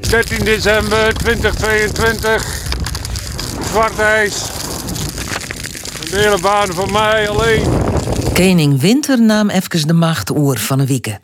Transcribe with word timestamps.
13 0.00 0.44
december 0.44 1.14
2022. 1.14 2.62
Zwart 3.70 3.98
ijs. 3.98 4.42
De 6.10 6.16
hele 6.16 6.38
baan 6.40 6.72
voor 6.72 6.92
mij 6.92 7.28
alleen. 7.28 7.62
Koning 8.32 8.80
Winter 8.80 9.22
nam 9.22 9.50
even 9.50 9.86
de 9.86 9.92
macht 9.92 10.30
oer 10.30 10.58
van 10.58 10.78
een 10.78 10.86
week. 10.86 11.18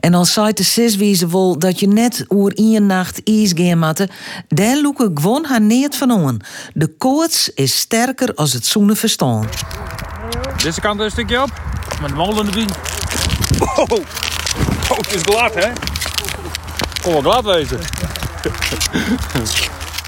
En 0.00 0.14
als 0.14 0.32
zei 0.32 0.52
de 0.52 0.62
zeswezen 0.62 1.28
wol 1.28 1.58
dat 1.58 1.80
je 1.80 1.88
net 1.88 2.24
oer 2.28 2.56
in 2.56 2.70
je 2.70 2.80
nacht 2.80 3.20
ijs 3.24 3.52
gaan 3.54 3.78
matte, 3.78 4.08
daar 4.48 4.80
loek 4.80 5.00
ik 5.00 5.10
gewoon 5.14 5.44
haar 5.44 5.60
neert 5.60 5.96
van 5.96 6.10
on. 6.10 6.40
De 6.74 6.86
koorts 6.86 7.50
is 7.54 7.78
sterker 7.78 8.34
als 8.34 8.52
het 8.52 8.66
zoenen 8.66 8.96
verstaan. 8.96 9.48
Deze 10.62 10.80
kant 10.80 11.00
een 11.00 11.10
stukje 11.10 11.42
op. 11.42 11.50
Met 12.00 12.10
de 12.10 12.16
molen 12.16 12.46
erbij. 12.46 12.66
Oh, 13.60 13.90
oh 14.90 14.96
het 14.96 15.14
is 15.14 15.22
glad, 15.22 15.54
hè? 15.54 15.68
Kon 17.02 17.12
wel 17.12 17.22
glad 17.22 17.44
wezen. 17.44 17.78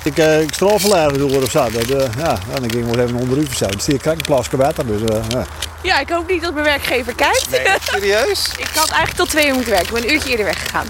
Ik, 0.04 0.18
uh, 0.18 0.40
ik 0.40 0.54
strofelerven 0.54 1.18
door 1.18 1.42
of 1.42 1.50
zo. 1.50 1.70
Dat, 1.70 1.90
uh, 1.90 1.98
ja, 2.18 2.30
en 2.30 2.60
dan 2.60 2.70
ging 2.70 2.86
ik 2.86 2.94
wel 2.94 3.04
even 3.04 3.16
onder 3.16 3.38
u 3.38 3.46
verzellen. 3.46 3.76
Dus 3.76 3.88
ik 3.88 4.00
krijg 4.00 4.16
een 4.16 4.24
plasje 4.24 4.56
water. 4.56 4.86
Dus, 4.86 5.00
uh, 5.00 5.16
ja. 5.28 5.44
ja, 5.82 6.00
ik 6.00 6.08
hoop 6.08 6.28
niet 6.28 6.42
dat 6.42 6.52
mijn 6.52 6.64
werkgever 6.64 7.14
kijkt. 7.14 7.50
Nee, 7.50 7.60
serieus? 7.92 8.50
ik 8.56 8.70
had 8.74 8.88
eigenlijk 8.88 9.16
tot 9.16 9.28
twee 9.28 9.46
uur 9.46 9.54
moeten 9.54 9.72
werken. 9.72 9.88
Ik 9.88 9.94
ben 9.94 10.02
een 10.02 10.14
uurtje 10.14 10.30
eerder 10.30 10.44
weggegaan. 10.44 10.86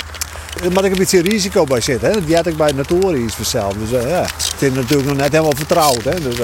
Maar 0.72 0.84
ik 0.84 0.92
een 0.92 0.98
beetje 0.98 1.22
risico 1.22 1.64
bij 1.64 1.80
zit. 1.80 2.00
Hè? 2.00 2.24
Die 2.24 2.36
had 2.36 2.46
ik 2.46 2.56
bij 2.56 2.72
Notorius 2.72 3.34
verzeld. 3.34 3.74
Dus 3.78 3.90
ja, 3.90 4.22
het 4.22 4.54
is 4.58 4.72
natuurlijk 4.72 5.08
nog 5.08 5.16
net 5.16 5.30
helemaal 5.30 5.56
vertrouwd. 5.56 6.04
Hè? 6.04 6.20
Dus 6.20 6.36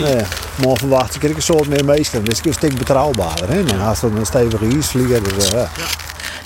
nee, 0.00 0.22
morgen 0.54 0.78
verwacht 0.78 1.14
ik 1.14 1.22
een 1.22 1.42
soort 1.42 1.68
meer 1.68 1.84
meester. 1.84 2.24
Dus 2.24 2.38
ik 2.38 2.44
is 2.44 2.50
een 2.50 2.68
stuk 2.68 2.78
betrouwbaarder. 2.78 3.48
Hè? 3.48 3.64
Dan 3.64 3.78
haast 3.78 4.02
een 4.02 4.26
stevige 4.26 4.68
ijsvlieger. 4.74 5.34
Dus, 5.34 5.48
ja. 5.50 5.70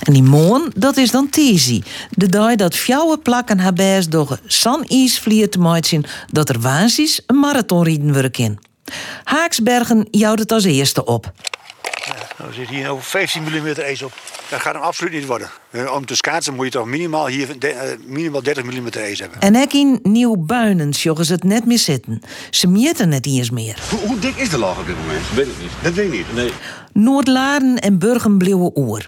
En 0.01 0.13
die 0.13 0.23
moon, 0.23 0.73
dat 0.77 0.97
is 0.97 1.11
dan 1.11 1.29
Tizi. 1.29 1.83
De 2.11 2.29
dag 2.29 2.55
dat 2.55 2.77
fjouwe 2.77 3.19
plakken 3.19 3.59
haar 3.59 3.73
best 3.73 4.11
door 4.11 4.39
san 4.47 4.85
ijsvlier 4.85 5.51
te 5.51 5.59
maken 5.59 6.05
dat 6.33 6.49
er 6.49 6.61
waansies 6.61 7.23
een 7.27 7.39
marathonrieden 7.39 8.13
werk 8.13 8.39
in. 8.39 8.59
Haaksbergen 9.25 10.09
jouwt 10.11 10.39
het 10.39 10.53
als 10.53 10.65
eerste 10.65 11.05
op. 11.05 11.33
Nou 12.39 12.53
zit 12.53 12.69
hier 12.69 12.89
over 12.89 13.05
15 13.05 13.43
mm 13.43 13.67
ijs 13.67 14.03
op. 14.03 14.13
Dat 14.49 14.61
gaat 14.61 14.75
hem 14.75 14.83
absoluut 14.83 15.13
niet 15.13 15.27
worden. 15.27 15.51
Om 15.95 16.07
te 16.07 16.15
schaatsen 16.15 16.55
moet 16.55 16.65
je 16.65 16.71
toch 16.71 16.87
minimaal, 16.87 17.27
hier, 17.27 17.49
minimaal 18.07 18.43
30 18.43 18.65
mm 18.65 18.89
ijs 18.89 19.19
hebben. 19.19 19.41
En 19.41 19.55
ek 19.55 19.73
in 19.73 19.99
Nieuw 20.03 20.37
Buinen 20.37 20.91
joggen 20.91 21.25
ze 21.25 21.33
het 21.33 21.45
net 21.45 21.67
meer 21.67 21.79
zitten. 21.79 22.23
Ze 22.51 22.67
mieten 22.67 23.09
net 23.09 23.27
eens 23.27 23.51
meer. 23.51 23.79
Hoe, 23.91 23.99
hoe, 23.99 24.19
dik 24.19 24.37
is 24.37 24.49
de 24.49 24.59
laag 24.59 24.79
op 24.79 24.87
dit 24.87 24.97
moment? 24.97 25.31
Weet 25.35 25.47
ik 25.47 25.61
niet. 25.61 25.71
Dat 25.83 25.93
weet 25.93 26.07
ik 26.07 26.13
niet. 26.13 26.33
Nee. 26.35 26.53
Noordlaren 26.93 27.77
en 27.77 27.99
Burgen 27.99 28.39
bleven 28.39 28.79
oer. 28.79 29.07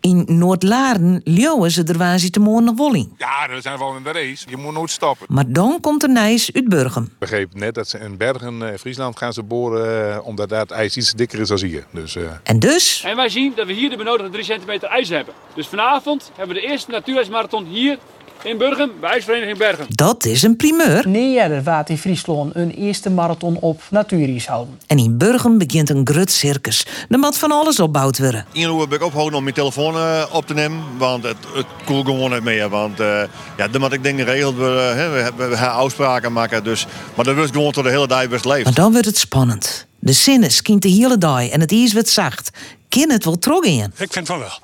In 0.00 0.24
Noordlaren 0.26 1.20
leeuwen 1.24 1.70
ze 1.70 1.84
er 1.84 1.98
waar 1.98 2.16
te 2.30 2.40
morgen 2.40 2.64
nog 2.64 2.76
wolling. 2.76 3.14
Ja, 3.18 3.46
dat 3.46 3.62
zijn 3.62 3.78
wel 3.78 3.96
in 3.96 4.02
de 4.02 4.12
race. 4.12 4.50
Je 4.50 4.56
moet 4.56 4.72
nooit 4.72 4.90
stoppen. 4.90 5.26
Maar 5.30 5.44
dan 5.52 5.80
komt 5.80 6.02
er 6.02 6.08
nijs 6.08 6.50
uit 6.52 6.68
Burgen. 6.68 7.02
Ik 7.02 7.18
begreep 7.18 7.54
net 7.54 7.74
dat 7.74 7.88
ze 7.88 7.98
in 7.98 8.16
Bergen, 8.16 8.60
uh, 8.60 8.68
Friesland, 8.78 9.18
gaan 9.18 9.32
ze 9.32 9.42
boren 9.42 10.10
uh, 10.10 10.26
omdat 10.26 10.48
daar 10.48 10.60
het 10.60 10.70
ijs 10.70 10.96
iets 10.96 11.12
dikker 11.12 11.40
is 11.40 11.48
dan 11.48 11.58
hier. 11.64 11.86
Dus, 11.92 12.16
uh... 12.16 12.30
En 12.42 12.58
dus? 12.58 13.02
En 13.04 13.16
wij 13.16 13.28
zien 13.28 13.52
dat 13.56 13.66
we 13.66 13.72
hier 13.72 13.90
de 13.90 13.96
benodigde 13.96 14.32
3 14.32 14.44
centimeter 14.44 14.88
ijs 14.88 15.08
hebben. 15.08 15.34
Dus 15.54 15.66
vanavond 15.66 16.30
hebben 16.36 16.56
we 16.56 16.60
de 16.62 16.68
eerste 16.68 16.90
natuurijsmarathon 16.90 17.64
hier 17.64 17.98
in 18.42 18.58
Burgen, 18.58 18.90
bij 19.00 19.10
IJsvereniging 19.10 19.58
Bergen. 19.58 19.86
Dat 19.88 20.24
is 20.24 20.42
een 20.42 20.56
primeur. 20.56 21.08
Nee, 21.08 21.60
waard 21.62 21.88
in 21.88 21.98
Friesland 21.98 22.54
een 22.54 22.70
eerste 22.70 23.10
marathon 23.10 23.56
op 23.60 23.82
natuurijs 23.90 24.46
houden. 24.46 24.78
En 24.86 24.98
in 24.98 25.18
Burgen 25.18 25.58
begint 25.58 25.90
een 25.90 26.00
grut 26.04 26.32
circus. 26.32 26.86
Er 27.08 27.18
moet 27.18 27.38
van 27.38 27.52
alles 27.52 27.80
opbouwd 27.80 28.18
worden. 28.18 28.46
In 28.52 28.78
heb 28.78 28.92
ik 28.92 29.02
opgehouden 29.02 29.38
om 29.38 29.42
mijn 29.42 29.54
telefoon 29.54 29.94
uh, 29.94 30.24
op 30.32 30.46
te 30.46 30.54
nemen, 30.54 30.82
want 30.98 31.22
het, 31.22 31.36
het 31.54 31.66
koel 31.84 32.04
gewoon 32.04 32.30
niet 32.30 32.44
meer. 32.44 32.68
Want 32.68 33.00
uh, 33.00 33.22
ja, 33.56 33.68
dan 33.68 33.80
moet 33.80 33.92
ik 33.92 34.02
dingen 34.02 34.26
geregeld 34.26 34.56
worden. 34.56 34.96
Hè. 34.96 35.08
We 35.10 35.18
hebben 35.18 35.50
we 35.50 35.56
afspraken 35.56 36.32
maken, 36.32 36.64
dus, 36.64 36.86
maar 37.14 37.24
dat 37.24 37.34
wordt 37.34 37.52
gewoon 37.52 37.72
tot 37.72 37.84
de 37.84 37.90
hele 37.90 38.06
dag 38.06 38.28
best 38.28 38.44
leeft. 38.44 38.64
Maar 38.64 38.74
dan 38.74 38.92
wordt 38.92 39.06
het 39.06 39.18
spannend. 39.18 39.86
De 39.98 40.12
zinnen 40.12 40.50
skient 40.50 40.82
de 40.82 40.88
hele 40.88 41.18
dag 41.18 41.48
en 41.48 41.60
het 41.60 41.72
ijs 41.72 41.92
wordt 41.92 42.08
zacht. 42.08 42.50
Kin 42.88 43.10
het 43.10 43.24
wel 43.24 43.38
trog 43.38 43.64
in? 43.64 43.92
Ik 43.96 44.12
vind 44.12 44.26
van 44.26 44.38
wel. 44.38 44.58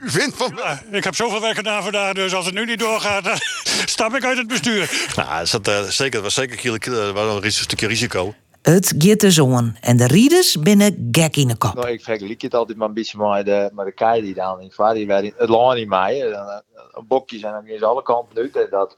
Vindt 0.00 0.36
van... 0.36 0.52
Ja, 0.56 0.82
ik 0.90 1.04
heb 1.04 1.14
zoveel 1.14 1.40
werk 1.40 1.56
gedaan 1.56 1.82
vandaag, 1.82 2.12
dus 2.12 2.34
als 2.34 2.46
het 2.46 2.54
nu 2.54 2.64
niet 2.64 2.78
doorgaat, 2.78 3.24
dan 3.24 3.36
stap 3.96 4.14
ik 4.14 4.24
uit 4.24 4.38
het 4.38 4.46
bestuur. 4.46 5.10
Nou, 5.16 5.46
dat, 5.50 5.68
uh, 5.68 5.82
zeker, 5.82 6.22
was 6.22 6.34
zeker 6.34 6.72
een, 6.72 6.92
uh, 6.92 7.38
een 7.40 7.52
stukje 7.52 7.86
risico. 7.86 8.34
Het 8.62 8.94
gaat 8.98 9.20
de 9.20 9.30
zoon 9.30 9.76
en 9.80 9.96
de 9.96 10.06
rieders 10.06 10.58
binnen 10.60 11.08
gek 11.12 11.36
in 11.36 11.48
de 11.48 11.56
kop. 11.56 11.74
Nou, 11.74 11.88
ik 11.88 12.02
vergelijk 12.02 12.42
het 12.42 12.54
altijd 12.54 12.78
maar 12.78 12.88
een 12.88 12.94
beetje 12.94 13.18
met 13.18 13.46
de, 13.46 13.70
met 13.72 13.86
de 13.86 13.92
kei 13.92 14.22
die 14.22 14.34
dan 14.34 14.60
in 14.60 15.06
werd 15.06 15.32
het 15.36 15.48
lang 15.48 15.78
niet 15.78 15.88
mee. 15.88 16.24
Een 16.24 17.06
bokje 17.06 17.38
zijn 17.38 17.54
aan 17.54 17.82
alle 17.82 18.02
kanten 18.02 18.36
uit. 18.36 18.70
Dat, 18.70 18.96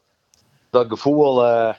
dat 0.71 0.87
gevoel 0.89 1.45
uh, 1.45 1.75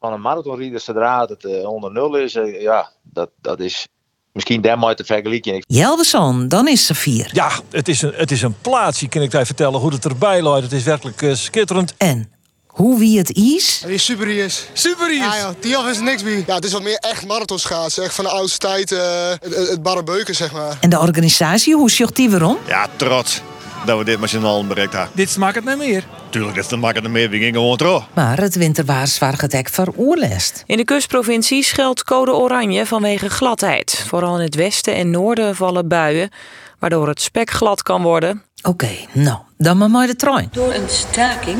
van 0.00 0.12
een 0.12 0.20
marathonrieder 0.20 0.80
zodra 0.80 1.24
het 1.24 1.44
uh, 1.44 1.68
onder 1.68 1.92
nul 1.92 2.16
is, 2.16 2.34
uh, 2.34 2.60
ja, 2.60 2.90
dat, 3.02 3.30
dat 3.40 3.60
is 3.60 3.88
misschien 4.32 4.60
daarmee 4.60 4.94
te 4.94 5.04
vergelijken. 5.04 5.64
Jeldeson, 5.66 6.48
dan 6.48 6.68
is 6.68 6.86
ze 6.86 6.94
vier. 6.94 7.30
Ja, 7.32 7.50
het 7.70 7.88
is 7.88 8.02
een, 8.02 8.12
het 8.14 8.30
is 8.30 8.42
een 8.42 8.56
plaatsje, 8.60 9.08
kan 9.08 9.22
ik 9.22 9.30
daar 9.30 9.46
vertellen 9.46 9.80
hoe 9.80 9.92
het 9.92 10.04
erbij 10.04 10.42
loopt. 10.42 10.62
Het 10.62 10.72
is 10.72 10.82
werkelijk 10.82 11.22
uh, 11.22 11.34
schitterend. 11.34 11.94
En 11.96 12.32
hoe 12.66 12.98
wie 12.98 13.18
het 13.18 13.32
is? 13.32 13.80
Het 13.82 13.90
is 13.90 14.04
super 14.04 14.28
is. 14.28 14.66
Super 14.72 15.10
is. 15.10 15.18
Ja, 15.18 15.36
ja, 15.36 15.54
die 15.60 15.76
is 15.90 16.00
niks 16.00 16.22
bij. 16.22 16.44
Ja, 16.46 16.54
het 16.54 16.64
is 16.64 16.72
wat 16.72 16.82
meer 16.82 16.98
echt 16.98 17.26
marathonschaatsen. 17.26 18.04
Echt 18.04 18.14
van 18.14 18.24
de 18.24 18.30
oudste 18.30 18.58
tijd, 18.58 18.90
uh, 18.90 19.00
het, 19.28 19.68
het 19.68 19.82
barre 19.82 20.02
beuken, 20.02 20.34
zeg 20.34 20.52
maar. 20.52 20.76
En 20.80 20.90
de 20.90 20.98
organisatie, 20.98 21.74
hoe 21.74 21.90
zocht 21.90 22.16
die 22.16 22.30
waarom? 22.30 22.58
Ja, 22.66 22.86
trots 22.96 23.40
dat 23.86 23.98
we 23.98 24.04
dit 24.04 24.20
met 24.20 24.30
z'n 24.30 24.44
allen 24.44 24.68
bereikt 24.68 24.92
hebben. 24.92 25.10
Dit 25.14 25.36
maakt 25.36 25.54
het 25.54 25.64
niet 25.64 25.76
meer. 25.76 26.04
Tuurlijk, 26.30 26.56
het 26.56 26.70
niet 27.02 27.08
meer. 27.08 27.30
We 27.30 27.38
gingen 27.38 27.54
gewoon 27.54 27.76
terug. 27.76 28.06
Maar 28.14 28.40
het 28.40 28.54
winterwaarswaargedek 28.54 29.68
veroorlest. 29.68 30.62
In 30.66 30.76
de 30.76 30.84
kustprovincies 30.84 31.72
geldt 31.72 32.04
code 32.04 32.34
oranje 32.34 32.86
vanwege 32.86 33.30
gladheid. 33.30 34.04
Vooral 34.06 34.36
in 34.36 34.44
het 34.44 34.54
westen 34.54 34.94
en 34.94 35.10
noorden 35.10 35.56
vallen 35.56 35.88
buien, 35.88 36.30
waardoor 36.78 37.08
het 37.08 37.20
spek 37.20 37.50
glad 37.50 37.82
kan 37.82 38.02
worden. 38.02 38.42
Oké, 38.62 38.68
okay, 38.68 39.08
nou, 39.12 39.38
dan 39.56 39.78
maar 39.78 39.90
maar 39.90 40.06
de 40.06 40.16
trein. 40.16 40.48
Door 40.52 40.74
een 40.74 40.88
staking 40.88 41.58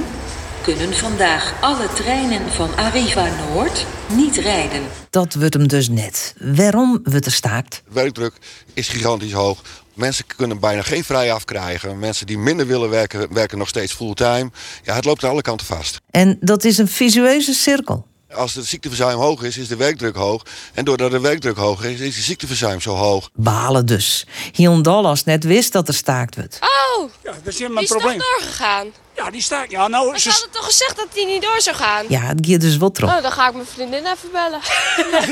kunnen 0.62 0.94
vandaag 0.94 1.54
alle 1.60 1.86
treinen 1.94 2.50
van 2.50 2.76
Arriva 2.76 3.26
Noord 3.26 3.86
niet 4.12 4.36
rijden. 4.36 4.82
Dat 5.10 5.34
wordt 5.34 5.54
hem 5.54 5.68
dus 5.68 5.88
net. 5.88 6.34
Waarom 6.38 7.00
wordt 7.02 7.26
er 7.26 7.32
staakt? 7.32 7.82
De 7.84 7.94
werkdruk 7.94 8.34
is 8.74 8.88
gigantisch 8.88 9.32
hoog. 9.32 9.62
Mensen 9.94 10.24
kunnen 10.36 10.60
bijna 10.60 10.82
geen 10.82 11.04
vrijaf 11.04 11.44
krijgen. 11.44 11.98
Mensen 11.98 12.26
die 12.26 12.38
minder 12.38 12.66
willen 12.66 12.90
werken, 12.90 13.34
werken 13.34 13.58
nog 13.58 13.68
steeds 13.68 13.92
fulltime. 13.92 14.50
Ja, 14.82 14.94
het 14.94 15.04
loopt 15.04 15.24
aan 15.24 15.30
alle 15.30 15.42
kanten 15.42 15.66
vast. 15.66 16.00
En 16.10 16.36
dat 16.40 16.64
is 16.64 16.78
een 16.78 16.88
visueuze 16.88 17.54
cirkel. 17.54 18.06
Als 18.34 18.54
de 18.54 18.62
ziekteverzuim 18.62 19.18
hoog 19.18 19.42
is, 19.42 19.58
is 19.58 19.68
de 19.68 19.76
werkdruk 19.76 20.16
hoog. 20.16 20.42
En 20.74 20.84
doordat 20.84 21.10
de 21.10 21.20
werkdruk 21.20 21.56
hoog 21.56 21.84
is, 21.84 22.00
is 22.00 22.14
de 22.14 22.20
ziekteverzuim 22.22 22.80
zo 22.80 22.94
hoog. 22.94 23.30
Balen 23.34 23.86
dus. 23.86 24.26
Hyundai 24.52 25.04
als 25.04 25.24
net 25.24 25.44
wist 25.44 25.72
dat 25.72 25.88
er 25.88 25.94
staakt 25.94 26.36
wordt. 26.36 26.58
Oh, 26.60 27.10
ja, 27.22 27.30
dat 27.30 27.52
is 27.52 27.56
die 27.56 27.68
mijn 27.68 27.84
is 27.84 27.90
probleem. 27.90 28.18
toch 28.18 28.38
doorgegaan? 28.38 28.86
Ja, 29.16 29.30
die 29.30 29.42
staakt. 29.42 29.70
Ja, 29.70 29.88
nou, 29.88 30.10
maar 30.10 30.18
ze 30.18 30.30
hadden 30.30 30.50
toch 30.50 30.64
gezegd 30.64 30.96
dat 30.96 31.06
die 31.14 31.26
niet 31.26 31.42
door 31.42 31.60
zou 31.60 31.76
gaan? 31.76 32.04
Ja, 32.08 32.20
het 32.20 32.46
gaat 32.46 32.60
dus 32.60 32.76
wat 32.76 32.94
terug. 32.94 33.16
Oh, 33.16 33.22
dan 33.22 33.32
ga 33.32 33.48
ik 33.48 33.54
mijn 33.54 33.66
vriendin 33.66 34.06
even 34.06 34.28
bellen. 34.32 34.60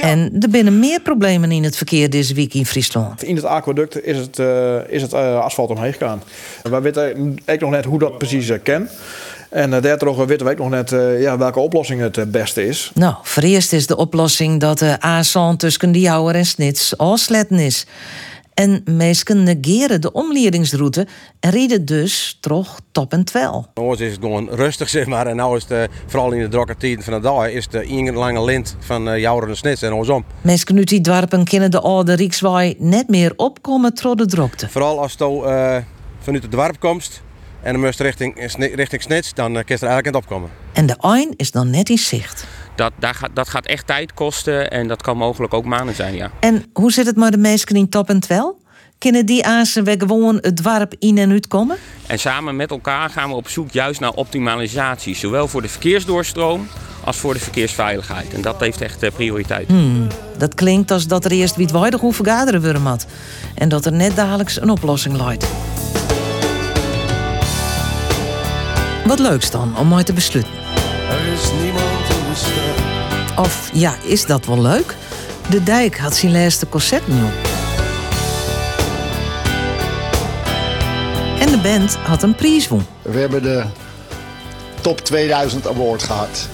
en 0.13 0.37
er 0.41 0.51
binnen 0.51 0.79
meer 0.79 1.01
problemen 1.01 1.53
in 1.53 1.65
het 1.65 1.77
verkeer 1.77 2.11
deze 2.11 2.35
week 2.35 2.55
in 2.55 2.67
Friesland. 2.67 3.23
In 3.23 3.37
het 3.37 3.45
aquaduct 3.45 4.05
is 4.05 4.17
het, 4.17 4.39
uh, 4.39 4.91
is 4.91 5.03
het 5.03 5.13
uh, 5.13 5.41
asfalt 5.41 5.71
omheen 5.71 5.93
gegaan. 5.93 6.23
Wij 6.63 6.81
weten 6.81 7.03
eigenlijk 7.03 7.61
nog 7.61 7.71
net 7.71 7.85
hoe 7.85 7.99
dat 7.99 8.19
precies 8.19 8.47
uh. 8.47 8.89
En 9.49 9.73
uh, 9.73 9.83
daardoor 9.83 10.27
weten 10.27 10.47
we 10.47 10.53
ook 10.53 10.59
nog 10.59 10.71
net 10.71 10.93
uh, 10.93 11.21
ja, 11.21 11.39
welke 11.39 11.61
oplossing 11.61 12.01
het 12.01 12.17
uh, 12.17 12.25
beste 12.25 12.67
is. 12.67 12.91
Nou, 12.95 13.15
voor 13.23 13.43
eerst 13.43 13.73
is 13.73 13.87
de 13.87 13.97
oplossing 13.97 14.61
dat 14.61 14.79
de 14.79 15.05
A-zon 15.05 15.57
tussen 15.57 15.93
die 15.93 16.03
Jouwer 16.03 16.35
en 16.35 16.47
Snits 16.47 16.97
afsletten 16.97 17.59
is. 17.59 17.87
En 18.55 18.83
meesten 18.85 19.43
negeren 19.43 20.01
de 20.01 20.13
omleidingsroute 20.13 21.07
en 21.41 21.51
rijden 21.51 21.85
dus 21.85 22.39
toch 22.41 22.81
top 22.93 23.13
en 23.13 23.25
twel. 23.25 23.67
Ons 23.75 24.01
is 24.01 24.13
het 24.13 24.21
gewoon 24.21 24.49
rustig, 24.51 24.89
zeg 24.89 25.07
maar. 25.07 25.27
En 25.27 25.37
nu 25.37 25.57
is 25.57 25.65
het, 25.69 25.91
vooral 26.07 26.33
in 26.33 26.41
de 26.41 26.49
drokke 26.49 26.77
tijden 26.77 27.05
van 27.05 27.13
de 27.13 27.21
dag, 27.21 27.49
is 27.49 27.69
de 27.69 27.81
één 27.81 28.15
lange 28.15 28.45
lint 28.45 28.77
van 28.79 29.09
uh, 29.09 29.19
Jouwer 29.19 29.49
en 29.49 29.57
Snits 29.57 29.83
en 29.83 29.91
andersom. 29.91 30.25
Meesten 30.41 30.77
uit 30.77 30.89
die 30.89 31.01
dorpen 31.01 31.45
kennen 31.45 31.71
de 31.71 31.81
oude 31.81 32.15
Rijkswaai 32.15 32.75
net 32.79 33.09
meer 33.09 33.33
opkomen 33.37 33.93
door 34.03 34.17
de 34.17 34.27
drokte. 34.27 34.69
Vooral 34.69 35.01
als 35.01 35.15
je 35.19 35.83
vanuit 36.21 36.43
het 36.43 36.53
dorp 36.53 36.81
komt 36.81 37.23
en 37.69 37.75
dan 37.75 37.83
moest 37.83 38.01
richting, 38.01 38.35
richting 38.75 39.03
Snits, 39.03 39.35
dan 39.35 39.53
kun 39.53 39.63
je 39.67 39.75
er 39.75 39.83
eigenlijk 39.83 40.05
niet 40.05 40.15
opkomen. 40.15 40.51
En 40.73 40.87
de 40.87 40.97
eind 41.01 41.35
is 41.37 41.51
dan 41.51 41.71
net 41.71 41.89
in 41.89 41.99
zicht. 41.99 42.47
Dat, 42.75 42.93
dat, 42.99 43.17
gaat, 43.17 43.31
dat 43.35 43.49
gaat 43.49 43.67
echt 43.67 43.87
tijd 43.87 44.15
kosten 44.15 44.71
en 44.71 44.89
dat 44.89 45.03
kan 45.03 45.17
mogelijk 45.17 45.55
ook 45.55 45.65
maanden 45.65 45.95
zijn, 45.95 46.15
ja. 46.15 46.31
En 46.41 46.65
hoe 46.73 46.93
zit 46.93 47.07
het 47.07 47.17
met 47.17 47.33
de 47.33 47.39
mensen 47.39 47.77
in 47.77 47.89
top 47.89 48.09
en 48.09 48.21
twel? 48.21 48.61
Kunnen 48.99 49.27
die 49.27 49.47
aan 49.47 49.67
zijn 49.67 49.95
gewoon 49.99 50.39
het 50.41 50.63
dorp 50.63 50.95
in 50.99 51.19
en 51.19 51.31
uit 51.31 51.47
komen? 51.47 51.77
En 52.07 52.19
samen 52.19 52.57
met 52.57 52.71
elkaar 52.71 53.11
gaan 53.11 53.29
we 53.29 53.35
op 53.35 53.49
zoek 53.49 53.71
juist 53.71 54.01
naar 54.01 54.13
optimalisatie. 54.13 55.17
Zowel 55.17 55.49
voor 55.49 55.63
de 55.63 55.69
verkeersdoorstroom 55.69 56.69
als 57.05 57.17
voor 57.17 57.35
de 57.35 57.41
verkeersveiligheid. 57.41 58.35
En 58.35 58.43
dat 58.43 58.61
heeft 58.61 58.81
echt 58.81 59.15
prioriteit. 59.15 59.69
Hmm, 59.69 60.07
dat 60.39 60.55
klinkt 60.55 60.91
als 60.91 61.07
dat 61.07 61.25
er 61.25 61.31
eerst 61.31 61.57
wie 61.57 61.69
hoe 62.01 62.13
vergaderen 62.13 62.63
worden 62.63 62.83
had. 62.83 63.07
En 63.55 63.69
dat 63.69 63.87
er 63.87 63.93
net 63.93 64.17
dagelijks 64.17 64.61
een 64.61 64.71
oplossing 64.71 65.17
luidt. 65.17 65.47
Wat 69.09 69.19
leuks 69.19 69.51
dan 69.51 69.77
om 69.79 69.87
mooi 69.87 70.05
te 70.05 70.13
besluiten. 70.13 70.53
Er 71.11 71.33
is 71.33 71.51
niemand 71.63 72.09
in 72.09 72.31
de 72.31 72.35
stad. 72.35 73.47
Of 73.47 73.71
ja, 73.73 73.95
is 74.03 74.27
dat 74.27 74.47
wel 74.47 74.61
leuk? 74.61 74.97
De 75.51 75.63
dijk 75.63 75.99
had 75.99 76.17
zijn 76.17 76.33
laatste 76.33 76.69
concert 76.69 77.09
niet 77.09 77.23
op. 77.23 77.49
En 81.41 81.51
de 81.51 81.59
band 81.63 81.95
had 81.95 82.23
een 82.23 82.35
prijs 82.35 82.69
won. 82.69 82.87
We 83.03 83.19
hebben 83.19 83.43
de 83.43 83.65
Top 84.81 85.01
2000 85.01 85.69
Award 85.69 86.03
gehad. 86.03 86.49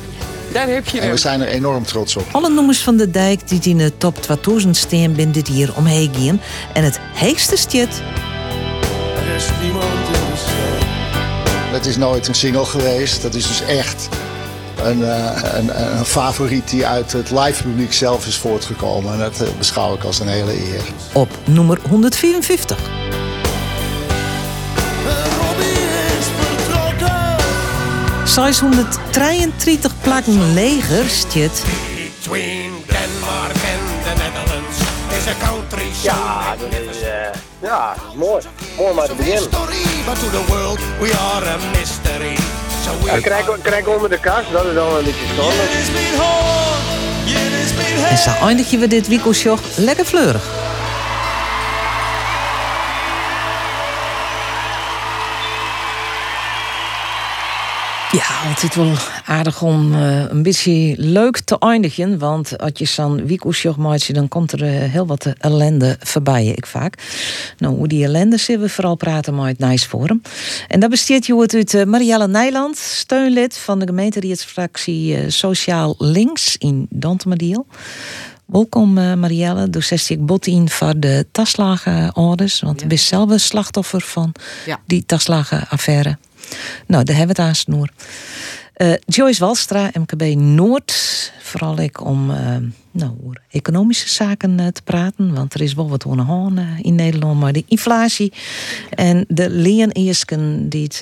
Daar 0.52 0.68
heb 0.68 0.88
je 0.88 1.00
En 1.00 1.10
we 1.10 1.16
zijn 1.16 1.40
er 1.40 1.48
enorm 1.48 1.84
trots 1.84 2.16
op. 2.16 2.24
Alle 2.32 2.48
noemers 2.48 2.82
van 2.82 2.96
de 2.96 3.10
dijk 3.10 3.48
die 3.48 3.60
in 3.62 3.78
de 3.78 3.96
top 3.98 4.22
2000 4.22 4.76
steen 4.76 5.12
binnen 5.12 5.34
dit 5.34 5.48
hier 5.48 5.72
omheen 5.76 6.10
gaan. 6.14 6.40
En 6.72 6.84
het 6.84 7.00
heegste 7.14 7.56
stjet 7.56 8.02
Er 9.28 9.34
is 9.34 9.46
niemand 9.62 9.84
in 9.84 10.30
de 10.30 10.36
stad. 10.36 10.93
Het 11.74 11.86
is 11.86 11.96
nooit 11.96 12.28
een 12.28 12.34
single 12.34 12.64
geweest. 12.64 13.22
Dat 13.22 13.34
is 13.34 13.46
dus 13.46 13.60
echt 13.60 14.08
een, 14.82 15.04
eh, 15.04 15.42
een, 15.42 15.98
een 15.98 16.04
favoriet 16.04 16.70
die 16.70 16.86
uit 16.86 17.12
het 17.12 17.30
live 17.30 17.62
publiek 17.62 17.92
zelf 17.92 18.26
is 18.26 18.36
voortgekomen. 18.36 19.12
En 19.12 19.18
dat 19.18 19.40
eh, 19.40 19.48
beschouw 19.58 19.94
ik 19.94 20.04
als 20.04 20.20
een 20.20 20.28
hele 20.28 20.52
eer. 20.52 20.82
op 21.12 21.28
nummer 21.44 21.78
154. 21.88 22.78
is 22.78 22.84
vertrokken. 26.38 27.36
633 28.24 29.92
plakken 30.00 30.54
leger 30.54 31.04
Between 31.04 32.72
Denmark 32.86 33.52
and 33.52 34.04
the 34.04 34.12
Netherlands 34.16 34.78
is 35.18 35.26
a 35.26 35.34
country 35.46 35.86
Ja, 36.02 36.56
dat 36.56 36.68
is, 36.94 37.02
eh, 37.02 37.10
ja, 37.62 37.94
mooi. 38.16 38.42
Mooi 38.76 38.94
maar 38.94 39.06
te 39.06 39.14
beginnen. 39.14 39.50
We 41.00 41.12
are 41.12 41.44
a 41.44 41.58
mystery. 41.78 42.36
So 42.84 42.90
we 43.02 43.10
Ja, 43.10 43.18
krijg, 43.20 43.58
krijg 43.62 43.86
onder 43.86 44.10
de 44.10 44.20
kast, 44.20 44.52
dat 44.52 44.64
is 44.64 44.76
al 44.76 44.98
een 44.98 45.04
beetje 45.04 45.26
standaard. 45.32 45.70
En 48.10 48.18
zo 48.18 48.30
eindigen 48.46 48.78
we 48.78 48.86
dit 48.86 49.08
weekendje 49.08 49.54
lekker 49.76 50.04
fleurig. 50.04 50.63
Ja, 58.14 58.48
altijd 58.48 58.74
wel 58.74 58.92
aardig 59.24 59.62
om 59.62 59.94
eh, 59.94 60.24
een 60.28 60.42
beetje 60.42 60.94
leuk 60.96 61.38
te 61.38 61.58
eindigen. 61.58 62.18
Want 62.18 62.58
als 62.58 62.70
je 62.74 62.84
zo'n 62.84 63.26
weekendje 63.26 63.74
maakt, 63.78 64.14
dan 64.14 64.28
komt 64.28 64.52
er 64.52 64.62
eh, 64.62 64.90
heel 64.90 65.06
wat 65.06 65.32
ellende 65.38 65.96
voorbij, 66.00 66.46
ik 66.46 66.66
vaak. 66.66 66.98
Nou, 67.58 67.76
hoe 67.76 67.88
die 67.88 68.04
ellende 68.04 68.36
zullen 68.36 68.60
we 68.60 68.68
vooral 68.68 68.94
praten 68.94 69.34
met 69.34 69.46
het 69.46 69.58
Nice 69.58 69.88
Forum. 69.88 70.22
En 70.68 70.80
dat 70.80 70.90
besteedt 70.90 71.26
je 71.26 71.40
het 71.40 71.54
uit 71.54 71.74
eh, 71.74 71.84
Marielle 71.84 72.28
Nijland, 72.28 72.76
steunlid 72.76 73.58
van 73.58 73.78
de 73.78 73.86
gemeenteraadsfractie 73.86 75.16
eh, 75.16 75.24
Sociaal 75.30 75.94
Links 75.98 76.56
in 76.56 76.86
Dantemadiel. 76.90 77.66
Welkom 78.46 78.92
Marielle, 78.92 79.68
60 79.78 80.18
bot 80.18 80.46
in 80.46 80.68
voor 80.68 80.94
de 80.96 81.26
taslagenorders. 81.32 82.60
Want 82.60 82.80
je 82.80 82.86
bent 82.86 83.00
zelf 83.00 83.30
een 83.30 83.40
slachtoffer 83.40 84.00
van 84.00 84.32
Ja. 84.66 84.80
die 84.86 85.06
taslagenaffaire. 85.06 86.18
Nou, 86.86 87.04
daar 87.04 87.16
hebben 87.16 87.36
we 87.36 87.42
het 87.42 87.50
aan 87.50 87.54
snoer. 87.54 87.88
Eh, 88.74 88.92
Joyce 89.06 89.44
Walstra, 89.44 89.90
MKB 89.92 90.22
Noord. 90.34 90.92
Vooral 91.44 91.78
ik 91.78 92.04
om 92.04 92.30
eh, 92.30 92.56
nou, 92.90 93.12
economische 93.50 94.08
zaken 94.08 94.60
eh, 94.60 94.66
te 94.66 94.82
praten. 94.82 95.34
Want 95.34 95.54
er 95.54 95.60
is 95.60 95.74
wel 95.74 95.88
wat 95.88 96.06
aan 96.06 96.54
de 96.54 96.60
eh, 96.60 96.66
in 96.80 96.94
Nederland. 96.94 97.40
Maar 97.40 97.52
de 97.52 97.64
inflatie 97.68 98.32
en 98.90 99.24
de 99.28 99.50
leeneersken 99.50 100.68
die 100.68 100.82
het 100.82 101.00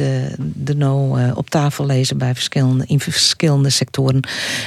er 0.65 0.77
nou 0.77 1.31
op 1.35 1.51
tafel 1.51 1.87
lezen 1.87 2.19
bij 2.19 2.35
verschillende, 2.35 2.85
in 2.87 3.01
verschillende 3.01 3.71
sectoren. 3.71 4.21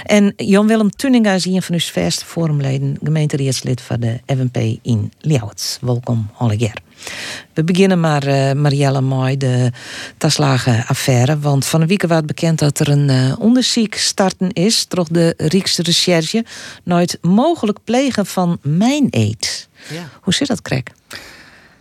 En 0.03 0.33
Jan-Willem 0.35 0.89
Tuninga 0.89 1.33
is 1.33 1.45
een 1.45 1.61
van 1.61 1.75
uw 1.75 1.81
verste 1.81 2.25
forumleden, 2.25 2.97
gemeenteraadslid 3.03 3.81
van 3.81 3.99
de 3.99 4.19
FNP 4.25 4.57
in 4.81 5.11
Ljouwert. 5.19 5.77
Welkom, 5.81 6.29
allegeer. 6.37 6.83
We 7.53 7.63
beginnen 7.63 7.99
maar, 7.99 8.57
Marielle, 8.57 9.01
mooi 9.01 9.37
de 9.37 9.71
Taslagen-affaire. 10.17 11.39
Want 11.39 11.65
van 11.65 11.79
de 11.79 11.85
week 11.85 12.01
werd 12.01 12.25
bekend 12.25 12.59
dat 12.59 12.79
er 12.79 12.89
een 12.89 13.09
eh, 13.09 13.39
onderzoek 13.39 13.93
starten 13.93 14.51
is... 14.53 14.87
door 14.87 15.05
de 15.11 15.33
Recherche... 15.83 16.45
het 16.99 17.17
mogelijk 17.21 17.79
plegen 17.83 18.25
van 18.25 18.57
mijn-eet. 18.61 19.69
Ja. 19.89 20.09
Hoe 20.21 20.33
zit 20.33 20.47
dat, 20.47 20.61
Krek? 20.61 20.91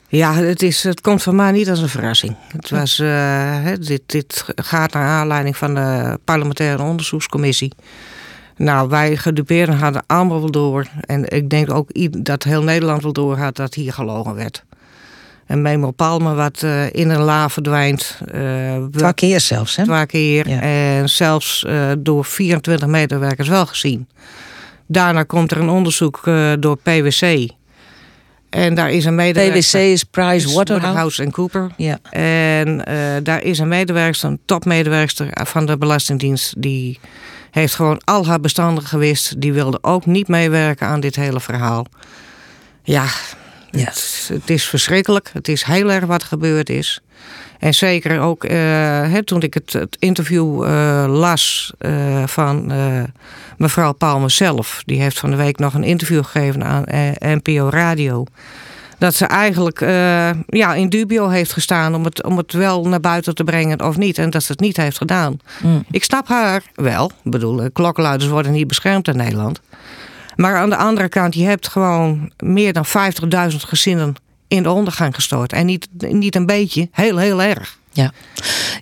Ja, 0.08 0.34
het, 0.34 0.62
is, 0.62 0.82
het 0.82 1.00
komt 1.00 1.22
van 1.22 1.34
mij 1.34 1.52
niet 1.52 1.70
als 1.70 1.80
een 1.80 1.88
verrassing. 1.88 2.36
Het 2.52 2.70
was, 2.70 2.98
eh, 2.98 3.66
dit, 3.80 4.02
dit 4.06 4.44
gaat 4.54 4.92
naar 4.92 5.08
aanleiding 5.08 5.56
van 5.56 5.74
de 5.74 6.18
parlementaire 6.24 6.82
onderzoekscommissie. 6.82 7.72
Nou, 8.56 8.88
wij 8.88 9.16
gedupeerden 9.16 9.78
hadden 9.78 10.02
allemaal 10.06 10.40
wel 10.40 10.50
door. 10.50 10.86
En 11.00 11.28
ik 11.28 11.50
denk 11.50 11.72
ook 11.72 11.90
dat 12.24 12.42
heel 12.42 12.62
Nederland 12.62 13.02
wel 13.02 13.12
door 13.12 13.36
had 13.36 13.56
dat 13.56 13.74
hier 13.74 13.92
gelogen 13.92 14.34
werd. 14.34 14.64
En 15.46 15.62
Memo 15.62 15.90
Palme 15.90 16.34
wat 16.34 16.62
eh, 16.62 16.92
in 16.92 17.10
een 17.10 17.20
la 17.22 17.48
verdwijnt. 17.48 18.18
eh, 18.32 18.40
Twee 18.92 19.14
keer 19.14 19.40
zelfs, 19.40 19.76
hè? 19.76 19.84
Twee 19.84 20.06
keer. 20.06 20.46
En 20.60 21.08
zelfs 21.10 21.64
eh, 21.64 21.90
door 21.98 22.24
24 22.24 22.88
medewerkers 22.88 23.48
wel 23.48 23.66
gezien. 23.66 24.08
Daarna 24.86 25.22
komt 25.22 25.50
er 25.50 25.58
een 25.58 25.68
onderzoek 25.68 26.20
door 26.60 26.76
PwC. 26.82 27.48
En 28.50 28.74
daar 28.74 28.90
is 28.90 29.04
een 29.04 29.14
medewerker. 29.14 29.60
PwC 29.60 29.74
is 29.74 30.04
Price 30.04 30.54
Waterhouse. 30.54 31.22
en 31.22 31.30
Cooper. 31.30 31.70
Ja. 31.76 31.98
En 32.10 32.82
daar 33.22 33.42
is 33.42 33.58
een 33.58 33.68
medewerkster, 33.68 34.28
een 34.30 34.40
topmedewerkster 34.44 35.28
van 35.32 35.66
de 35.66 35.78
Belastingdienst. 35.78 36.54
Die 36.62 37.00
heeft 37.50 37.74
gewoon 37.74 38.00
al 38.04 38.26
haar 38.26 38.40
bestanden 38.40 38.84
gewist. 38.84 39.40
Die 39.40 39.52
wilde 39.52 39.78
ook 39.80 40.06
niet 40.06 40.28
meewerken 40.28 40.86
aan 40.86 41.00
dit 41.00 41.16
hele 41.16 41.40
verhaal. 41.40 41.86
Ja, 42.82 43.04
Het, 43.76 44.30
het 44.32 44.50
is 44.50 44.64
verschrikkelijk. 44.64 45.30
Het 45.32 45.48
is 45.48 45.62
heel 45.62 45.92
erg 45.92 46.04
wat 46.04 46.22
gebeurd 46.22 46.68
is. 46.68 47.02
En 47.64 47.74
zeker 47.74 48.20
ook 48.20 48.44
eh, 48.44 48.56
hè, 49.10 49.22
toen 49.22 49.42
ik 49.42 49.54
het, 49.54 49.72
het 49.72 49.96
interview 49.98 50.64
eh, 50.64 51.04
las 51.08 51.72
eh, 51.78 52.26
van 52.26 52.72
mevrouw 53.56 53.92
Palme 53.92 54.28
zelf. 54.28 54.82
Die 54.86 55.00
heeft 55.00 55.18
van 55.18 55.30
de 55.30 55.36
week 55.36 55.58
nog 55.58 55.74
een 55.74 55.84
interview 55.84 56.24
gegeven 56.24 56.64
aan 56.64 56.84
NPO 57.18 57.68
Radio. 57.68 58.24
Dat 58.98 59.14
ze 59.14 59.26
eigenlijk 59.26 59.80
ja, 60.46 60.74
in 60.74 60.88
dubio 60.88 61.28
heeft 61.28 61.52
gestaan 61.52 61.94
om 61.94 62.04
het, 62.04 62.24
om 62.24 62.36
het 62.36 62.52
wel 62.52 62.88
naar 62.88 63.00
buiten 63.00 63.34
te 63.34 63.44
brengen 63.44 63.82
of 63.82 63.96
niet. 63.96 64.18
En 64.18 64.30
dat 64.30 64.42
ze 64.42 64.52
het 64.52 64.60
niet 64.60 64.76
heeft 64.76 64.96
gedaan. 64.96 65.38
Mm. 65.62 65.84
Ik 65.90 66.04
snap 66.04 66.28
haar 66.28 66.62
wel. 66.74 67.10
Ik 67.24 67.30
bedoel, 67.30 67.70
klokkenluiders 67.72 68.30
worden 68.30 68.52
niet 68.52 68.66
beschermd 68.66 69.08
in 69.08 69.16
Nederland. 69.16 69.60
Maar 70.36 70.56
aan 70.56 70.70
de 70.70 70.76
andere 70.76 71.08
kant, 71.08 71.34
je 71.34 71.44
hebt 71.44 71.68
gewoon 71.68 72.32
meer 72.38 72.72
dan 72.72 72.86
50.000 72.86 73.56
gezinnen 73.56 74.14
in 74.48 74.62
de 74.62 74.70
ondergang 74.70 75.14
gestort. 75.14 75.52
En 75.52 75.66
niet, 75.66 75.88
niet 75.98 76.34
een 76.34 76.46
beetje, 76.46 76.88
heel, 76.92 77.16
heel 77.16 77.42
erg. 77.42 77.78
Ja. 77.92 78.12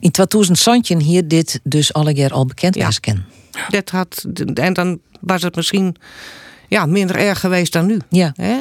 In 0.00 0.10
2000 0.10 1.02
hier 1.02 1.28
dit 1.28 1.60
dus 1.62 1.92
alle 1.92 2.14
keer 2.14 2.32
al 2.32 2.46
bekend 2.46 2.76
was 2.76 3.00
ken. 3.00 3.24
Dat 3.68 3.90
had, 3.90 4.26
en 4.54 4.72
dan 4.72 4.98
was 5.20 5.42
het 5.42 5.56
misschien 5.56 5.96
ja, 6.68 6.86
minder 6.86 7.16
erg 7.16 7.40
geweest 7.40 7.72
dan 7.72 7.86
nu. 7.86 7.98
Ja. 8.08 8.32
Hè? 8.36 8.56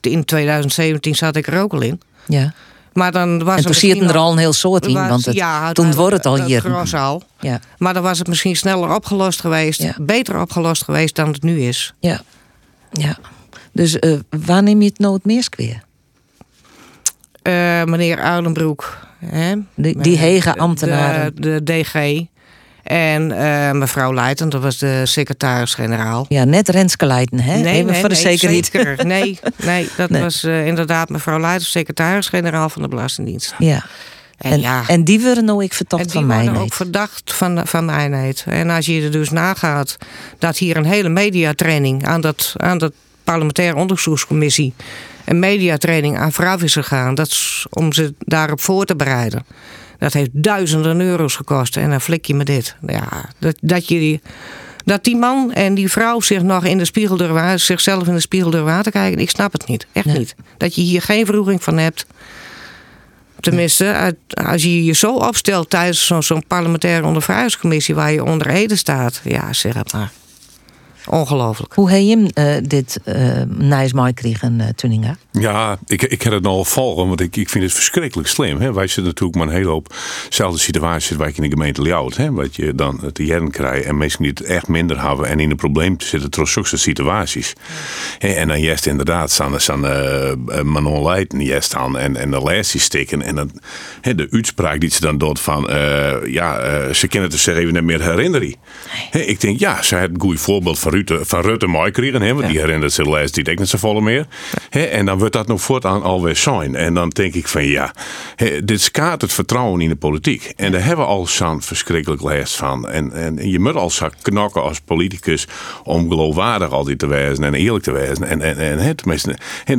In 0.00 0.24
2017 0.24 1.14
zat 1.14 1.36
ik 1.36 1.46
er 1.46 1.60
ook 1.60 1.72
al 1.72 1.80
in. 1.80 2.00
Ja. 2.26 2.54
Maar 2.92 3.12
dan 3.12 3.44
was 3.44 3.56
En 3.56 3.62
toen 3.64 3.74
zit 3.74 4.00
er 4.10 4.16
al 4.16 4.32
een 4.32 4.38
heel 4.38 4.52
soort 4.52 4.86
in, 4.86 4.94
was- 4.94 5.08
want 5.08 5.24
het, 5.24 5.34
ja, 5.34 5.72
toen 5.72 5.94
wordt 5.94 6.16
het 6.16 6.26
al 6.26 6.44
hier. 6.44 6.62
al. 6.94 7.22
Ja. 7.40 7.60
Maar 7.78 7.94
dan 7.94 8.02
was 8.02 8.18
het 8.18 8.28
misschien 8.28 8.56
sneller 8.56 8.94
opgelost 8.94 9.40
geweest. 9.40 9.80
Beter 10.00 10.40
opgelost 10.40 10.84
geweest 10.84 11.14
dan 11.16 11.28
het 11.32 11.42
nu 11.42 11.60
is. 11.60 11.94
Ja. 12.00 12.20
ja. 12.92 13.16
Dus 13.72 13.98
eh, 13.98 14.18
waar 14.46 14.62
neem 14.62 14.82
je 14.82 14.88
het 14.88 14.98
nou 14.98 15.14
het 15.14 15.24
meest 15.24 15.56
weer? 15.56 15.82
Meneer 17.86 18.18
Uilenbroek. 18.20 18.98
Hè? 19.24 19.54
Die- 19.74 19.98
die 19.98 20.16
hege. 20.18 20.54
De, 21.34 21.60
de 21.62 21.62
DG. 21.64 22.20
En 22.92 23.32
eh, 23.32 23.70
mevrouw 23.72 24.12
Leijten, 24.14 24.48
dat 24.48 24.62
was 24.62 24.78
de 24.78 25.06
secretaris-generaal. 25.06 26.26
Ja, 26.28 26.44
net 26.44 26.68
Renske 26.68 27.06
Leijten, 27.06 27.40
hè? 27.40 27.56
Nee, 27.58 27.74
Even 27.74 27.86
nee, 27.92 28.00
voor 28.00 28.08
de 28.08 28.14
nee, 28.14 28.22
zekerheid. 28.36 28.68
zeker. 28.72 29.06
Nee, 29.06 29.38
nee, 29.64 29.88
dat 29.96 30.10
Nee. 30.10 30.22
was 30.22 30.44
eh, 30.44 30.66
inderdaad 30.66 31.08
mevrouw 31.08 31.40
Leijten, 31.40 31.66
secretaris-generaal 31.66 32.68
van 32.68 32.82
de 32.82 32.88
Belastingdienst. 32.88 33.54
Ja. 33.58 33.84
En, 34.38 34.50
En, 34.52 34.60
ja. 34.60 34.82
en 34.86 35.04
die 35.04 35.20
worden 35.20 35.44
nou 35.44 35.64
ik 35.64 35.72
verdacht 35.72 36.02
En 36.02 36.08
die 36.08 36.16
van 36.18 36.26
mij. 36.26 36.44
worden 36.44 36.62
ook 36.62 36.72
verdacht 36.72 37.32
van, 37.34 37.60
van 37.66 37.84
mijnheid. 37.84 38.44
En 38.48 38.70
als 38.70 38.86
je 38.86 39.02
er 39.02 39.10
dus 39.10 39.30
nagaat 39.30 39.96
dat 40.38 40.56
hier 40.58 40.76
een 40.76 40.84
hele 40.84 41.08
mediatraining 41.08 42.06
aan 42.06 42.20
dat, 42.20 42.52
aan 42.56 42.78
dat 42.78 42.92
parlementaire 43.24 43.76
onderzoekscommissie 43.76 44.74
een 45.24 45.38
mediatraining 45.38 46.18
aan 46.18 46.32
vooraf 46.32 46.62
is 46.62 46.72
gegaan, 46.72 47.14
dat 47.14 47.26
is 47.26 47.66
om 47.70 47.92
ze 47.92 48.14
daarop 48.18 48.60
voor 48.60 48.84
te 48.84 48.96
bereiden. 48.96 49.44
Dat 50.02 50.12
heeft 50.12 50.30
duizenden 50.32 51.00
euro's 51.00 51.36
gekost. 51.36 51.76
En 51.76 51.90
dan 51.90 52.00
flik 52.00 52.26
je 52.26 52.34
me 52.34 52.44
dit. 52.44 52.76
Ja, 52.86 53.30
dat, 53.38 53.56
dat, 53.60 53.88
je 53.88 53.98
die, 53.98 54.20
dat 54.84 55.04
die 55.04 55.16
man 55.16 55.52
en 55.52 55.74
die 55.74 55.90
vrouw 55.90 56.20
zich 56.20 56.42
nog 56.42 56.64
in 56.64 56.78
de 56.78 56.84
spiegel 56.84 57.16
durven, 57.16 57.60
zichzelf 57.60 58.06
in 58.06 58.14
de 58.14 58.20
spiegel 58.20 58.68
aan 58.68 58.82
te 58.82 58.90
kijken. 58.90 59.20
Ik 59.20 59.30
snap 59.30 59.52
het 59.52 59.66
niet. 59.66 59.86
Echt 59.92 60.06
niet. 60.06 60.34
Dat 60.56 60.74
je 60.74 60.80
hier 60.80 61.02
geen 61.02 61.26
vroeging 61.26 61.62
van 61.62 61.78
hebt. 61.78 62.06
Tenminste, 63.40 64.16
als 64.28 64.62
je 64.62 64.84
je 64.84 64.92
zo 64.92 65.14
opstelt 65.14 65.70
tijdens 65.70 66.06
zo'n 66.06 66.22
zo'n 66.22 66.46
parlementaire 66.46 67.06
ondervragingscommissie 67.06 67.94
waar 67.94 68.12
je 68.12 68.24
onder 68.24 68.46
Ede 68.46 68.76
staat. 68.76 69.20
Ja, 69.24 69.52
zeg 69.52 69.74
het 69.74 69.92
maar. 69.92 70.10
Ongelooflijk. 71.12 71.74
Hoe 71.74 71.90
heb 71.90 72.00
je 72.00 72.08
hem 72.08 72.26
eh, 72.26 72.68
dit 72.68 73.00
uh, 73.04 73.42
nijs 73.46 73.92
mooi 73.92 74.12
kregen, 74.12 74.58
uh, 74.60 74.66
Tuninga? 74.68 75.16
Ja, 75.30 75.78
ik, 75.86 76.02
ik 76.02 76.22
heb 76.22 76.32
het 76.32 76.46
al 76.46 76.64
volgen, 76.64 77.08
want 77.08 77.20
ik, 77.20 77.36
ik 77.36 77.48
vind 77.48 77.64
het 77.64 77.72
verschrikkelijk 77.72 78.28
slim. 78.28 78.60
Hè. 78.60 78.72
Wij 78.72 78.86
zitten 78.86 79.04
natuurlijk 79.04 79.38
maar 79.38 79.46
een 79.46 79.52
hele 79.52 79.68
hoop 79.68 79.94
zelfde 80.28 80.58
situaties 80.58 81.16
waar 81.16 81.28
ik 81.28 81.36
in 81.36 81.42
de 81.42 81.48
gemeente 81.48 81.82
Ljout. 81.82 82.16
Hè, 82.16 82.32
wat 82.32 82.56
je 82.56 82.74
dan 82.74 83.12
te 83.12 83.24
jaren 83.24 83.50
krijgt 83.50 83.86
en 83.86 83.96
mensen 83.96 84.22
die 84.22 84.30
het 84.30 84.42
echt 84.42 84.68
minder 84.68 85.02
hebben 85.08 85.28
en 85.28 85.40
in 85.40 85.50
een 85.50 85.56
probleem 85.56 85.96
te 85.96 86.06
zitten 86.06 86.46
zulke 86.46 86.76
situaties. 86.76 87.52
Hè, 88.18 88.28
en 88.28 88.48
dan 88.48 88.60
juist 88.60 88.86
inderdaad 88.86 89.30
staan 89.30 89.60
staan 89.60 89.84
uh, 89.84 90.62
Manon 90.62 91.02
Leijten 91.02 91.40
juist 91.44 91.74
aan 91.74 91.98
en, 91.98 92.16
en 92.16 92.30
de 92.30 92.42
lijstje 92.42 92.78
stikken. 92.78 93.22
En 93.22 93.34
dan, 93.34 93.50
hè, 94.00 94.14
de 94.14 94.28
uitspraak 94.30 94.80
die 94.80 94.90
ze 94.90 95.00
dan 95.00 95.18
doet 95.18 95.40
van, 95.40 95.62
ja, 96.24 96.92
ze 96.92 97.08
kunnen 97.08 97.30
het 97.30 97.44
dus 97.44 97.46
even 97.46 97.72
niet 97.72 97.82
meer 97.82 98.02
herinneren. 98.02 98.54
Hè, 99.10 99.18
ik 99.18 99.40
denk, 99.40 99.58
ja, 99.58 99.82
ze 99.82 99.96
had 99.96 100.08
een 100.08 100.20
goed 100.20 100.40
voorbeeld 100.40 100.78
van 100.78 101.00
Rutte, 101.08 101.26
van 101.26 101.40
Rutte 101.40 101.66
mooi 101.66 101.90
kregen, 101.90 102.22
hè, 102.22 102.34
want 102.34 102.46
die 102.46 102.58
herinnert 102.58 102.92
zich 102.92 103.04
de 103.04 103.10
lijst 103.10 103.34
die 103.34 103.58
niet 103.58 103.68
zo 103.68 103.78
volle 103.78 104.00
meer. 104.00 104.26
Hè, 104.68 104.82
en 104.82 105.06
dan 105.06 105.18
wordt 105.18 105.32
dat 105.32 105.46
nog 105.46 105.62
voortaan 105.62 106.02
alweer 106.02 106.36
zijn. 106.36 106.74
En 106.74 106.94
dan 106.94 107.08
denk 107.08 107.34
ik 107.34 107.48
van 107.48 107.64
ja, 107.64 107.94
hè, 108.36 108.64
dit 108.64 108.80
schaadt 108.80 109.22
het 109.22 109.32
vertrouwen 109.32 109.80
in 109.80 109.88
de 109.88 109.96
politiek. 109.96 110.52
En 110.56 110.72
daar 110.72 110.84
hebben 110.84 111.04
we 111.04 111.10
al 111.10 111.26
zo'n 111.26 111.62
verschrikkelijk 111.62 112.22
last 112.22 112.56
van. 112.56 112.88
En, 112.88 113.12
en 113.12 113.50
je 113.50 113.58
moet 113.58 113.74
al 113.74 113.90
zo 113.90 114.08
knokken 114.22 114.62
als 114.62 114.80
politicus 114.80 115.46
om 115.84 116.08
geloofwaardig 116.08 116.70
altijd 116.70 116.98
te 116.98 117.06
wezen 117.06 117.44
en 117.44 117.54
eerlijk 117.54 117.84
te 117.84 117.92
wezen. 117.92 118.26
En, 118.28 118.40
en, 118.40 118.58
en 118.58 118.78
het 118.78 118.96
tenminste, 118.96 119.36
en, 119.64 119.78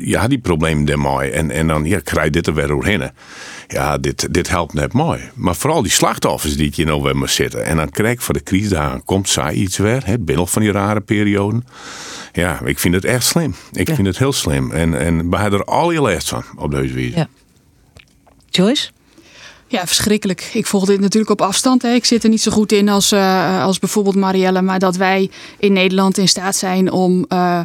je 0.00 0.16
had 0.16 0.28
die 0.28 0.38
problemen 0.38 0.84
daarmee. 0.84 1.30
En, 1.30 1.50
en 1.50 1.66
dan 1.66 1.84
ja, 1.84 2.00
krijg 2.00 2.24
je 2.24 2.30
dit 2.30 2.46
er 2.46 2.54
weer 2.54 2.66
doorheen. 2.66 3.10
Ja, 3.68 3.98
dit, 3.98 4.34
dit 4.34 4.48
helpt 4.48 4.74
net 4.74 4.92
mooi. 4.92 5.20
Maar 5.34 5.54
vooral 5.54 5.82
die 5.82 5.90
slachtoffers 5.90 6.56
die 6.56 6.72
je 6.74 6.84
nou 6.84 7.02
weer 7.02 7.16
moet 7.16 7.30
zitten. 7.30 7.64
En 7.64 7.76
dan 7.76 7.90
krijg 7.90 8.12
ik 8.12 8.20
voor 8.20 8.34
de 8.34 8.42
crisis 8.42 8.68
daar 8.68 9.00
komt 9.04 9.28
zij 9.28 9.52
iets 9.52 9.76
weer. 9.76 10.02
Het 10.06 10.24
binnen 10.24 10.48
van 10.48 10.62
die 10.62 10.70
rare 10.72 11.00
perioden. 11.00 11.64
Ja, 12.32 12.60
ik 12.64 12.78
vind 12.78 12.94
het 12.94 13.04
echt 13.04 13.24
slim. 13.24 13.54
Ik 13.72 13.88
Ja. 13.88 13.94
vind 13.94 14.06
het 14.06 14.18
heel 14.18 14.32
slim. 14.32 14.70
En, 14.72 14.98
en 14.98 15.30
we 15.30 15.36
hebben 15.36 15.60
er 15.60 15.66
al 15.66 15.90
je 15.90 16.02
les 16.02 16.24
van 16.28 16.44
op 16.56 16.70
deze 16.70 16.94
wijze. 16.94 17.16
Ja. 17.16 17.28
Joyce? 18.50 18.90
Ja, 19.68 19.86
verschrikkelijk. 19.86 20.50
Ik 20.52 20.66
volg 20.66 20.84
dit 20.84 21.00
natuurlijk 21.00 21.30
op 21.32 21.42
afstand. 21.42 21.82
Hè. 21.82 21.92
Ik 21.92 22.04
zit 22.04 22.24
er 22.24 22.30
niet 22.30 22.42
zo 22.42 22.50
goed 22.50 22.72
in 22.72 22.88
als, 22.88 23.12
eh, 23.12 23.62
als 23.62 23.78
bijvoorbeeld 23.78 24.14
Marielle. 24.16 24.62
Maar 24.62 24.78
dat 24.78 24.96
wij 24.96 25.30
in 25.58 25.72
Nederland 25.72 26.18
in 26.18 26.28
staat 26.28 26.56
zijn 26.56 26.90
om 26.92 27.24
eh, 27.28 27.60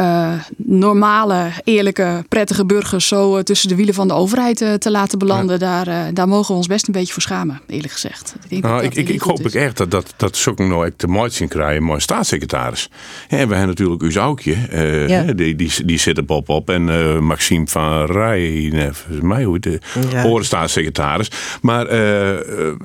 eh, 0.00 0.32
normale, 0.56 1.50
eerlijke, 1.64 2.24
prettige 2.28 2.66
burgers 2.66 3.08
zo 3.08 3.36
eh, 3.36 3.42
tussen 3.42 3.68
de 3.68 3.74
wielen 3.74 3.94
van 3.94 4.08
de 4.08 4.14
overheid 4.14 4.60
eh, 4.60 4.72
te 4.72 4.90
laten 4.90 5.18
belanden. 5.18 5.58
Daar, 5.58 6.14
daar 6.14 6.28
mogen 6.28 6.50
we 6.50 6.56
ons 6.56 6.66
best 6.66 6.86
een 6.86 6.92
beetje 6.92 7.12
voor 7.12 7.22
schamen, 7.22 7.60
eerlijk 7.66 7.92
gezegd. 7.92 8.34
Ik 8.42 8.50
denk 8.50 8.62
Nou, 8.62 8.74
dat 8.74 8.84
ik, 8.84 9.06
dat 9.06 9.14
ik, 9.14 9.20
hoop 9.20 9.38
is. 9.40 9.54
ik 9.54 9.60
echt 9.60 9.76
dat 9.76 9.90
dat, 9.90 10.14
dat 10.16 10.52
nog 10.56 10.84
echt 10.84 11.00
de 11.00 11.06
mooi 11.06 11.30
zien 11.30 11.48
krijgen, 11.48 11.84
maar 11.84 12.00
staatssecretaris. 12.00 12.90
En 13.28 13.48
we 13.48 13.54
hebben 13.54 13.66
natuurlijk 13.66 14.02
uw 14.02 14.12
Aukje, 14.20 14.54
eh, 14.70 15.08
Ja. 15.08 15.22
die, 15.22 15.56
die, 15.56 15.84
die 15.84 15.98
zit 15.98 16.18
er 16.18 16.24
op 16.26 16.48
op. 16.48 16.70
En 16.70 16.88
eh, 16.88 17.18
Maxime 17.18 17.66
van 17.66 18.04
Rij, 18.04 18.70
eh, 18.72 18.80
volgens 18.92 19.20
mij 19.20 19.44
hoe 19.44 19.58
de 19.58 19.80
Ja. 20.10 20.22
horen 20.22 20.44
staatssecretaris. 20.44 21.30
Maar 21.60 21.86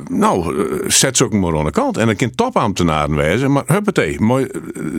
nou, 0.10 0.66
zet 0.88 1.18
ze 1.18 1.24
ook 1.24 1.34
maar 1.34 1.58
aan 1.58 1.66
de 1.66 1.72
kant. 1.72 1.98
En 1.98 2.06
dan 2.06 2.16
kan 2.16 2.36
topambtenaren 2.36 3.16
wezen. 3.16 3.52
Maar 3.52 3.64
huppatee, 3.66 4.20
mooi 4.20 4.48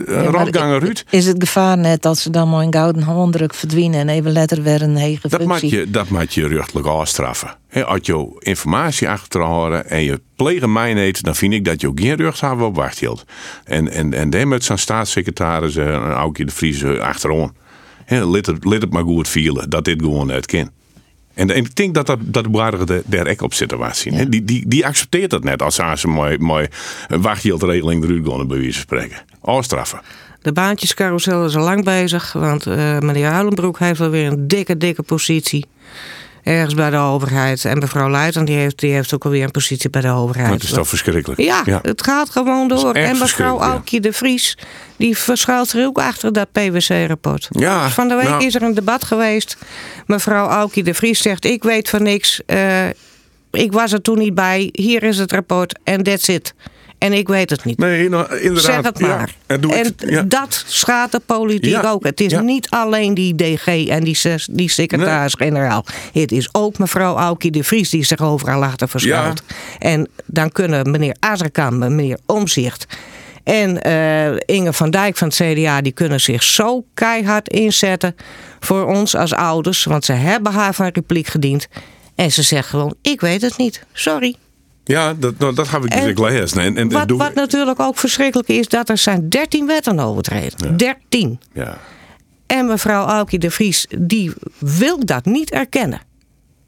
uh, 0.07 0.23
Ja, 0.51 0.77
Ruud. 0.77 1.03
Is 1.09 1.25
het 1.25 1.35
gevaar 1.39 1.77
net 1.77 2.05
dat 2.07 2.17
ze 2.17 2.29
dan 2.29 2.49
mooi 2.49 2.65
een 2.65 2.73
gouden 2.73 3.01
handdruk 3.01 3.53
verdwijnen 3.53 3.99
en 3.99 4.09
even 4.09 4.31
later 4.31 4.63
weer 4.63 4.81
een 4.81 4.95
hege 4.95 5.27
Dat 5.27 5.45
maakt 5.45 5.69
je, 5.69 5.89
dat 5.89 6.09
maakt 6.09 6.33
je 6.33 6.47
rechtelijk 6.47 6.87
afstraffen. 6.87 7.55
He, 7.67 7.85
als 7.85 7.99
je 8.01 8.35
informatie 8.39 9.09
achterhouden 9.09 9.89
en 9.89 10.03
je 10.03 10.21
plegen 10.35 10.71
mij 10.71 10.95
eet, 10.95 11.23
dan 11.23 11.35
vind 11.35 11.53
ik 11.53 11.65
dat 11.65 11.81
je 11.81 11.87
ook 11.87 11.99
geen 11.99 12.15
recht 12.15 12.41
hebt 12.41 12.61
op 12.61 12.75
wacht 12.75 12.99
hield. 12.99 13.25
En, 13.63 13.91
en, 13.91 14.13
en 14.13 14.29
daar 14.29 14.47
met 14.47 14.63
zo'n 14.63 14.77
staatssecretaris 14.77 15.75
eh, 15.75 15.93
en 15.93 16.11
Aukje 16.11 16.45
de 16.45 16.51
Vries 16.51 16.83
achterom. 16.83 17.53
He, 18.05 18.25
let, 18.25 18.45
het, 18.45 18.65
let 18.65 18.81
het 18.81 18.91
maar 18.91 19.03
goed 19.03 19.27
vielen 19.27 19.69
dat 19.69 19.85
dit 19.85 20.01
gewoon 20.01 20.31
uit 20.31 20.45
kan. 20.45 20.69
En, 21.37 21.51
en 21.51 21.55
ik 21.55 21.75
denk 21.75 21.93
dat 21.93 22.05
dat, 22.05 22.19
dat 22.21 22.43
de 22.43 23.03
daar 23.05 23.27
ook 23.27 23.41
op 23.41 23.53
zitten 23.53 23.77
was. 23.77 24.03
Die, 24.03 24.43
die, 24.43 24.67
die 24.67 24.85
accepteert 24.85 25.29
dat 25.29 25.43
net 25.43 25.61
als 25.61 25.75
ze 25.75 25.83
een 26.03 26.09
mooi, 26.09 26.37
mooi 26.37 26.67
wachthieldregeling 27.07 28.03
eruit 28.03 28.27
gaan, 28.27 28.47
bij 28.47 28.57
wijze 28.57 28.73
van 28.73 28.81
spreken. 28.81 29.17
Afstraffen. 29.41 30.01
De 30.41 30.51
baantjescarousel 30.51 31.45
is 31.45 31.55
al 31.55 31.63
lang 31.63 31.83
bezig, 31.83 32.33
want 32.33 32.65
eh, 32.65 32.99
meneer 32.99 33.27
Huilenbroek 33.27 33.79
heeft 33.79 34.01
alweer 34.01 34.31
een 34.31 34.47
dikke, 34.47 34.77
dikke 34.77 35.03
positie. 35.03 35.65
Ergens 36.47 36.73
bij 36.73 36.89
de 36.89 36.97
overheid. 36.97 37.65
En 37.65 37.77
mevrouw 37.79 38.09
Leijten 38.09 38.45
die 38.45 38.55
heeft, 38.57 38.79
die 38.79 38.91
heeft 38.93 39.13
ook 39.13 39.25
alweer 39.25 39.43
een 39.43 39.51
positie 39.51 39.89
bij 39.89 40.01
de 40.01 40.09
overheid. 40.11 40.53
Het 40.53 40.63
is 40.63 40.69
toch 40.69 40.87
verschrikkelijk. 40.87 41.41
Ja, 41.41 41.63
het 41.81 42.03
gaat 42.03 42.29
gewoon 42.29 42.67
door. 42.67 42.93
En 42.93 43.17
mevrouw. 43.17 43.59
Aukje 43.59 43.99
de 43.99 44.13
Vries, 44.13 44.57
die 44.97 45.17
verschuilt 45.17 45.67
zich 45.69 45.85
ook 45.85 45.97
achter 45.97 46.33
dat 46.33 46.51
PwC-rapport. 46.51 47.47
Ja, 47.49 47.89
Van 47.89 48.07
de 48.07 48.15
week 48.15 48.27
nou. 48.27 48.45
is 48.45 48.55
er 48.55 48.61
een 48.61 48.73
debat 48.73 49.03
geweest. 49.03 49.57
Mevrouw 50.05 50.47
Aukje 50.47 50.83
de 50.83 50.93
Vries 50.93 51.21
zegt, 51.21 51.45
ik 51.45 51.63
weet 51.63 51.89
van 51.89 52.03
niks. 52.03 52.41
eh, 52.45 52.87
ik 53.51 53.71
was 53.71 53.91
er 53.91 54.01
toen 54.01 54.17
niet 54.17 54.35
bij. 54.35 54.69
Hier 54.71 55.03
is 55.03 55.17
het 55.17 55.31
rapport 55.31 55.79
en 55.83 56.03
that's 56.03 56.27
it. 56.27 56.53
En 56.97 57.13
ik 57.13 57.27
weet 57.27 57.49
het 57.49 57.65
niet. 57.65 57.77
Nee, 57.77 58.09
nou, 58.09 58.37
inderdaad. 58.37 58.63
Zeg 58.63 58.83
het 58.83 58.99
Ja, 58.99 59.07
maar. 59.07 59.35
en 59.47 59.69
het, 59.69 60.03
ja. 60.07 60.21
dat 60.21 60.63
schaadt 60.67 61.11
de 61.11 61.21
politiek 61.25 61.71
Ja, 61.81 61.89
ook. 61.89 62.03
Het 62.03 62.21
is 62.21 62.33
niet 62.41 62.69
alleen 62.69 63.13
die 63.13 63.35
DG 63.35 63.67
en 63.87 64.03
die, 64.03 64.15
ses- 64.15 64.47
die 64.51 64.69
secretaris-generaal. 64.69 65.85
Het 66.13 66.31
is 66.31 66.49
ook 66.51 66.77
mevrouw 66.77 67.15
Aukje 67.15 67.51
de 67.51 67.63
Vries 67.63 67.89
die 67.89 68.03
zich 68.03 68.21
overal 68.21 68.63
achter 68.63 68.89
verschuilt. 68.89 69.41
En 69.79 70.07
dan 70.25 70.51
kunnen 70.51 70.91
meneer 70.91 71.15
Azarkan, 71.19 71.77
meneer 71.77 72.17
Omzicht 72.25 72.85
en 73.43 73.81
eh, 73.81 74.31
Inge 74.45 74.73
van 74.73 74.89
Dijk 74.91 75.17
van 75.17 75.27
het 75.27 75.37
CDA... 75.37 75.81
die 75.81 75.91
kunnen 75.91 76.21
zich 76.21 76.43
zo 76.43 76.85
keihard 76.93 77.49
inzetten 77.49 78.15
voor 78.59 78.85
ons 78.85 79.15
als 79.15 79.33
ouders. 79.33 79.83
Want 79.83 80.05
ze 80.05 80.13
hebben 80.13 80.51
haar 80.53 80.73
van 80.73 80.89
repliek 80.93 81.27
gediend. 81.27 81.67
En 82.15 82.31
ze 82.31 82.41
zegt 82.43 82.69
gewoon, 82.69 82.95
ik 83.01 83.21
weet 83.21 83.41
het 83.41 83.57
niet. 83.57 83.83
Sorry. 83.93 84.35
Ja, 84.87 85.13
dat, 85.13 85.37
nou, 85.37 85.55
dat 85.55 85.69
heb 85.69 85.85
ik 85.85 85.91
dus 85.91 86.03
En. 86.03 86.63
En, 86.65 86.77
en, 86.77 86.91
Wat, 86.91 87.09
wat 87.09 87.33
natuurlijk 87.33 87.79
ook 87.79 87.97
verschrikkelijk 87.97 88.49
is, 88.49 88.67
dat 88.67 88.89
er 88.89 88.97
zijn 88.97 89.29
13 89.29 89.67
wetten 89.67 89.99
overtreden. 89.99 90.77
13. 90.77 91.39
Ja. 91.53 91.77
En 92.45 92.65
mevrouw 92.65 93.05
Aukje 93.05 93.37
de 93.37 93.51
Vries, 93.51 93.87
die 93.99 94.33
wil 94.59 95.05
dat 95.05 95.25
niet 95.25 95.51
erkennen. 95.51 96.01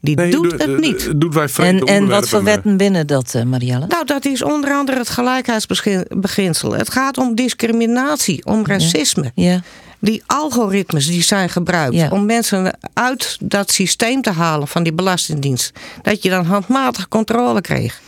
Die 0.00 0.16
doet 0.16 0.32
doe- 0.32 0.52
het 0.52 0.60
eh, 0.60 0.78
niet. 0.78 1.12
Doet 1.16 1.34
wij 1.34 1.48
En, 1.56 1.78
en 1.78 2.08
wat 2.08 2.28
voor 2.28 2.44
wetten 2.44 2.76
binnen 2.76 3.06
dat, 3.06 3.34
eh, 3.34 3.42
Marielle? 3.42 3.86
Nou, 3.86 4.04
dat 4.04 4.24
is 4.24 4.42
onder 4.42 4.70
andere 4.70 4.98
het 4.98 5.08
gelijkheidsbeginsel. 5.08 6.72
Het 6.72 6.90
gaat 6.90 7.18
om 7.18 7.34
discriminatie, 7.34 8.44
om 8.44 8.66
racisme. 8.66 9.30
Ja. 9.34 9.60
Die 10.00 10.22
algoritmes 10.26 11.06
die 11.06 11.22
zijn 11.22 11.48
gebruikt 11.48 11.94
Ja. 11.94 12.08
om 12.10 12.24
mensen 12.26 12.78
uit 12.92 13.36
dat 13.40 13.70
systeem 13.70 14.22
te 14.22 14.30
halen 14.30 14.68
van 14.68 14.82
die 14.82 14.92
belastingdienst. 14.92 15.72
Dat 16.02 16.22
je 16.22 16.30
dan 16.30 16.44
handmatig 16.44 17.08
controle 17.08 17.60
kreeg. 17.60 18.00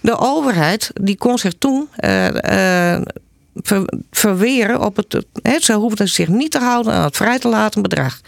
De 0.00 0.18
overheid 0.18 0.90
die 1.00 1.16
kon 1.16 1.38
zich 1.38 1.52
toen 1.58 1.88
eh, 1.96 2.94
eh, 2.96 3.02
ver- 3.54 3.92
verweren 4.10 4.80
op 4.84 4.96
het. 4.96 5.24
Ze 5.64 5.72
hoefden 5.72 6.08
zich 6.08 6.28
niet 6.28 6.50
te 6.50 6.58
houden 6.58 6.92
aan 6.92 7.04
het 7.04 7.16
vrij 7.16 7.38
te 7.38 7.48
laten 7.48 7.82
bedrag. 7.82 8.20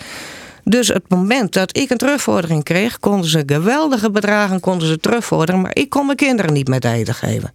Dus 0.65 0.89
het 0.89 1.05
moment 1.09 1.53
dat 1.53 1.77
ik 1.77 1.91
een 1.91 1.97
terugvordering 1.99 2.65
kreeg, 2.65 2.99
konden 2.99 3.31
ze 3.31 3.43
geweldige 3.47 4.11
bedragen 4.11 4.61
konden 4.61 4.89
ze 4.89 4.99
terugvorderen, 5.01 5.61
maar 5.61 5.75
ik 5.77 5.91
kon 5.91 6.05
mijn 6.07 6.17
kinderen 6.17 6.53
niet 6.53 6.69
met 6.69 6.85
eten 6.85 7.15
geven. 7.15 7.53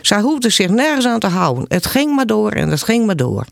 Zij 0.00 0.20
hoefden 0.20 0.52
zich 0.52 0.68
nergens 0.68 1.06
aan 1.06 1.18
te 1.18 1.26
houden. 1.26 1.64
Het 1.68 1.86
ging 1.86 2.14
maar 2.14 2.26
door 2.26 2.52
en 2.52 2.68
het 2.68 2.82
ging 2.82 3.06
maar 3.06 3.16
door. 3.16 3.44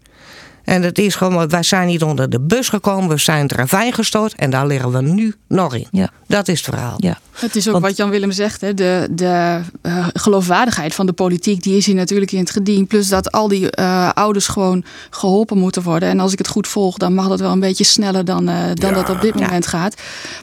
En 0.64 0.82
het 0.82 0.98
is 0.98 1.14
gewoon, 1.14 1.48
wij 1.48 1.62
zijn 1.62 1.86
niet 1.86 2.02
onder 2.02 2.30
de 2.30 2.40
bus 2.40 2.68
gekomen, 2.68 3.08
we 3.08 3.18
zijn 3.18 3.42
het 3.42 3.52
ravijn 3.52 3.92
gestort 3.92 4.34
en 4.34 4.50
daar 4.50 4.66
liggen 4.66 4.90
we 4.92 5.02
nu 5.02 5.34
nog 5.48 5.74
in. 5.74 5.86
Ja. 5.90 6.10
Dat 6.26 6.48
is 6.48 6.60
het 6.60 6.74
verhaal. 6.74 6.94
Ja. 6.96 7.18
Het 7.32 7.56
is 7.56 7.68
ook 7.68 7.80
wat 7.80 7.96
Jan 7.96 8.10
Willem 8.10 8.32
zegt, 8.32 8.60
hè, 8.60 8.74
de, 8.74 9.08
de 9.10 9.60
eh, 9.82 10.06
geloofwaardigheid 10.12 10.94
van 10.94 11.06
de 11.06 11.12
politiek, 11.12 11.62
die 11.62 11.76
is 11.76 11.86
hier 11.86 11.94
natuurlijk 11.94 12.32
in 12.32 12.38
het 12.38 12.50
gedien. 12.50 12.86
Plus 12.86 13.08
dat 13.08 13.32
al 13.32 13.48
die 13.48 13.70
eh, 13.70 14.10
ouders 14.14 14.46
gewoon 14.48 14.84
geholpen 15.10 15.58
moeten 15.58 15.82
worden. 15.82 16.08
En 16.08 16.20
als 16.20 16.32
ik 16.32 16.38
het 16.38 16.48
goed 16.48 16.68
volg, 16.68 16.96
dan 16.96 17.14
mag 17.14 17.28
dat 17.28 17.40
wel 17.40 17.52
een 17.52 17.60
beetje 17.60 17.84
sneller 17.84 18.24
dan, 18.24 18.48
eh, 18.48 18.56
dan 18.74 18.94
dat 18.94 19.10
op 19.10 19.20
dit 19.20 19.34
moment 19.34 19.66
gaat. 19.66 19.94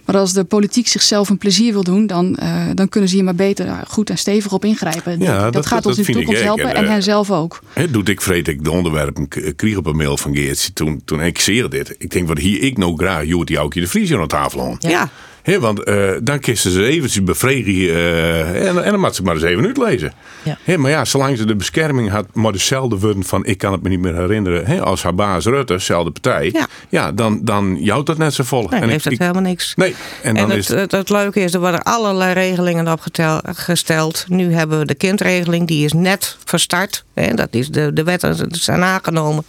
Maar 0.06 0.18
als 0.18 0.34
de 0.34 0.44
politiek 0.44 0.88
zichzelf 0.88 1.30
een 1.30 1.38
plezier 1.38 1.74
wil 1.74 1.84
doen, 1.84 2.08
dan, 2.08 2.36
eh, 2.36 2.66
dan 2.74 2.90
kunnen 2.90 3.10
ze 3.10 3.16
hier 3.16 3.24
maar 3.24 3.36
beter 3.36 3.84
goed 3.88 4.10
en 4.10 4.18
stevig 4.18 4.52
op 4.52 4.66
ingrijpen. 4.66 5.20
Ja, 5.20 5.42
dat, 5.44 5.54
dat- 5.54 5.66
gaat 5.66 5.84
dat 5.84 5.98
ons 5.98 5.98
in 5.98 6.14
de 6.14 6.20
toekomst 6.20 6.42
helpen 6.42 6.70
En, 6.70 6.76
en, 6.76 6.84
eh, 6.84 6.90
hen 6.90 7.04
zelf 7.04 7.32
ook. 7.32 7.62
Hè, 7.74 7.92
doet 7.92 8.10
ik 8.10 8.22
vreet 8.22 8.48
ik 8.48 8.64
de 8.64 8.72
onderwerpen 8.72 9.28
kreeg 9.56 9.78
op 9.78 9.86
een 9.86 9.98
mail 10.08 10.18
van 10.18 10.36
Geertje 10.36 10.74
toen, 10.74 11.02
toen 11.06 11.22
ik 11.22 11.40
zeer 11.40 11.70
dit. 11.70 11.96
Ik 11.98 12.10
denk, 12.10 12.28
wat 12.28 12.38
hier 12.38 12.62
ik 12.62 12.78
nou 12.78 12.98
graag 12.98 13.26
Joert 13.26 13.48
die 13.48 13.60
ook 13.60 13.74
de 13.74 13.88
Vries 13.88 14.14
aan 14.14 14.28
tafel 14.28 14.62
aan. 14.62 14.76
Ja. 14.80 15.10
Hè, 15.48 15.60
want 15.60 15.84
eh, 15.84 16.10
dan 16.22 16.40
kisten 16.40 16.72
ze 16.72 16.86
eventjes 16.86 17.24
bevredigen 17.24 17.96
eh, 17.96 18.68
en, 18.68 18.84
en 18.84 18.92
dan 18.92 19.00
moet 19.00 19.16
ze 19.16 19.24
maar 19.24 19.34
eens 19.34 19.44
even 19.44 19.66
uitlezen. 19.66 20.14
Ja. 20.44 20.58
Hè, 20.64 20.78
maar 20.78 20.92
ja, 20.92 21.06
zolang 21.06 21.38
ze 21.38 21.46
de 21.46 21.56
bescherming 21.56 22.10
had, 22.10 22.26
maar 22.34 22.52
dezelfde 22.52 22.98
worden 22.98 23.24
van 23.24 23.46
ik 23.46 23.58
kan 23.58 23.72
het 23.72 23.82
me 23.82 23.90
niet 23.90 24.00
meer 24.00 24.16
herinneren, 24.16 24.82
als 24.84 25.04
haar 25.04 25.16
baas 25.16 25.46
Rutte, 25.46 25.74
dezelfde 25.74 26.12
partij, 26.12 26.56
ja. 26.90 27.12
dan, 27.12 27.40
dan 27.44 27.78
jouwt 27.80 28.06
dat 28.06 28.18
net 28.18 28.34
zo 28.34 28.44
vol. 28.44 28.68
Nee, 28.70 28.82
en 28.82 28.90
heeft 28.90 29.06
ik, 29.06 29.12
dat 29.12 29.20
helemaal 29.20 29.42
niks. 29.42 29.76
Nee, 29.76 29.96
en 30.24 30.36
dan 30.36 30.50
het, 30.50 30.60
is 30.60 30.68
het, 30.68 30.92
het 30.92 31.10
leuke 31.10 31.40
is, 31.40 31.54
er 31.54 31.60
worden 31.60 31.84
allerlei 31.84 32.34
regelingen 32.34 32.92
opgesteld. 32.92 34.26
Nu 34.28 34.54
hebben 34.54 34.80
we 34.80 34.86
de 34.86 34.96
kindregeling, 34.96 35.68
die 35.68 35.86
is 35.86 35.94
net 35.94 36.38
verstart. 36.46 37.04
Hè, 37.14 37.34
dat 37.34 37.50
is 37.52 37.70
de, 37.70 37.94
de 37.94 38.04
wetten 38.04 38.48
zijn 38.50 38.84
aangenomen. 38.84 39.44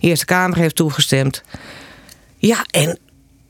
De 0.00 0.06
Eerste 0.08 0.24
Kamer 0.24 0.56
heeft 0.56 0.76
toegestemd. 0.76 1.42
Ja, 2.36 2.64
en 2.70 2.98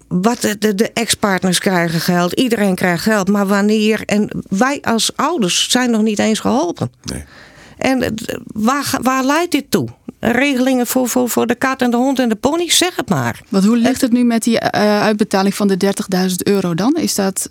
wat 0.09 0.41
de, 0.41 0.59
de, 0.59 0.75
de 0.75 0.91
ex-partners 0.93 1.59
krijgen 1.59 2.01
geld, 2.01 2.33
iedereen 2.33 2.75
krijgt 2.75 3.03
geld. 3.03 3.29
Maar 3.29 3.47
wanneer? 3.47 4.03
En 4.05 4.29
wij 4.49 4.79
als 4.83 5.17
ouders 5.17 5.71
zijn 5.71 5.91
nog 5.91 6.03
niet 6.03 6.19
eens 6.19 6.39
geholpen. 6.39 6.93
Nee. 7.03 7.25
En 7.79 8.15
waar, 8.55 8.99
waar 9.03 9.25
leidt 9.25 9.53
dit 9.53 9.71
toe? 9.71 9.89
Regelingen 10.21 10.87
voor, 10.87 11.09
voor, 11.09 11.29
voor 11.29 11.47
de 11.47 11.55
kat 11.55 11.83
en 11.83 11.91
de 11.91 11.97
hond 11.97 12.19
en 12.19 12.29
de 12.29 12.35
pony? 12.35 12.71
Zeg 12.71 12.97
het 12.97 13.09
maar. 13.09 13.41
Want 13.49 13.65
hoe 13.65 13.77
ligt 13.77 14.01
het 14.01 14.13
nu 14.13 14.25
met 14.25 14.43
die 14.43 14.59
eh, 14.59 15.03
uitbetaling 15.03 15.55
van 15.55 15.69
de 15.69 15.77
30.000 16.19 16.35
euro 16.37 16.75
dan? 16.75 16.95
Is 16.97 17.15
dat, 17.15 17.49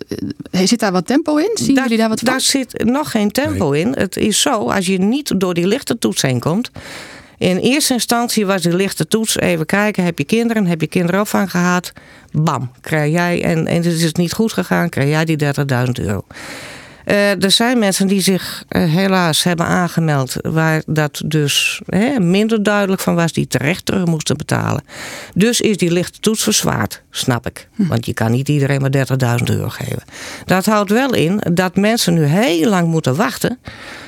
eh, 0.50 0.66
zit 0.66 0.80
daar 0.80 0.92
wat 0.92 1.06
tempo 1.06 1.36
in? 1.36 1.50
Zien 1.54 1.74
jullie 1.74 1.96
daar 1.96 2.08
wat 2.08 2.18
van? 2.20 2.28
Daar 2.28 2.40
zit 2.40 2.84
nog 2.84 3.10
geen 3.10 3.30
tempo 3.30 3.70
in. 3.72 3.92
Het 3.92 4.16
is 4.16 4.40
zo, 4.40 4.70
als 4.70 4.86
je 4.86 4.98
niet 4.98 5.40
door 5.40 5.54
die 5.54 5.66
lichte 5.66 5.98
toets 5.98 6.22
heen 6.22 6.40
komt. 6.40 6.70
In 7.38 7.56
eerste 7.56 7.92
instantie 7.92 8.46
was 8.46 8.62
die 8.62 8.76
lichte 8.76 9.06
toets. 9.06 9.38
Even 9.38 9.66
kijken, 9.66 10.04
heb 10.04 10.18
je 10.18 10.24
kinderen? 10.24 10.66
Heb 10.66 10.80
je 10.80 10.86
kinderopvang 10.86 11.50
gehad? 11.50 11.92
Bam, 12.32 12.70
krijg 12.80 13.12
jij. 13.12 13.42
En, 13.42 13.66
en 13.66 13.76
het 13.76 13.86
is 13.86 14.12
niet 14.12 14.32
goed 14.32 14.52
gegaan, 14.52 14.88
krijg 14.88 15.08
jij 15.08 15.24
die 15.24 15.36
30.000 15.44 15.90
euro. 15.92 16.24
Eh, 17.04 17.42
er 17.42 17.50
zijn 17.50 17.78
mensen 17.78 18.06
die 18.06 18.20
zich 18.20 18.64
eh, 18.68 18.84
helaas 18.84 19.42
hebben 19.42 19.66
aangemeld 19.66 20.36
waar 20.42 20.82
dat 20.86 21.22
dus 21.26 21.80
hè, 21.86 22.20
minder 22.20 22.62
duidelijk 22.62 23.02
van 23.02 23.14
was, 23.14 23.32
die 23.32 23.46
terecht 23.46 23.86
terug 23.86 24.04
moesten 24.04 24.36
betalen. 24.36 24.84
Dus 25.34 25.60
is 25.60 25.76
die 25.76 25.90
lichte 25.90 26.20
toets 26.20 26.42
verzwaard, 26.42 27.02
snap 27.10 27.46
ik. 27.46 27.68
Want 27.76 28.06
je 28.06 28.14
kan 28.14 28.30
niet 28.30 28.48
iedereen 28.48 28.80
maar 28.80 28.90
30.000 29.38 29.44
euro 29.44 29.68
geven. 29.68 30.02
Dat 30.44 30.64
houdt 30.64 30.90
wel 30.90 31.14
in 31.14 31.40
dat 31.52 31.76
mensen 31.76 32.14
nu 32.14 32.24
heel 32.24 32.68
lang 32.68 32.88
moeten 32.88 33.16
wachten 33.16 33.58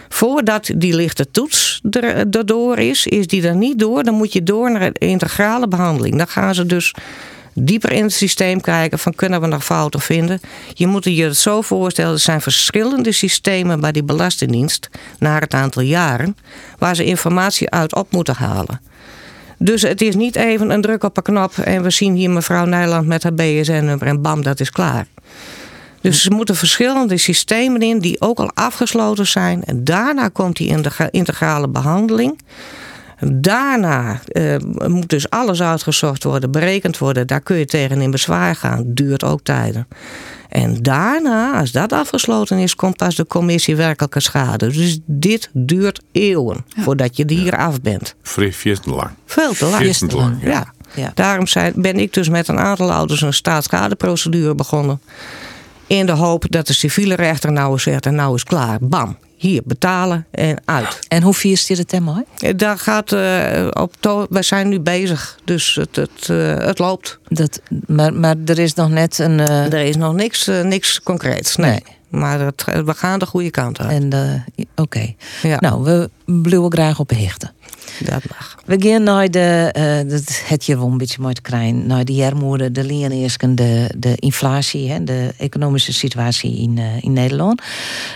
voordat 0.08 0.70
die 0.76 0.94
lichte 0.94 1.30
toets 1.30 1.80
er, 1.90 2.04
erdoor 2.04 2.78
is. 2.78 3.06
Is 3.06 3.26
die 3.26 3.48
er 3.48 3.56
niet 3.56 3.78
door, 3.78 4.02
dan 4.02 4.14
moet 4.14 4.32
je 4.32 4.42
door 4.42 4.72
naar 4.72 4.82
een 4.82 4.92
integrale 4.92 5.68
behandeling. 5.68 6.16
Dan 6.16 6.28
gaan 6.28 6.54
ze 6.54 6.66
dus 6.66 6.94
dieper 7.58 7.92
in 7.92 8.02
het 8.02 8.12
systeem 8.12 8.60
kijken 8.60 8.98
van 8.98 9.14
kunnen 9.14 9.40
we 9.40 9.46
nog 9.46 9.64
fouten 9.64 10.00
vinden. 10.00 10.40
Je 10.74 10.86
moet 10.86 11.04
je 11.04 11.24
het 11.24 11.36
zo 11.36 11.60
voorstellen, 11.60 12.12
er 12.12 12.18
zijn 12.18 12.40
verschillende 12.40 13.12
systemen 13.12 13.80
bij 13.80 13.92
die 13.92 14.04
Belastingdienst 14.04 14.88
naar 15.18 15.40
het 15.40 15.54
aantal 15.54 15.82
jaren 15.82 16.36
waar 16.78 16.96
ze 16.96 17.04
informatie 17.04 17.70
uit 17.70 17.94
op 17.94 18.12
moeten 18.12 18.34
halen. 18.34 18.80
Dus 19.58 19.82
het 19.82 20.00
is 20.00 20.14
niet 20.14 20.36
even 20.36 20.70
een 20.70 20.80
druk 20.80 21.04
op 21.04 21.16
een 21.16 21.22
knop 21.22 21.58
en 21.58 21.82
we 21.82 21.90
zien 21.90 22.14
hier 22.14 22.30
mevrouw 22.30 22.64
Nijland 22.64 23.06
met 23.06 23.22
haar 23.22 23.34
BSN-nummer 23.34 24.06
en 24.06 24.22
bam, 24.22 24.42
dat 24.42 24.60
is 24.60 24.70
klaar. 24.70 25.06
Dus 26.00 26.24
er 26.24 26.32
moeten 26.32 26.56
verschillende 26.56 27.16
systemen 27.16 27.82
in 27.82 27.98
die 27.98 28.20
ook 28.20 28.38
al 28.38 28.50
afgesloten 28.54 29.26
zijn. 29.26 29.64
En 29.64 29.84
daarna 29.84 30.28
komt 30.28 30.56
die 30.56 30.68
integra- 30.68 31.08
integrale 31.10 31.68
behandeling. 31.68 32.38
Daarna 33.20 34.20
eh, 34.26 34.56
moet 34.86 35.08
dus 35.08 35.30
alles 35.30 35.62
uitgezocht 35.62 36.24
worden, 36.24 36.50
berekend 36.50 36.98
worden. 36.98 37.26
Daar 37.26 37.40
kun 37.40 37.56
je 37.56 37.64
tegen 37.64 38.00
in 38.00 38.10
bezwaar 38.10 38.56
gaan. 38.56 38.82
Duurt 38.86 39.24
ook 39.24 39.40
tijden. 39.42 39.86
En 40.48 40.82
daarna, 40.82 41.58
als 41.58 41.72
dat 41.72 41.92
afgesloten 41.92 42.58
is, 42.58 42.74
komt 42.74 42.96
pas 42.96 43.14
de 43.14 43.26
commissie 43.26 43.76
werkelijke 43.76 44.20
schade. 44.20 44.72
Dus 44.72 44.98
dit 45.04 45.50
duurt 45.52 46.00
eeuwen 46.12 46.64
voordat 46.78 47.16
je 47.16 47.24
hier 47.26 47.56
af 47.56 47.80
bent. 47.80 48.14
Fris 48.22 48.64
lang. 48.84 49.10
Veel 49.24 49.52
te 49.52 49.66
lang. 49.66 49.94
Veel 49.94 50.08
te 50.08 50.16
lang, 50.16 50.42
ja. 50.42 50.72
ja. 50.94 51.12
Daarom 51.14 51.46
zijn, 51.46 51.72
ben 51.76 51.98
ik 51.98 52.12
dus 52.12 52.28
met 52.28 52.48
een 52.48 52.58
aantal 52.58 52.92
ouders 52.92 53.22
een 53.22 53.32
staatsschadeprocedure 53.32 54.54
begonnen. 54.54 55.00
In 55.86 56.06
de 56.06 56.12
hoop 56.12 56.44
dat 56.48 56.66
de 56.66 56.72
civiele 56.72 57.14
rechter 57.14 57.52
nou 57.52 57.72
eens 57.72 57.82
zegt 57.82 58.06
en 58.06 58.14
nou 58.14 58.34
is 58.34 58.44
klaar. 58.44 58.78
Bam. 58.80 59.16
Hier 59.46 59.62
betalen 59.64 60.26
en 60.30 60.62
uit. 60.64 60.98
En 61.08 61.22
hoe 61.22 61.34
vier 61.34 61.52
is 61.52 61.66
dit 61.66 61.78
het 61.78 61.88
thema? 61.88 62.24
Daar 62.56 62.78
gaat 62.78 63.12
eh, 63.12 63.66
op 63.72 64.26
wij 64.30 64.42
zijn 64.42 64.68
nu 64.68 64.80
bezig, 64.80 65.38
dus 65.44 65.74
het, 65.74 65.96
het, 65.96 66.28
eh, 66.28 66.56
het 66.58 66.78
loopt. 66.78 67.18
Dat, 67.28 67.60
maar, 67.86 68.14
maar 68.14 68.34
er 68.44 68.58
is 68.58 68.74
nog 68.74 68.88
net 68.90 69.18
een. 69.18 69.40
eh, 69.40 69.72
Er 69.72 69.84
is 69.86 69.96
nog 69.96 70.14
niks, 70.14 70.46
niks 70.62 71.00
concreets. 71.02 71.56
Nee. 71.56 71.82
Maar 72.08 72.40
het, 72.40 72.64
we 72.84 72.94
gaan 72.94 73.18
de 73.18 73.26
goede 73.26 73.50
kant 73.50 73.78
uit. 73.80 73.90
En 74.12 74.44
oké. 74.74 75.14
Ja. 75.42 75.56
Nou, 75.60 75.82
we 75.82 76.10
blijven 76.24 76.72
graag 76.72 76.98
op 76.98 77.10
hechten. 77.10 77.52
Dat. 78.04 78.22
We 78.64 78.76
gaan 78.78 79.02
naar 79.02 79.30
de, 79.30 79.70
dat 80.08 80.42
het 80.44 80.64
je 80.64 80.76
wel 80.76 80.86
een 80.86 80.98
beetje 80.98 81.20
mooi 81.20 81.34
te 81.34 81.40
krijgen, 81.40 81.86
naar 81.86 82.04
de 82.04 82.14
jarmoede, 82.14 82.72
de 82.72 82.84
leeneersken, 82.84 83.54
de, 83.54 83.90
de 83.96 84.14
inflatie, 84.16 84.90
hè, 84.90 85.04
de 85.04 85.34
economische 85.36 85.92
situatie 85.92 86.58
in, 86.58 86.78
eh, 86.78 87.02
in 87.02 87.12
Nederland. 87.12 87.62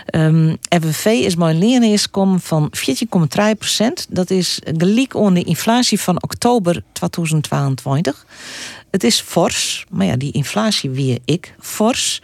Ehm 0.06 0.54
FNV 0.80 1.04
is 1.04 1.36
maar 1.36 1.54
leeneerskom 1.54 2.40
van 2.40 2.72
14,3 2.72 3.54
procent. 3.58 4.06
Dat 4.10 4.30
is 4.30 4.60
gelijk 4.76 5.16
aan 5.16 5.34
de 5.34 5.42
inflatie 5.42 6.00
van 6.00 6.22
oktober 6.22 6.82
2022. 6.92 8.26
Het 8.90 9.04
is 9.04 9.20
fors, 9.20 9.84
maar 9.90 10.06
ja, 10.06 10.16
die 10.16 10.32
inflatie 10.32 10.90
weer 10.90 11.18
ik 11.24 11.54
fors. 11.60 12.22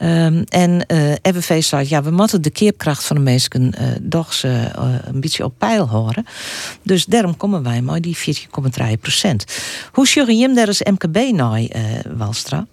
Ehm, 0.00 0.42
en 0.48 0.86
eh 0.86 1.12
FNV 1.22 1.62
zei, 1.62 1.86
ja, 1.88 2.02
we 2.02 2.10
moeten 2.10 2.42
de 2.42 2.50
keerkracht 2.50 3.04
van 3.04 3.16
de 3.16 3.22
mensen 3.22 3.74
eh 3.74 3.86
toch 4.08 4.34
eh, 4.42 4.64
een 5.04 5.20
beetje 5.20 5.44
op 5.44 5.54
peil 5.58 5.88
houden. 5.88 6.26
Dus 6.82 7.04
daarom 7.04 7.36
komen 7.36 7.62
wij 7.62 7.82
maar 7.82 8.00
die 8.00 8.16
14,3 8.16 9.00
procent. 9.00 9.44
Hoe 9.92 10.06
zorg 10.06 10.28
je 10.28 10.36
hem 10.36 10.54
daar 10.54 10.66
als 10.66 10.82
MKB 10.82 11.16
eh 11.16 11.82
Walstra? 12.16 12.66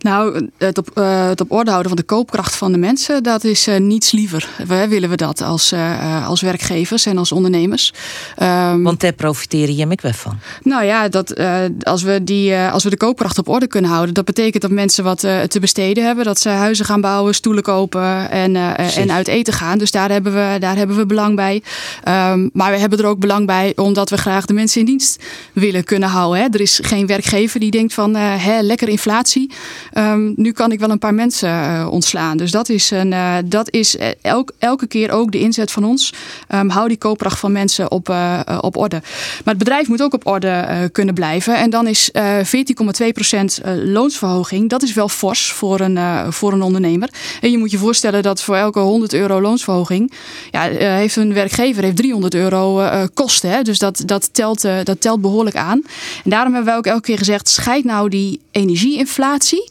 Nou, 0.00 0.48
het 0.56 0.78
op, 0.78 0.90
eh, 0.94 1.28
het 1.28 1.40
op 1.40 1.52
orde 1.52 1.70
houden 1.70 1.90
van 1.90 2.00
de 2.00 2.06
koopkracht 2.06 2.56
van 2.56 2.72
de 2.72 2.78
mensen, 2.78 3.22
dat 3.22 3.44
is 3.44 3.66
eh, 3.66 3.76
niets 3.76 4.12
liever. 4.12 4.48
We, 4.66 4.88
willen 4.88 5.10
we 5.10 5.16
dat 5.16 5.42
als, 5.42 5.72
eh, 5.72 6.28
als 6.28 6.40
werkgevers 6.40 7.06
en 7.06 7.18
als 7.18 7.32
ondernemers. 7.32 7.92
Ehm, 8.36 8.82
Want 8.82 9.00
daar 9.00 9.12
profiteren 9.12 9.76
je 9.76 9.86
ik 9.88 10.00
wel 10.00 10.12
van. 10.12 10.38
nou 10.62 10.84
ja, 10.84 11.08
dat, 11.08 11.34
als, 11.82 12.02
we 12.02 12.24
die, 12.24 12.56
als 12.56 12.84
we 12.84 12.90
de 12.90 12.96
koopkracht 12.96 13.38
op 13.38 13.48
orde 13.48 13.66
kunnen 13.66 13.90
houden, 13.90 14.14
dat 14.14 14.24
betekent 14.24 14.62
dat 14.62 14.70
mensen 14.70 15.04
wat 15.04 15.18
te 15.20 15.56
besteden 15.60 16.04
hebben. 16.04 16.24
Dat 16.24 16.40
ze 16.40 16.48
huizen 16.48 16.84
gaan 16.84 17.00
bouwen, 17.00 17.34
stoelen 17.34 17.62
kopen 17.62 18.30
en, 18.30 18.56
en 18.76 19.12
uit 19.12 19.28
eten 19.28 19.52
gaan. 19.52 19.78
Dus 19.78 19.90
daar 19.90 20.10
hebben 20.10 20.32
we, 20.32 20.56
daar 20.58 20.76
hebben 20.76 20.96
we 20.96 21.06
belang 21.06 21.36
bij. 21.36 21.62
Ehm, 22.04 22.48
maar 22.52 22.72
we 22.72 22.78
hebben 22.78 22.98
er 22.98 23.06
ook 23.06 23.18
belang 23.18 23.46
bij 23.46 23.72
omdat 23.76 24.10
we 24.10 24.16
graag 24.16 24.46
de 24.46 24.52
mensen 24.52 24.80
in 24.80 24.86
dienst 24.86 25.22
willen 25.52 25.84
kunnen 25.84 26.08
houden. 26.08 26.42
Hè. 26.42 26.48
Er 26.50 26.60
is 26.60 26.80
geen 26.82 27.06
werkgever 27.06 27.60
die 27.60 27.70
denkt 27.70 27.94
van 27.94 28.14
hè, 28.16 28.60
lekker 28.60 28.88
inflatie. 28.88 29.50
Ehm, 29.92 30.32
nu 30.36 30.52
kan 30.52 30.72
ik 30.72 30.78
wel 30.78 30.90
een 30.90 30.98
paar 30.98 31.14
mensen 31.14 31.48
eh, 31.48 31.88
ontslaan. 31.90 32.36
Dus 32.36 32.50
dat 32.50 32.68
is, 32.68 32.90
een, 32.90 33.12
eh, 33.12 33.36
dat 33.44 33.70
is 33.70 33.96
eh, 33.96 34.08
elk, 34.22 34.52
elke 34.58 34.86
keer 34.86 35.10
ook 35.10 35.32
de 35.32 35.38
inzet 35.38 35.70
van 35.70 35.84
ons. 35.84 36.12
Ehm, 36.48 36.68
hou 36.68 36.88
die 36.88 36.96
koopkracht 36.96 37.38
van 37.38 37.52
mensen 37.52 37.90
op, 37.90 38.14
op 38.60 38.76
orde. 38.76 39.00
Maar 39.44 39.54
het 39.54 39.58
bedrijf 39.58 39.88
moet 39.88 40.02
ook 40.02 40.14
op 40.14 40.26
orde 40.26 40.88
kunnen 40.92 41.14
blijven. 41.14 41.56
En 41.56 41.70
dan 41.70 41.86
is 41.86 42.10
eh 42.10 42.38
14,2% 42.44 43.60
eh, 43.62 43.72
loonsverhoging. 43.84 44.68
Dat 44.68 44.82
is 44.82 44.92
wel 44.94 45.08
fors 45.08 45.52
voor 45.52 45.80
een, 45.80 46.32
voor 46.32 46.52
een 46.52 46.62
ondernemer. 46.62 47.08
En 47.40 47.50
je 47.50 47.58
moet 47.58 47.70
je 47.70 47.78
voorstellen 47.78 48.22
dat 48.22 48.42
voor 48.42 48.56
elke 48.56 48.78
100 48.78 49.12
euro 49.12 49.40
loonsverhoging... 49.40 50.12
Ja, 50.50 50.60
heeft 50.78 51.16
een 51.16 51.34
werkgever 51.34 51.82
heeft 51.82 51.96
300 51.96 52.34
euro 52.34 52.88
kosten. 53.14 53.64
Dus 53.64 53.78
dat, 53.78 54.02
dat, 54.06 54.34
telt, 54.34 54.62
dat 54.84 55.00
telt 55.00 55.20
behoorlijk 55.20 55.56
aan. 55.56 55.82
En 56.24 56.30
daarom 56.30 56.52
hebben 56.52 56.70
wij 56.70 56.78
ook 56.78 56.86
elke 56.86 57.06
keer 57.06 57.18
gezegd... 57.18 57.48
scheid 57.48 57.84
nou 57.84 58.08
die 58.08 58.40
energieinflatie 58.50 59.70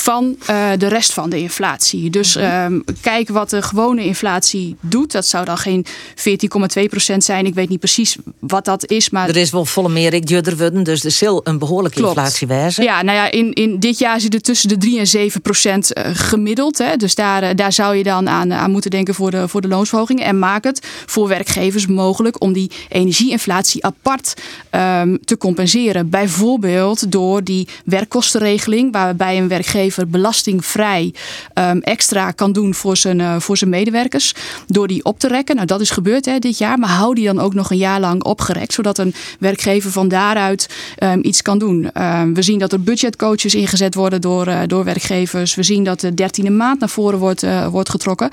van 0.00 0.36
eh, 0.46 0.70
de 0.78 0.88
rest 0.88 1.12
van 1.12 1.30
de 1.30 1.38
inflatie. 1.38 2.10
Dus 2.10 2.36
ehm, 2.36 2.80
kijk 3.00 3.28
wat 3.28 3.50
de 3.50 3.62
gewone 3.62 4.04
inflatie 4.04 4.76
doet. 4.80 5.12
Dat 5.12 5.26
zou 5.26 5.44
dan 5.44 5.58
geen 5.58 5.86
14,2% 6.14 7.16
zijn. 7.16 7.46
Ik 7.46 7.54
weet 7.54 7.68
niet 7.68 7.80
precies 7.80 8.16
wat 8.38 8.64
dat 8.64 8.90
is. 8.90 9.10
Maar 9.10 9.28
Er 9.28 9.36
is 9.36 9.50
wel 9.50 9.64
volle 9.64 9.88
meer 9.88 10.14
ik 10.14 10.28
worden, 10.56 10.82
dus 10.82 11.04
er 11.04 11.10
zal 11.10 11.40
een 11.44 11.58
behoorlijke 11.58 11.98
Klopt. 11.98 12.16
inflatie 12.16 12.46
wezen. 12.46 12.84
Ja, 12.84 13.02
nou 13.02 13.16
ja, 13.16 13.30
in, 13.30 13.52
in 13.52 13.78
dit 13.78 13.98
jaar 13.98 14.20
zit 14.20 14.32
het 14.32 14.44
tussen 14.44 14.68
de 14.68 14.76
3 14.76 14.98
en 14.98 15.06
7 15.06 15.40
procent 15.40 15.92
eh, 15.92 16.04
gemiddeld. 16.12 16.78
Hè. 16.78 16.96
Dus 16.96 17.14
daar, 17.14 17.42
eh, 17.42 17.54
daar 17.54 17.72
zou 17.72 17.96
je 17.96 18.02
dan 18.02 18.28
aan, 18.28 18.52
aan 18.52 18.70
moeten 18.70 18.90
denken 18.90 19.14
voor 19.14 19.30
de, 19.30 19.48
voor 19.48 19.60
de 19.60 19.68
loonsverhogingen. 19.68 20.24
En 20.24 20.38
maak 20.38 20.64
het 20.64 20.86
voor 21.06 21.28
werkgevers 21.28 21.86
mogelijk 21.86 22.42
om 22.42 22.52
die 22.52 22.70
energieinflatie 22.88 23.84
apart 23.84 24.34
ehm, 24.70 25.16
te 25.24 25.36
compenseren. 25.36 26.08
Bijvoorbeeld 26.08 27.12
door 27.12 27.44
die 27.44 27.68
werkkostenregeling, 27.84 28.92
waarbij 28.92 29.38
een 29.38 29.48
werkgever 29.48 29.87
werkgever 29.88 30.08
belastingvrij 30.18 31.14
ehm, 31.52 31.78
extra 31.78 32.30
kan 32.30 32.52
doen 32.52 32.74
voor 32.74 32.96
zijn, 32.96 33.20
eh, 33.20 33.40
voor 33.40 33.56
zijn 33.56 33.70
medewerkers. 33.70 34.34
Door 34.66 34.88
die 34.88 35.04
op 35.04 35.18
te 35.18 35.28
rekken. 35.28 35.54
Nou, 35.54 35.66
dat 35.66 35.80
is 35.80 35.90
gebeurd 35.90 36.24
hè, 36.24 36.38
dit 36.38 36.58
jaar. 36.58 36.78
Maar 36.78 36.88
hou 36.88 37.14
die 37.14 37.26
dan 37.26 37.40
ook 37.40 37.54
nog 37.54 37.70
een 37.70 37.76
jaar 37.76 38.00
lang 38.00 38.22
opgerekt. 38.22 38.72
Zodat 38.72 38.98
een 38.98 39.14
werkgever 39.38 39.90
van 39.90 40.08
daaruit 40.08 40.68
ehm, 40.96 41.18
iets 41.22 41.42
kan 41.42 41.58
doen. 41.58 41.90
Ehm, 41.92 42.32
we 42.32 42.42
zien 42.42 42.58
dat 42.58 42.72
er 42.72 42.80
budgetcoaches 42.80 43.54
ingezet 43.54 43.94
worden 43.94 44.20
door, 44.20 44.46
eh, 44.46 44.60
door 44.66 44.84
werkgevers. 44.84 45.54
We 45.54 45.62
zien 45.62 45.84
dat 45.84 46.00
de 46.00 46.14
dertiende 46.14 46.50
maand 46.50 46.80
naar 46.80 46.88
voren 46.88 47.18
wordt, 47.18 47.42
eh, 47.42 47.66
wordt 47.66 47.90
getrokken. 47.90 48.30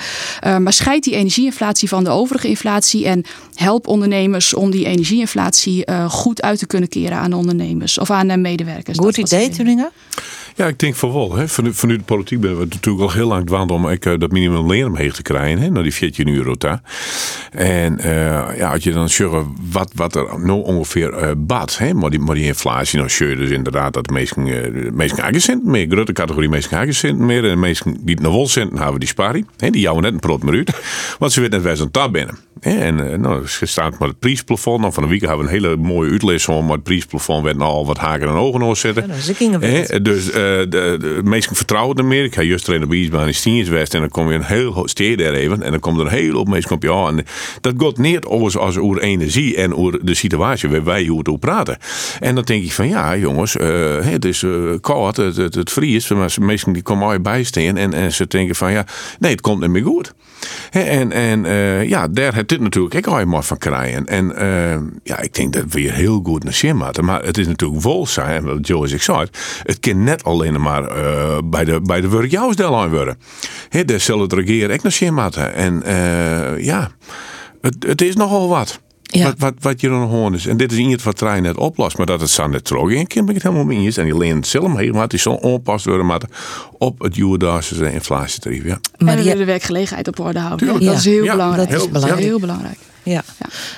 Maar 0.60 0.74
scheid 0.74 1.04
die 1.04 1.16
energieinflatie 1.16 1.90
van 1.90 2.04
de 2.04 2.10
overige 2.10 2.48
inflatie. 2.48 3.06
En 3.06 3.24
help 3.54 3.88
ondernemers 3.88 4.54
om 4.54 4.72
die 4.72 4.86
energieinflatie 4.86 5.86
goed 6.10 6.42
uit 6.42 6.60
te 6.60 6.66
kunnen 6.66 6.90
keren 6.90 7.18
aan 7.18 7.34
ondernemers 7.34 7.98
of 7.98 8.10
aan 8.10 8.42
medewerkers. 8.42 8.98
Goed 8.98 9.18
idee, 9.18 9.50
Turingen? 9.50 9.92
Ja, 10.58 10.68
ik 10.68 10.80
denk 10.80 10.96
van 10.96 11.14
wel. 11.14 11.36
Hè. 11.36 11.48
Van, 11.48 11.74
vanuit 11.74 12.00
de 12.00 12.06
politiek 12.06 12.40
ben 12.40 12.60
we 12.60 12.66
natuurlijk 12.66 13.04
al 13.04 13.12
heel 13.12 13.28
lang 13.28 13.46
dwaan 13.46 13.70
om 13.70 13.90
ik, 13.90 14.06
eh, 14.06 14.14
dat 14.18 14.32
minimumloon 14.32 14.86
omheen 14.86 15.12
te 15.12 15.22
krijgen. 15.22 15.62
Hè, 15.62 15.70
naar 15.70 15.84
die 15.84 15.94
14 15.94 16.28
euro 16.28 16.56
daar. 16.58 16.82
En 17.52 18.00
eh, 18.00 18.58
ja, 18.58 18.72
als 18.72 18.84
je 18.84 18.92
dan 18.92 19.10
zegt 19.10 19.32
wat, 19.72 19.92
wat 19.96 20.16
er 20.16 20.40
nou 20.40 20.64
ongeveer 20.64 21.14
eh 21.14 21.32
bad, 21.38 21.78
hè, 21.78 21.94
maar 21.94 22.10
die, 22.10 22.20
maar 22.20 22.36
die 22.36 22.46
inflatie, 22.46 23.00
nou 23.00 23.12
je 23.18 23.36
dus 23.36 23.50
inderdaad 23.50 23.94
dat 23.94 24.06
de 24.06 24.14
meesten, 24.14 24.48
eh, 24.48 24.92
meesten 24.92 25.24
aangezint, 25.24 25.66
meer 25.66 25.88
grote 25.90 26.14
categorie 26.14 26.50
meesten 26.50 26.78
aangezint, 26.78 27.20
meer 27.20 27.44
en 27.44 27.50
de 27.50 27.56
meesten 27.56 27.98
die 28.02 28.18
wel 28.22 28.48
zitten, 28.48 28.78
hebben 28.78 29.00
die 29.00 29.10
sparie. 29.10 29.46
Hè, 29.58 29.70
die 29.70 29.82
jouwen 29.82 30.04
net 30.04 30.14
een 30.14 30.20
prot 30.20 30.44
meer 30.44 30.54
uit, 30.54 30.72
want 31.20 31.32
ze 31.32 31.42
weten 31.42 31.56
net 31.56 31.66
waar 31.66 31.76
ze 31.76 31.84
een 31.84 31.92
tab 31.92 32.12
binnen. 32.12 32.38
Hè, 32.60 32.80
en 32.80 33.12
eh, 33.12 33.18
nou, 33.18 33.48
ze 33.48 33.66
staat 33.66 34.00
met 34.00 34.10
het 34.10 34.20
prijsplafond. 34.20 34.82
Nou, 34.82 34.94
van 34.94 35.04
de 35.04 35.10
week 35.10 35.22
hebben 35.22 35.38
we 35.38 35.44
een 35.44 35.62
hele 35.62 35.76
mooie 35.78 36.12
uitles 36.12 36.48
om, 36.48 36.66
maar 36.66 36.76
het 36.76 36.84
prijsplafond 36.84 37.44
werd 37.44 37.58
nou 37.58 37.72
al 37.72 37.86
wat 37.86 37.98
haken 37.98 38.28
en 38.28 38.34
ogen 38.34 38.64
oor 38.64 38.78
zetten. 38.78 39.08
Nou, 39.08 39.20
ze 39.22 39.34
gingen 39.34 40.04
dus 40.04 40.32
eh, 40.32 40.45
de, 40.70 40.98
de 41.00 41.20
meesten 41.24 41.56
vertrouwen 41.56 41.98
er 41.98 42.06
meer. 42.06 42.24
Ik 42.24 42.34
ga 42.34 42.42
juist 42.42 42.70
op 42.70 42.90
de 42.90 42.96
ijsbaan 42.96 43.28
in 43.28 43.34
Stienswest 43.34 43.94
en 43.94 44.00
dan 44.00 44.10
kom 44.10 44.30
je 44.30 44.36
een 44.36 44.44
heel 44.44 44.88
steed 44.88 45.18
daar 45.18 45.34
even 45.34 45.62
en 45.62 45.72
dan 45.72 45.80
komt 45.80 46.00
er 46.00 46.06
een 46.06 46.12
hele 46.12 46.36
hoop 46.36 46.48
mensen 46.48 46.72
op 46.72 46.84
je 46.84 46.94
aan. 46.94 47.18
En 47.18 47.26
dat 47.62 47.74
gaat 47.78 47.98
niet 47.98 48.26
als 48.26 48.58
over 48.58 49.02
energie 49.02 49.56
en 49.56 49.76
over 49.76 50.06
de 50.06 50.14
situatie 50.14 50.70
waar 50.70 50.84
wij 50.84 51.06
hoe 51.06 51.26
over 51.26 51.40
praten. 51.40 51.78
En 52.20 52.36
dan 52.36 52.44
denk 52.44 52.64
ik 52.64 52.72
van 52.72 52.88
ja, 52.88 53.18
jongens, 53.18 53.58
eh, 53.58 53.98
het 54.00 54.26
is 54.26 54.44
eh, 54.44 54.52
koud, 54.82 55.18
het, 55.18 55.36
het, 55.36 55.56
het 55.56 55.72
vriest, 55.72 56.10
maar 56.10 56.36
mensen 56.40 56.74
die 56.74 56.82
komen 56.82 57.08
al 57.08 57.20
bijstaan 57.20 57.78
en, 57.78 57.94
en 57.94 58.14
ze 58.14 58.28
denken 58.28 58.56
van 58.56 58.72
ja, 58.72 58.86
nee, 59.20 59.32
het 59.32 59.42
komt 59.42 59.62
niet 59.62 59.70
meer 59.70 59.84
goed. 59.84 60.14
En, 60.72 61.12
en 61.12 61.46
eh, 61.46 61.90
ja, 61.90 62.08
daar 62.08 62.34
heeft 62.34 62.50
dit 62.50 62.60
natuurlijk 62.60 62.96
ook 62.96 63.08
al 63.08 63.26
maar 63.26 63.44
van 63.44 63.58
krijgen. 63.58 64.06
En 64.06 64.36
eh, 64.36 64.82
ja, 65.04 65.20
ik 65.20 65.34
denk 65.34 65.54
dat 65.54 65.64
we 65.70 65.80
hier 65.80 65.94
heel 65.94 66.22
goed 66.24 66.44
naar 66.44 66.54
zin. 66.54 66.78
Maar 66.78 67.24
het 67.24 67.38
is 67.38 67.48
natuurlijk 67.48 68.08
zo, 68.08 68.22
en 68.22 68.44
wat 68.44 68.68
Joe 68.68 68.86
is 68.86 68.92
ik 68.92 69.02
zei, 69.02 69.28
het 69.64 69.80
kan 69.80 70.04
net 70.04 70.24
alleen 70.36 70.62
maar 70.62 70.84
eh, 70.88 71.38
bij 71.44 71.66
de, 71.66 71.82
bij 71.82 72.02
de 72.02 72.08
werkjouwsdel 72.10 72.78
aan 72.82 72.90
worden. 72.90 73.18
Hè, 73.70 73.86
Daar 73.86 74.00
zal 74.00 74.20
het 74.22 74.34
regeren 74.34 74.76
ook 74.76 74.84
naar 74.84 74.92
zin 74.92 75.14
maken. 75.14 75.54
En 75.54 75.84
eh, 75.84 76.64
ja, 76.64 76.92
het, 77.62 77.76
het 77.88 78.02
is 78.02 78.16
nogal 78.16 78.48
wat. 78.48 78.80
Wat, 79.24 79.34
wat, 79.38 79.54
wat 79.60 79.82
je 79.82 79.90
dan 79.90 80.02
hoort 80.02 80.34
is. 80.34 80.46
En 80.48 80.58
dit 80.58 80.72
is 80.72 80.78
niet 80.78 81.04
wat 81.04 81.18
trein 81.18 81.44
net 81.44 81.58
oplost, 81.58 81.98
maar 81.98 82.06
dat 82.06 82.22
het 82.22 82.48
net 82.50 82.64
terug 82.64 82.90
in 82.92 83.08
kan, 83.08 83.26
ben 83.26 83.36
ik 83.36 83.42
het 83.42 83.52
helemaal 83.52 83.74
mee 83.76 83.86
eens. 83.86 83.98
En 83.98 84.06
die 84.06 84.18
leent 84.18 84.48
zelf 84.48 84.76
helemaal, 84.76 85.08
die 85.08 85.20
zal 85.20 85.36
onpast 85.36 85.86
worden 85.86 86.06
maar 86.06 86.22
op 86.78 87.00
het 87.02 87.16
Juweldaarse 87.16 87.92
inflatietarief. 87.92 88.64
Ja. 88.66 88.80
We 88.98 89.16
die- 89.16 89.36
de 89.36 89.46
werkgelegenheid 89.46 90.08
op 90.08 90.20
orde 90.20 90.40
houden. 90.40 90.58
Tuurlijk. 90.68 90.86
Dat 90.86 90.96
is 90.96 91.06
heel 91.06 91.24
Ja, 91.24 91.32
belangrijk. 91.32 91.70
dat 91.70 91.82
is 91.82 91.90
belangrijk. 91.90 92.24
Heel 92.24 92.40
belangrijk. 92.40 92.78
Ja. 93.04 93.24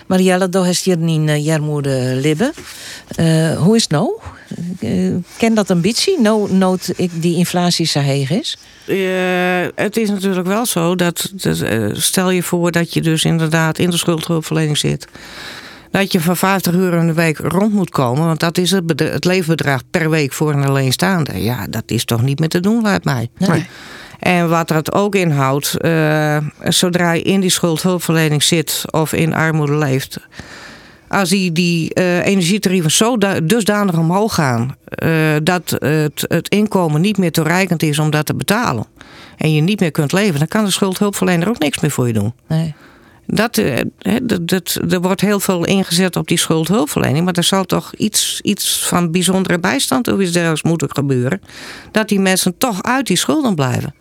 Marielle, 0.08 0.50
daar 0.50 0.68
is 0.70 0.84
hier 0.84 1.00
in 1.02 1.28
uh, 1.28 1.46
Jarmoede 1.46 2.18
Libbe. 2.22 2.54
Eh, 3.16 3.58
hoe 3.62 3.76
is 3.76 3.82
het 3.82 3.92
nou? 3.92 4.10
Eh, 4.80 5.16
ken 5.38 5.54
dat 5.54 5.70
beetje? 5.82 6.18
Nou, 6.22 6.54
nood 6.54 6.92
ik 6.96 7.12
die 7.22 7.38
inflatie 7.38 7.86
zo 7.86 8.00
heeg 8.00 8.30
is? 8.30 8.58
Eh, 8.86 8.96
het 9.76 9.98
is 9.98 10.10
natuurlijk 10.10 10.48
wel 10.48 10.66
zo 10.66 10.96
dat, 10.96 11.32
dat, 11.34 11.60
eh, 11.60 11.90
stel 11.94 12.30
je 12.30 12.44
voor 12.44 12.72
dat 12.72 12.94
je 12.94 13.02
dus 13.02 13.24
inderdaad 13.24 13.80
in 13.80 13.90
de 13.90 13.98
schuldhulpverlening 13.98 14.78
zit. 14.78 15.08
Dat 15.92 16.12
je 16.12 16.22
van 16.22 16.38
50 16.38 16.74
uur 16.74 16.94
in 16.94 17.08
de 17.08 17.14
week 17.14 17.38
rond 17.38 17.74
moet 17.74 17.90
komen. 17.90 18.26
Want 18.26 18.40
dat 18.40 18.58
is 18.58 18.72
het, 18.72 19.00
het 19.00 19.26
leefbedrag 19.26 19.82
per 19.92 20.10
week 20.10 20.34
voor 20.34 20.54
een 20.54 20.66
alleenstaande. 20.66 21.44
Ja, 21.44 21.68
dat 21.70 21.84
is 21.86 22.06
toch 22.06 22.22
niet 22.22 22.40
meer 22.40 22.50
te 22.50 22.60
doen, 22.60 22.82
lijkt 22.82 23.06
mij. 23.06 23.30
En 24.20 24.50
wat 24.50 24.68
dat 24.68 24.94
ook 24.94 25.16
inhoudt, 25.16 25.78
eh, 25.78 26.38
zodra 26.64 27.12
je 27.12 27.22
in 27.22 27.40
die 27.40 27.50
schuldhulpverlening 27.50 28.44
zit 28.44 28.84
of 28.92 29.14
in 29.14 29.34
armoede 29.34 29.78
leeft. 29.78 30.18
Als 31.08 31.30
die, 31.30 31.52
die 31.52 31.94
eh, 31.94 32.26
energietarieven 32.26 32.92
zo 32.92 33.18
da- 33.18 33.40
dusdanig 33.40 33.98
omhoog 33.98 34.34
gaan 34.34 34.76
eh, 34.86 35.10
dat 35.44 35.76
het, 35.80 36.26
het 36.28 36.50
inkomen 36.50 37.02
niet 37.02 37.18
meer 37.18 37.32
toereikend 37.32 37.84
is 37.84 38.00
om 38.00 38.10
dat 38.10 38.26
te 38.26 38.34
betalen. 38.36 38.86
En 39.38 39.54
je 39.54 39.62
niet 39.62 39.80
meer 39.80 39.92
kunt 39.92 40.12
leven, 40.12 40.40
dan 40.40 40.48
kan 40.48 40.66
de 40.66 40.72
schuldhulpverlener 40.72 41.50
ook 41.50 41.60
niks 41.60 41.80
meer 41.80 41.92
voor 41.92 42.08
je 42.08 42.14
doen. 42.14 42.34
Nee. 42.48 42.74
Dat, 43.26 43.56
hè, 43.56 44.26
dat, 44.26 44.48
dat, 44.48 44.80
er 44.90 45.02
wordt 45.02 45.22
heel 45.22 45.40
veel 45.40 45.66
ingezet 45.66 46.16
op 46.16 46.28
die 46.28 46.38
schuldhulpverlening. 46.38 47.26
Maar 47.26 47.34
er 47.34 47.44
zal 47.44 47.66
toch 47.66 47.94
iets, 47.96 48.40
iets 48.44 48.86
van 48.88 49.12
bijzondere 49.12 49.60
bijstand 49.60 50.08
of 50.08 50.20
iets 50.20 50.32
dergelijks 50.32 50.64
moeten 50.64 50.90
gebeuren. 50.92 51.42
Dat 51.92 52.08
die 52.10 52.20
mensen 52.20 52.58
toch 52.58 52.84
uit 52.84 53.08
die 53.08 53.18
schulden 53.18 53.56
blijven. 53.56 53.94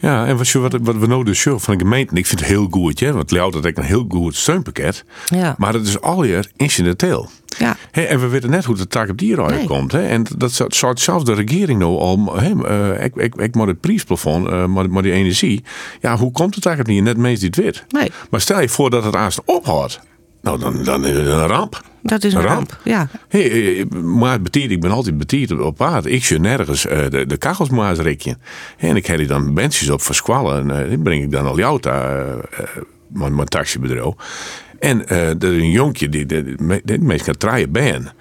Ja, 0.00 0.26
en 0.26 0.36
wat, 0.36 0.48
je- 0.48 0.58
wat, 0.58 0.76
wat 0.82 0.96
we 0.96 1.06
nou 1.06 1.24
dus 1.24 1.40
zeggen 1.40 1.62
van 1.62 1.76
de 1.78 1.84
gemeente, 1.84 2.14
ik 2.14 2.26
vind 2.26 2.40
het 2.40 2.48
heel 2.48 2.66
goed, 2.70 3.00
hè, 3.00 3.12
want 3.12 3.30
Leeuwarden 3.30 3.62
heeft 3.64 3.78
een 3.78 3.84
heel 3.84 4.04
goed 4.08 4.34
steunpakket. 4.36 5.04
Ja. 5.26 5.54
Maar 5.58 5.72
het 5.74 5.86
is 5.86 6.00
alweer 6.00 6.50
incidenteel. 6.56 7.28
Ja. 7.58 7.76
En 7.92 8.20
we 8.20 8.26
weten 8.26 8.50
net 8.50 8.64
hoe 8.64 8.76
de 8.76 8.86
tak 8.88 9.08
op 9.08 9.18
die 9.18 9.34
rij 9.34 9.46
Nee. 9.56 9.66
komt. 9.66 9.92
Hè. 9.92 10.06
En 10.06 10.24
dat 10.36 10.52
zou- 10.68 10.96
zelfs 10.98 11.24
de 11.24 11.34
regering 11.34 11.78
nou 11.78 11.98
al, 11.98 12.36
hè, 12.38 12.66
eh, 12.96 13.04
ik, 13.04 13.14
ik, 13.16 13.34
ik 13.34 13.54
maar 13.54 13.66
het 13.66 13.80
prijsplafond, 13.80 14.46
eh, 14.48 14.64
maar, 14.66 14.90
maar 14.90 15.02
die 15.02 15.12
energie. 15.12 15.64
Ja, 16.00 16.16
hoe 16.16 16.32
komt 16.32 16.54
het 16.54 16.66
eigenlijk 16.66 16.96
niet? 16.96 17.04
Net 17.04 17.16
meest 17.16 17.42
niet 17.42 17.56
wit. 17.56 17.84
Nee. 17.88 18.10
Maar 18.30 18.40
stel 18.40 18.60
je 18.60 18.68
voor 18.68 18.90
dat 18.90 19.04
het 19.04 19.14
aanstaan 19.16 19.44
ophoudt. 19.46 20.00
Nou, 20.46 20.58
dan, 20.58 20.84
dan 20.84 21.06
is 21.06 21.16
het 21.16 21.26
een 21.26 21.46
ramp. 21.46 21.82
Dat 22.02 22.24
is 22.24 22.34
een 22.34 22.42
ramp. 22.42 22.78
Ja. 22.84 23.08
Hey, 23.28 23.84
maar 24.02 24.40
betiert, 24.40 24.70
ik 24.70 24.80
ben 24.80 24.90
altijd 24.90 25.18
betiert 25.18 25.60
op 25.60 25.76
paard. 25.76 26.06
Ik 26.06 26.24
zie 26.24 26.38
nergens 26.38 26.86
eh, 26.86 27.10
de, 27.10 27.26
de 27.26 27.36
kachels 27.36 27.68
maar 27.68 27.98
eens. 27.98 28.36
En 28.78 28.96
ik 28.96 29.06
heb 29.06 29.18
die 29.18 29.26
dan 29.26 29.54
bandjes 29.54 29.90
op 29.90 30.02
versquallen. 30.02 30.70
En 30.70 30.82
eh, 30.82 30.88
die 30.88 30.98
breng 30.98 31.22
ik 31.22 31.30
dan 31.30 31.46
al 31.46 31.58
jou 31.58 31.80
daar, 31.80 32.38
eh, 32.38 32.64
mijn, 33.08 33.34
mijn 33.34 33.48
taxibedrijf. 33.48 34.14
En 34.78 35.08
er 35.08 35.44
is 35.44 35.62
een 35.62 35.70
jonkje, 35.70 36.08
die, 36.08 36.26
die, 36.26 36.44
die, 36.44 36.80
die 36.84 36.98
meest 36.98 37.24
kan 37.24 37.36
draaien 37.36 37.72
ben. 37.72 38.12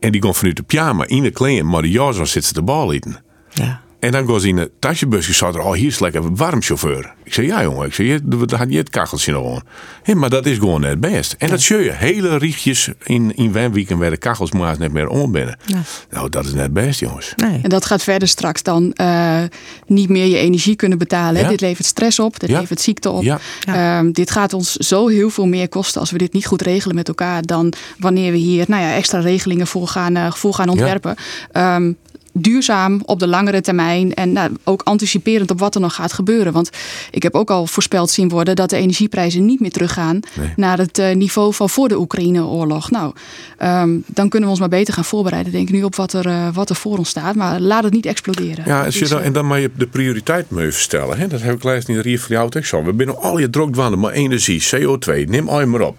En 0.00 0.12
die 0.12 0.20
komt 0.20 0.36
vanuit 0.36 0.56
de 0.56 0.62
pyjama 0.62 1.06
in 1.06 1.22
de 1.22 1.30
kleren, 1.30 1.68
maar 1.68 1.82
de 1.82 1.90
jas 1.90 2.32
zit 2.32 2.44
ze 2.44 2.52
de 2.52 2.62
bal 2.62 2.92
eten. 2.92 3.16
Ja. 3.50 3.80
En 4.00 4.10
dan 4.12 4.40
ze 4.40 4.48
in 4.48 4.56
de 4.56 4.70
taxibusje, 4.78 5.32
zat 5.32 5.54
er, 5.54 5.60
oh 5.60 5.72
hier 5.72 5.86
is 5.86 5.98
lekker 5.98 6.34
warm 6.34 6.62
chauffeur. 6.62 7.12
Ik 7.22 7.34
zei, 7.34 7.46
ja 7.46 7.62
jongen, 7.62 7.86
ik 7.86 7.94
zei, 7.94 8.08
je, 8.08 8.20
daar 8.24 8.58
had 8.58 8.70
je 8.70 8.76
het 8.76 8.90
kacheltje 8.90 9.32
nog 9.32 9.54
aan. 9.54 9.62
Hé, 10.02 10.14
maar 10.14 10.30
dat 10.30 10.46
is 10.46 10.58
gewoon 10.58 10.80
net 10.80 11.00
best. 11.00 11.34
En 11.38 11.48
dat 11.48 11.60
zie 11.60 11.76
je, 11.76 11.92
hele 11.92 12.36
richtjes 12.38 12.88
in, 13.04 13.36
in 13.36 13.52
Wenwieken 13.52 13.98
waar 13.98 14.10
de 14.10 14.16
kachels 14.16 14.52
maar 14.52 14.76
net 14.78 14.92
meer 14.92 15.08
om 15.08 15.32
binnen. 15.32 15.58
Ja. 15.66 15.82
Nou, 16.10 16.28
dat 16.28 16.44
is 16.44 16.52
net 16.52 16.72
best, 16.72 17.00
jongens. 17.00 17.34
En 17.62 17.68
dat 17.68 17.84
gaat 17.84 18.02
verder 18.02 18.28
straks 18.28 18.62
dan 18.62 18.92
eh, 18.92 19.42
niet 19.86 20.08
meer 20.08 20.26
je 20.26 20.36
energie 20.36 20.76
kunnen 20.76 20.98
betalen. 20.98 21.42
Ja. 21.42 21.48
Dit 21.48 21.60
levert 21.60 21.86
stress 21.86 22.18
op, 22.18 22.40
dit 22.40 22.50
Ja. 22.50 22.60
levert 22.60 22.80
ziekte 22.80 23.10
op. 23.10 23.22
Ja. 23.22 23.38
Ehm, 23.66 24.10
dit 24.12 24.30
gaat 24.30 24.52
ons 24.52 24.72
zo 24.72 25.08
heel 25.08 25.30
veel 25.30 25.46
meer 25.46 25.68
kosten 25.68 26.00
als 26.00 26.10
we 26.10 26.18
dit 26.18 26.32
niet 26.32 26.46
goed 26.46 26.62
regelen 26.62 26.96
met 26.96 27.08
elkaar. 27.08 27.42
Dan 27.42 27.72
wanneer 27.98 28.32
we 28.32 28.38
hier 28.38 28.64
nou 28.68 28.82
ja, 28.82 28.94
extra 28.94 29.20
regelingen 29.20 29.66
voor 29.66 29.88
gaan, 29.88 30.16
eh, 30.16 30.32
voor 30.32 30.54
gaan 30.54 30.68
ontwerpen. 30.68 31.16
Ehm, 31.52 31.92
duurzaam 32.32 33.00
op 33.04 33.18
de 33.18 33.26
langere 33.26 33.60
termijn 33.60 34.14
en 34.14 34.32
nou, 34.32 34.50
ook 34.64 34.82
anticiperend 34.82 35.50
op 35.50 35.58
wat 35.58 35.74
er 35.74 35.80
nog 35.80 35.94
gaat 35.94 36.12
gebeuren. 36.12 36.52
Want 36.52 36.70
ik 37.10 37.22
heb 37.22 37.34
ook 37.34 37.50
al 37.50 37.66
voorspeld 37.66 38.10
zien 38.10 38.28
worden 38.28 38.56
dat 38.56 38.70
de 38.70 38.76
energieprijzen 38.76 39.44
niet 39.44 39.60
meer 39.60 39.70
teruggaan 39.70 40.20
Nee. 40.34 40.52
naar 40.56 40.78
het 40.78 40.98
eh, 40.98 41.14
niveau 41.14 41.54
van 41.54 41.70
voor 41.70 41.88
de 41.88 41.98
Oekraïne-oorlog. 41.98 42.90
Nou, 42.90 43.12
ehm, 43.58 43.96
dan 44.06 44.28
kunnen 44.28 44.42
we 44.42 44.50
ons 44.50 44.60
maar 44.60 44.68
beter 44.68 44.94
gaan 44.94 45.04
voorbereiden, 45.04 45.52
denk 45.52 45.68
ik 45.68 45.74
nu, 45.74 45.82
op 45.82 45.96
wat 45.96 46.12
er, 46.12 46.26
eh, 46.26 46.48
wat 46.52 46.70
er 46.70 46.76
voor 46.76 46.98
ons 46.98 47.08
staat. 47.08 47.34
Maar 47.34 47.60
laat 47.60 47.84
het 47.84 47.92
niet 47.92 48.06
exploderen. 48.06 48.64
Ja, 48.66 48.84
als 48.84 48.94
je 48.94 49.00
Dus, 49.00 49.08
dan, 49.08 49.20
eh, 49.20 49.26
en 49.26 49.32
dan 49.32 49.46
maar 49.46 49.60
je 49.60 49.70
de 49.76 49.86
prioriteit 49.86 50.50
mee 50.50 50.70
verstellen. 50.70 51.18
Hè? 51.18 51.26
Dat 51.26 51.42
heb 51.42 51.54
ik 51.54 51.62
laatst 51.62 51.88
in 51.88 51.94
de 51.94 52.00
Rier 52.00 52.20
van 52.20 52.36
jou 52.36 52.48
ook 52.56 52.64
zo. 52.64 52.84
We 52.84 52.92
binnen 52.92 53.20
al 53.20 53.38
je 53.38 53.50
drukdwanen, 53.50 53.98
maar 53.98 54.12
energie, 54.12 54.62
CO2, 54.70 55.24
neem 55.28 55.48
al 55.48 55.60
je 55.60 55.66
maar 55.66 55.80
op. 55.80 55.96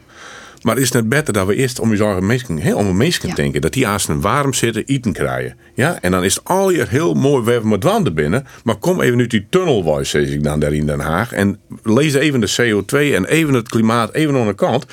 Maar 0.62 0.78
is 0.78 0.84
het 0.84 0.94
net 0.94 1.10
beter 1.10 1.34
dat 1.34 1.48
we 1.48 1.56
eerst 1.56 1.80
om 1.80 1.96
je 1.96 2.04
eigen 2.04 2.26
mensen, 2.26 2.60
hè, 2.60 2.74
om 2.76 2.88
een 2.88 2.98
mensen 2.98 3.28
Ja. 3.30 3.36
denken, 3.36 3.62
dat 3.62 3.74
die 3.74 3.88
aan 3.88 4.00
een 4.08 4.22
warm 4.22 4.54
zitten, 4.54 4.86
eten 4.86 5.14
krijgen. 5.14 5.58
Ja? 5.76 5.98
En 6.02 6.12
dan 6.12 6.24
is 6.24 6.36
het 6.36 6.44
al 6.44 6.70
je 6.70 6.86
heel 6.90 7.14
mooi, 7.14 7.44
we 7.44 7.52
hebben 7.52 7.70
met 7.70 7.84
wanden 7.84 8.14
binnen. 8.14 8.46
Maar 8.64 8.76
kom 8.76 9.02
even 9.02 9.20
uit 9.20 9.30
die 9.30 9.46
tunnelwise, 9.50 10.04
zeg 10.26 10.30
ik 10.30 10.44
dan 10.44 10.60
daar 10.60 10.74
in 10.74 10.86
Den 10.86 11.00
Haag. 11.00 11.32
En 11.32 11.60
lees 11.84 12.14
even 12.14 12.40
de 12.40 12.54
CO2 12.62 13.16
en 13.16 13.26
even 13.26 13.54
het 13.54 13.70
klimaat, 13.70 14.14
even 14.14 14.36
aan 14.36 14.48
de 14.48 14.54
kant. 14.56 14.86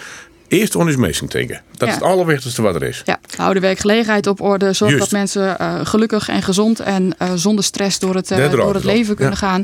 Eerst 0.48 0.74
om 0.76 0.86
eens 0.86 0.96
mensen 0.96 1.28
denken. 1.28 1.60
Dat 1.70 1.80
Ja. 1.80 1.86
is 1.86 1.94
het 1.94 2.02
allerwichtigste 2.02 2.62
wat 2.62 2.74
er 2.74 2.82
is. 2.82 3.02
Ja, 3.04 3.20
hou 3.36 3.54
de 3.54 3.60
werkgelegenheid 3.60 4.26
op 4.26 4.40
orde. 4.40 4.72
Zorg 4.72 4.98
dat 4.98 5.10
mensen 5.10 5.58
eh, 5.58 5.80
gelukkig 5.82 6.28
en 6.28 6.42
gezond 6.42 6.80
en 6.80 7.14
eh, 7.18 7.32
zonder 7.34 7.64
stress 7.64 7.98
door 7.98 8.14
het, 8.14 8.30
eh, 8.30 8.50
door 8.50 8.74
het 8.74 8.84
leven 8.84 9.14
kunnen 9.14 9.32
Ja. 9.40 9.46
gaan. 9.48 9.62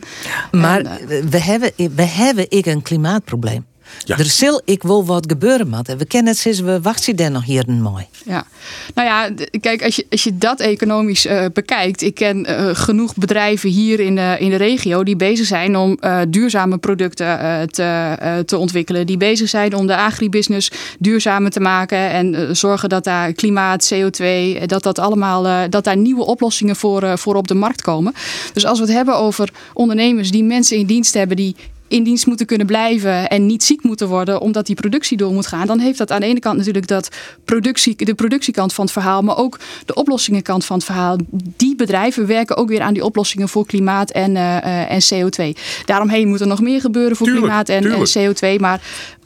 Maar 0.52 0.80
En, 0.80 1.30
we 1.30 1.38
hebben, 1.40 1.70
we 1.94 2.02
hebben 2.02 2.46
ik 2.48 2.66
een 2.66 2.82
klimaatprobleem. 2.82 3.64
Er 4.06 4.24
zal 4.24 4.60
ik 4.64 4.82
wel 4.82 5.04
wat 5.04 5.26
gebeuren, 5.28 5.68
Mat. 5.68 5.88
En 5.88 5.98
we 5.98 6.04
kennen 6.04 6.32
het 6.32 6.40
sinds 6.40 6.60
we 6.60 6.80
wachten 6.80 7.16
daar 7.16 7.30
nog 7.30 7.44
hier 7.44 7.64
mooi. 7.68 8.06
Ja, 8.24 8.46
nou 8.94 9.08
ja, 9.08 9.46
kijk, 9.60 9.84
als 9.84 9.96
je, 9.96 10.06
als 10.10 10.24
je 10.24 10.38
dat 10.38 10.60
economisch 10.60 11.26
eh, 11.26 11.44
bekijkt. 11.52 12.02
Ik 12.02 12.14
ken 12.14 12.46
eh, 12.46 12.70
genoeg 12.72 13.14
bedrijven 13.16 13.70
hier 13.70 14.00
in 14.00 14.14
de, 14.14 14.36
in 14.38 14.50
de 14.50 14.56
regio 14.56 15.04
die 15.04 15.16
bezig 15.16 15.46
zijn 15.46 15.76
om 15.76 15.96
eh, 16.00 16.20
duurzame 16.28 16.78
producten 16.78 17.40
eh, 17.40 17.62
te, 17.62 18.16
eh, 18.18 18.38
te 18.38 18.56
ontwikkelen. 18.56 19.06
Die 19.06 19.16
bezig 19.16 19.48
zijn 19.48 19.74
om 19.74 19.86
de 19.86 19.96
agribusiness 19.96 20.70
duurzamer 20.98 21.50
te 21.50 21.60
maken 21.60 22.10
en 22.10 22.56
zorgen 22.56 22.88
dat 22.88 23.04
daar 23.04 23.32
klimaat, 23.32 23.92
CO2, 23.94 24.20
eh, 24.20 24.66
dat 24.66 24.82
dat 24.82 24.98
allemaal, 24.98 25.46
eh, 25.46 25.60
dat 25.70 25.84
daar 25.84 25.96
nieuwe 25.96 26.24
oplossingen 26.24 26.76
voor, 26.76 27.02
eh, 27.02 27.16
voor 27.16 27.34
op 27.34 27.48
de 27.48 27.54
markt 27.54 27.82
komen. 27.82 28.14
Dus 28.52 28.66
als 28.66 28.78
we 28.78 28.84
het 28.84 28.94
hebben 28.94 29.16
over 29.16 29.48
ondernemers 29.72 30.30
die 30.30 30.44
mensen 30.44 30.76
in 30.76 30.86
dienst 30.86 31.14
hebben 31.14 31.36
die 31.36 31.56
in 31.94 32.02
dienst 32.02 32.26
moeten 32.26 32.46
kunnen 32.46 32.66
blijven 32.66 33.28
en 33.28 33.46
niet 33.46 33.64
ziek 33.64 33.82
moeten 33.82 34.08
worden 34.08 34.40
omdat 34.40 34.66
die 34.66 34.74
productie 34.74 35.16
door 35.16 35.32
moet 35.32 35.46
gaan, 35.46 35.66
dan 35.66 35.78
heeft 35.78 35.98
dat 35.98 36.10
aan 36.10 36.20
de 36.20 36.26
ene 36.26 36.40
kant 36.40 36.56
natuurlijk 36.56 36.86
dat 36.86 37.08
productie, 37.44 38.04
de 38.04 38.14
productiekant 38.14 38.72
van 38.72 38.84
het 38.84 38.92
verhaal, 38.92 39.22
maar 39.22 39.36
ook 39.36 39.58
de 39.86 39.94
oplossingenkant 39.94 40.64
van 40.64 40.76
het 40.76 40.84
verhaal. 40.84 41.16
Die 41.56 41.76
bedrijven 41.76 42.26
werken 42.26 42.56
ook 42.56 42.68
weer 42.68 42.80
aan 42.80 42.94
die 42.94 43.04
oplossingen 43.04 43.48
voor 43.48 43.66
klimaat 43.66 44.10
en, 44.10 44.36
eh, 44.36 44.56
eh, 44.56 44.90
en 44.90 45.00
CO2. 45.00 45.56
Daaromheen 45.84 46.28
moet 46.28 46.40
er 46.40 46.46
nog 46.46 46.60
meer 46.60 46.80
gebeuren 46.80 47.16
voor 47.16 47.26
Tuurlijk, 47.26 47.46
klimaat 47.46 47.68
en, 47.68 47.76
en 47.76 47.82
tuurlijk. 47.82 48.38
CO2. 48.56 48.60
Maar 48.60 48.80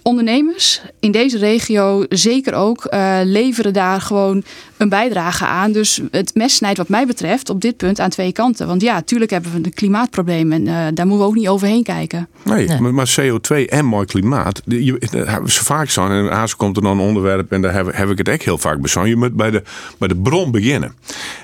ondernemers 0.09 0.81
in 1.01 1.11
deze 1.12 1.38
regio 1.38 2.05
zeker 2.09 2.55
ook 2.55 2.85
eh, 2.85 3.18
leveren 3.25 3.73
daar 3.73 4.01
gewoon 4.01 4.42
een 4.77 4.88
bijdrage 4.88 5.44
aan. 5.44 5.73
Dus 5.73 6.01
het 6.11 6.35
mes 6.35 6.55
snijdt 6.55 6.79
wat 6.79 6.88
mij 6.88 7.07
betreft 7.07 7.51
op 7.51 7.61
dit 7.61 7.77
punt 7.77 8.01
aan 8.01 8.11
twee 8.11 8.33
kanten. 8.33 8.66
Want 8.66 8.83
ja, 8.83 9.03
tuurlijk 9.03 9.31
hebben 9.31 9.51
we 9.53 9.57
een 9.57 9.75
klimaatprobleem 9.75 10.53
en 10.53 10.66
eh, 10.66 10.75
daar 10.75 11.07
moeten 11.07 11.18
we 11.18 11.31
ook 11.31 11.35
niet 11.35 11.49
overheen 11.49 11.83
kijken. 11.83 12.29
Nee, 12.44 12.81
Maar, 12.81 12.94
maar 12.94 13.16
CO2 13.21 13.64
en 13.66 13.85
mooi 13.85 14.07
klimaat. 14.07 14.62
Je, 14.64 14.99
zo 15.47 15.62
vaak 15.62 15.90
zo. 15.90 16.09
En 16.09 16.31
Aas 16.31 16.57
komt 16.57 16.77
er 16.77 16.83
dan 16.83 16.99
een 16.99 17.07
onderwerp 17.07 17.53
en 17.53 17.61
daar 17.61 17.75
heb, 17.75 17.94
heb 17.94 18.11
ik 18.11 18.18
het 18.18 18.29
echt 18.29 18.44
heel 18.44 18.59
vaak 18.59 18.81
bij. 18.81 19.09
Je 19.09 19.16
moet 19.16 19.35
bij 19.35 19.51
de, 19.51 19.62
bij 19.99 20.09
de 20.09 20.16
bron 20.16 20.51
beginnen. 20.51 20.94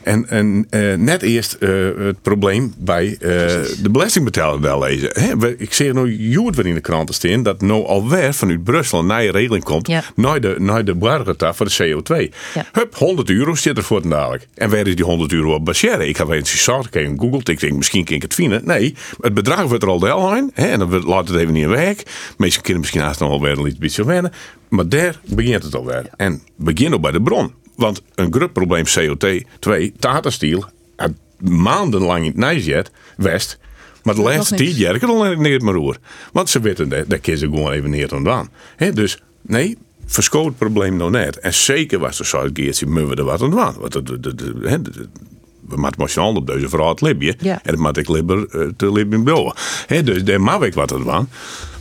En, 0.02 0.28
en 0.28 0.66
eh, 0.70 0.94
net 0.94 1.22
eerst 1.22 1.52
eh, 1.52 1.70
het 1.96 2.22
probleem 2.22 2.74
bij 2.78 3.12
eh, 3.12 3.28
de 3.82 3.88
belastingbetaler 3.90 4.60
wel 4.60 4.78
lezen. 4.78 5.10
Hè, 5.12 5.56
ik 5.58 5.72
zie 5.72 5.92
nou 5.92 6.10
Joert 6.12 6.56
weer 6.56 6.66
in 6.66 6.74
de 6.74 6.80
kranten 6.80 7.14
staan 7.14 7.42
dat 7.42 7.60
nou 7.60 7.86
alweer 7.86 8.34
vanuit 8.54 8.64
Brussel 8.64 8.98
een 8.98 9.06
nieuwe 9.06 9.30
regeling 9.30 9.64
komt 9.64 9.88
naar 10.14 10.40
de, 10.40 10.54
naar 10.58 10.84
de 10.84 10.96
voor 11.54 11.66
de 11.66 12.02
CO2. 12.02 12.34
Hup, 12.72 12.94
100 12.94 13.30
euro 13.30 13.54
zit 13.54 13.76
er 13.76 13.82
voor 13.82 14.08
dadelijk. 14.08 14.46
En 14.54 14.70
waar 14.70 14.86
is 14.86 14.96
die 14.96 15.04
100 15.04 15.32
euro 15.32 15.54
op 15.54 15.64
baseren? 15.64 16.08
Ik 16.08 16.16
heb 16.16 16.28
eens 16.28 16.50
gezegd, 16.50 16.86
ik 16.86 16.94
heb 16.94 17.06
gegoogeld, 17.06 17.48
ik 17.48 17.60
denk 17.60 17.72
misschien 17.72 18.04
kan 18.04 18.16
ik 18.16 18.22
het 18.22 18.34
vinden. 18.34 18.64
Nee, 18.64 18.94
het 19.20 19.34
bedrag 19.34 19.62
wordt 19.62 19.82
er 19.82 19.88
al 19.88 19.98
deel 19.98 20.32
aan. 20.32 20.50
Hè, 20.52 20.66
en 20.66 20.78
dan 20.78 21.04
laat 21.04 21.28
het 21.28 21.36
even 21.36 21.52
niet 21.52 21.62
in 21.62 21.68
werk. 21.68 22.02
Meeste 22.36 22.56
kinderen 22.56 22.80
misschien 22.80 23.00
haast 23.00 23.20
nog 23.20 23.28
wel 23.28 23.40
weer 23.40 23.58
een 23.58 23.76
beetje 23.78 24.04
wennen. 24.04 24.32
Maar 24.68 24.88
daar 24.88 25.20
begint 25.24 25.62
het 25.62 25.74
alweer. 25.74 26.06
En 26.16 26.42
begin 26.56 26.94
ook 26.94 27.00
bij 27.00 27.12
de 27.12 27.22
bron. 27.22 27.52
Want 27.76 28.02
een 28.14 28.32
groot 28.32 28.52
probleem 28.52 28.84
CO2, 28.98 29.46
Tata 29.98 30.30
Steel, 30.30 30.64
maandenlang 31.38 32.18
in 32.18 32.26
het 32.26 32.36
Nijsjet, 32.36 32.90
West. 33.16 33.58
Maar 34.04 34.14
de 34.14 34.20
laatste 34.22 34.54
tien 34.54 34.74
jaar 34.74 34.98
kan 34.98 35.10
niet 35.42 35.62
meer 35.62 35.74
roer. 35.74 35.96
Want 36.32 36.48
ze 36.50 36.60
weten 36.60 36.88
dat, 36.88 37.10
dat 37.10 37.20
ze 37.24 37.36
gewoon 37.38 37.72
even 37.72 37.90
neer 37.90 38.08
aan. 38.30 38.48
Hè, 38.76 38.92
dus 38.92 39.22
nee, 39.42 39.78
verschoot 40.06 40.44
het 40.44 40.58
probleem 40.58 40.96
nog 40.96 41.10
net. 41.10 41.38
En 41.38 41.54
zeker 41.54 41.98
was 41.98 42.18
er 42.18 42.24
zo'n 42.26 42.52
keertje, 42.52 42.86
moeten 42.86 43.08
we 43.08 43.14
er 43.16 43.24
wat 43.24 43.42
aan 43.42 43.50
doen. 43.50 43.74
Want 43.78 43.92
de, 43.92 44.02
de, 44.02 44.20
de, 44.20 44.34
de- 44.34 44.54
hè, 44.68 44.82
de- 44.82 44.90
de- 44.90 45.08
we 45.68 45.76
moeten 45.76 45.94
maximaal 46.00 46.34
op 46.34 46.46
deze 46.46 46.68
vooruit 46.68 47.00
Libië. 47.00 47.34
Ja. 47.38 47.60
En 47.62 47.70
dat 47.72 47.78
moet 47.80 47.96
ik 47.96 48.08
liever 48.08 48.48
eh, 48.48 48.68
te 48.76 48.92
Libië 48.92 49.18
bouwen. 49.18 49.54
Dus 50.04 50.24
daar 50.24 50.40
mag 50.40 50.62
ik 50.62 50.74
wat 50.74 51.08
aan. 51.08 51.28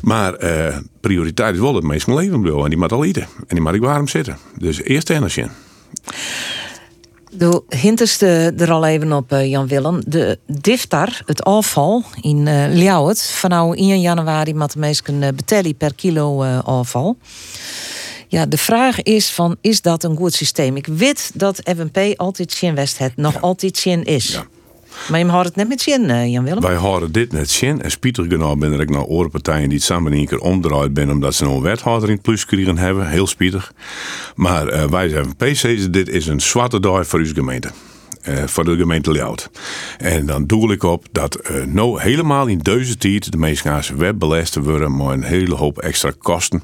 Maar 0.01 0.33
eh, 0.33 0.77
prioriteit 0.99 1.53
is 1.55 1.59
wel 1.61 1.73
dat 1.73 1.83
mensen 1.83 2.13
leven 2.13 2.41
bouwen. 2.41 2.63
En 2.63 2.69
die 2.69 2.79
moet 2.79 2.91
al 2.91 3.03
eten. 3.03 3.21
En 3.21 3.55
die 3.55 3.61
moet 3.61 3.73
ik 3.73 3.81
warm 3.81 4.07
zitten. 4.07 4.37
Dus 4.57 4.81
eerst 4.81 5.09
energie. 5.09 5.45
De 7.37 7.63
hinterste 7.67 8.53
er 8.57 8.71
al 8.71 8.85
even 8.85 9.13
op, 9.13 9.31
eh, 9.31 9.49
Jan 9.49 9.67
Willem. 9.67 10.01
De 10.07 10.39
diftar, 10.45 11.21
het 11.25 11.43
afval 11.43 12.03
in 12.21 12.47
Ljouwert. 12.73 13.21
Van 13.21 13.49
nou 13.49 13.77
1 13.77 14.01
januari 14.01 14.53
moet 14.53 14.73
de 14.73 14.79
mensen 14.79 15.23
eh, 15.23 15.29
betalen 15.35 15.75
per 15.75 15.93
kilo 15.95 16.43
afval. 16.43 17.17
Ja, 18.27 18.45
de 18.45 18.57
vraag 18.57 19.01
is 19.01 19.31
van, 19.31 19.55
is 19.61 19.81
dat 19.81 20.03
een 20.03 20.17
goed 20.17 20.33
systeem? 20.33 20.75
Ik 20.75 20.87
weet 20.87 21.31
dat 21.33 21.61
FNP 21.63 22.13
altijd 22.15 22.51
Shin 22.51 22.75
West 22.75 22.97
het 22.97 23.15
nog 23.15 23.41
altijd 23.41 23.77
Shin 23.77 24.03
is. 24.03 24.39
Maar 25.09 25.19
je 25.19 25.25
houdt 25.25 25.47
het 25.47 25.55
net 25.55 25.67
met 25.67 25.81
Shin, 25.81 26.09
eh, 26.09 26.31
Jan 26.31 26.43
Willem. 26.43 26.61
Wij 26.61 26.75
houden 26.75 27.11
dit 27.11 27.31
net 27.31 27.49
zien. 27.49 27.81
En 27.81 27.91
spietig 27.91 28.25
genoeg 28.27 28.57
ben 28.57 28.79
ik 28.79 28.89
naar 28.89 29.03
orenpartijen 29.03 29.69
die 29.69 29.77
het 29.77 29.87
samen 29.87 30.11
in 30.11 30.17
één 30.17 30.27
keer 30.27 30.39
omdraaid 30.39 30.91
zijn 30.93 31.11
omdat 31.11 31.35
ze 31.35 31.45
een 31.45 31.61
wethouder 31.61 32.09
in 32.09 32.13
het 32.13 32.23
plus 32.23 32.45
kregen 32.45 32.77
hebben. 32.77 33.09
Heel 33.09 33.27
spietig. 33.27 33.73
Maar 34.35 34.67
eh, 34.67 34.89
wij 34.89 35.09
zijn 35.09 35.23
van 35.23 35.35
PC's, 35.35 35.89
dit 35.89 36.09
is 36.09 36.27
een 36.27 36.41
zwarte 36.41 36.79
dag 36.79 37.07
voor 37.07 37.19
onze 37.19 37.33
gemeente. 37.33 37.71
Eh, 38.21 38.43
voor 38.45 38.63
de 38.63 38.75
gemeente 38.75 39.11
Ljout. 39.11 39.49
En 39.97 40.25
dan 40.25 40.45
doel 40.45 40.71
ik 40.71 40.83
op 40.83 41.05
dat 41.11 41.35
eh 41.35 41.63
nou 41.65 42.01
helemaal 42.01 42.47
in 42.47 42.57
deze 42.57 42.97
tijd 42.97 43.31
de 43.31 43.37
meeste 43.37 43.69
gaan 43.69 43.83
ze 43.83 43.95
web 43.95 44.19
belasten 44.19 44.63
worden 44.63 44.97
met 44.97 45.07
een 45.07 45.23
hele 45.23 45.55
hoop 45.55 45.79
extra 45.79 46.11
kosten. 46.17 46.63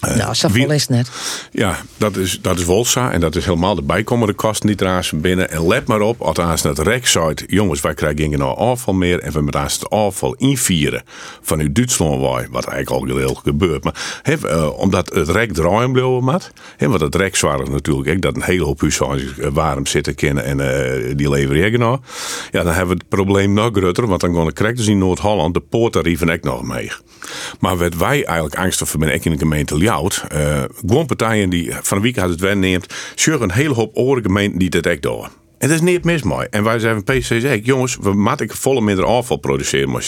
Eh, 0.00 0.16
nou, 0.16 0.34
vol 0.36 0.70
is 0.70 0.88
net. 0.88 1.10
ja, 1.52 1.78
dat 1.96 2.16
is, 2.16 2.38
dat 2.42 2.58
is 2.58 2.64
Wolsa. 2.64 3.12
En 3.12 3.20
dat 3.20 3.36
is 3.36 3.44
helemaal 3.44 3.74
de 3.74 3.82
bijkomende 3.82 4.32
kosten 4.32 4.66
die 4.66 4.76
eraan 4.80 5.02
binnen. 5.14 5.50
En 5.50 5.66
let 5.66 5.86
maar 5.86 6.00
op, 6.00 6.20
althans 6.20 6.62
het 6.62 6.78
rek 6.78 7.06
zei, 7.06 7.34
jongens, 7.46 7.80
wij 7.80 7.94
krijgen 7.94 8.30
geen 8.30 8.42
afval 8.42 8.94
meer. 8.94 9.20
En 9.20 9.32
we 9.32 9.40
moeten 9.40 9.62
het 9.62 9.90
afval 9.90 10.34
invieren 10.34 11.02
van 11.42 11.60
uw 11.60 11.72
Duitsland, 11.72 12.20
wat 12.50 12.64
eigenlijk 12.64 13.10
al 13.10 13.16
heel 13.16 13.34
gebeurt. 13.34 13.84
Maar 13.84 13.94
eh, 14.22 14.78
omdat 14.78 15.14
het 15.14 15.28
rek 15.28 15.52
draaien 15.52 15.92
blijven 15.92 16.24
moet. 16.24 16.52
hè, 16.76 16.88
want 16.88 17.00
het 17.00 17.14
rek 17.14 17.36
zorgt 17.36 17.70
natuurlijk 17.70 18.08
ook 18.08 18.20
dat 18.20 18.36
een 18.36 18.42
hele 18.42 18.64
hoop 18.64 18.80
huishoudens 18.80 19.38
eh, 19.38 19.48
warm 19.52 19.86
zitten 19.86 20.14
kunnen. 20.14 20.44
En 20.44 20.56
die 21.16 21.30
leveren 21.30 21.78
nou. 21.80 21.98
Ja, 22.50 22.62
dan 22.62 22.72
hebben 22.72 22.96
we 22.96 23.00
het 23.00 23.08
probleem 23.08 23.52
nog 23.52 23.70
groter. 23.72 24.06
Want 24.06 24.20
dan 24.20 24.34
gaan 24.34 24.46
de 24.46 24.52
correctors 24.52 24.88
in 24.88 24.98
Noord-Holland 24.98 25.54
de 25.54 25.60
poortarieven 25.60 26.30
ook 26.30 26.42
nog 26.42 26.62
mee. 26.62 26.92
Maar 27.60 27.76
wat 27.76 27.94
wij 27.94 28.24
eigenlijk 28.24 28.54
angstig 28.54 28.88
voor 28.88 29.00
ben, 29.00 29.14
ik 29.14 29.24
in 29.24 29.32
de 29.32 29.38
gemeente 29.38 29.76
Eh 30.28 30.62
gewoon 30.86 31.06
partijen 31.06 31.50
die 31.50 31.72
van 31.82 31.96
de 31.96 32.02
week 32.02 32.16
had 32.16 32.28
het 32.28 32.40
wen 32.40 32.58
neemt. 32.58 32.94
Zorgen 33.14 33.42
een 33.42 33.52
hele 33.52 33.74
hoop 33.74 33.96
andere 33.96 34.22
gemeenten 34.22 34.58
die 34.58 34.70
dat 34.70 34.86
echt 34.86 35.02
doen. 35.02 35.26
En 35.58 35.68
dat 35.68 35.70
is 35.70 35.80
niet 35.80 36.04
mis 36.04 36.22
mooi. 36.22 36.46
En 36.50 36.64
wij 36.64 36.78
zijn 36.78 37.02
van 37.04 37.18
PC 37.18 37.44
ook, 37.44 37.64
jongens, 37.64 37.96
we 38.00 38.12
moeten 38.12 38.56
volle 38.56 38.80
minder 38.80 39.04
afval 39.04 39.36
produceren. 39.36 40.02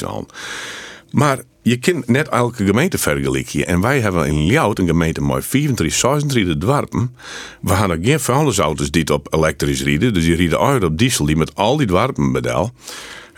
Maar 1.10 1.38
je 1.62 1.76
kunt 1.76 2.08
net 2.08 2.28
elke 2.28 2.64
gemeente 2.64 2.98
vergelijken. 2.98 3.66
En 3.66 3.80
wij 3.80 4.00
hebben 4.00 4.26
in 4.26 4.46
Ljout 4.46 4.78
een 4.78 4.86
gemeente 4.86 5.22
met 5.22 5.46
34, 5.46 5.98
36 5.98 6.56
dwarpen. 6.58 7.16
We 7.60 7.72
hebben 7.72 8.04
geen 8.04 8.20
vuilnisauto's 8.20 8.90
die 8.90 9.12
op 9.12 9.34
elektrisch 9.34 9.82
rijden. 9.82 10.14
Dus 10.14 10.24
die 10.24 10.36
rijden 10.36 10.58
uit 10.58 10.84
op 10.84 10.98
diesel 10.98 11.26
die 11.26 11.36
met 11.36 11.54
al 11.54 11.76
die 11.76 11.86
dwarpen 11.86 12.32
bedel. 12.32 12.72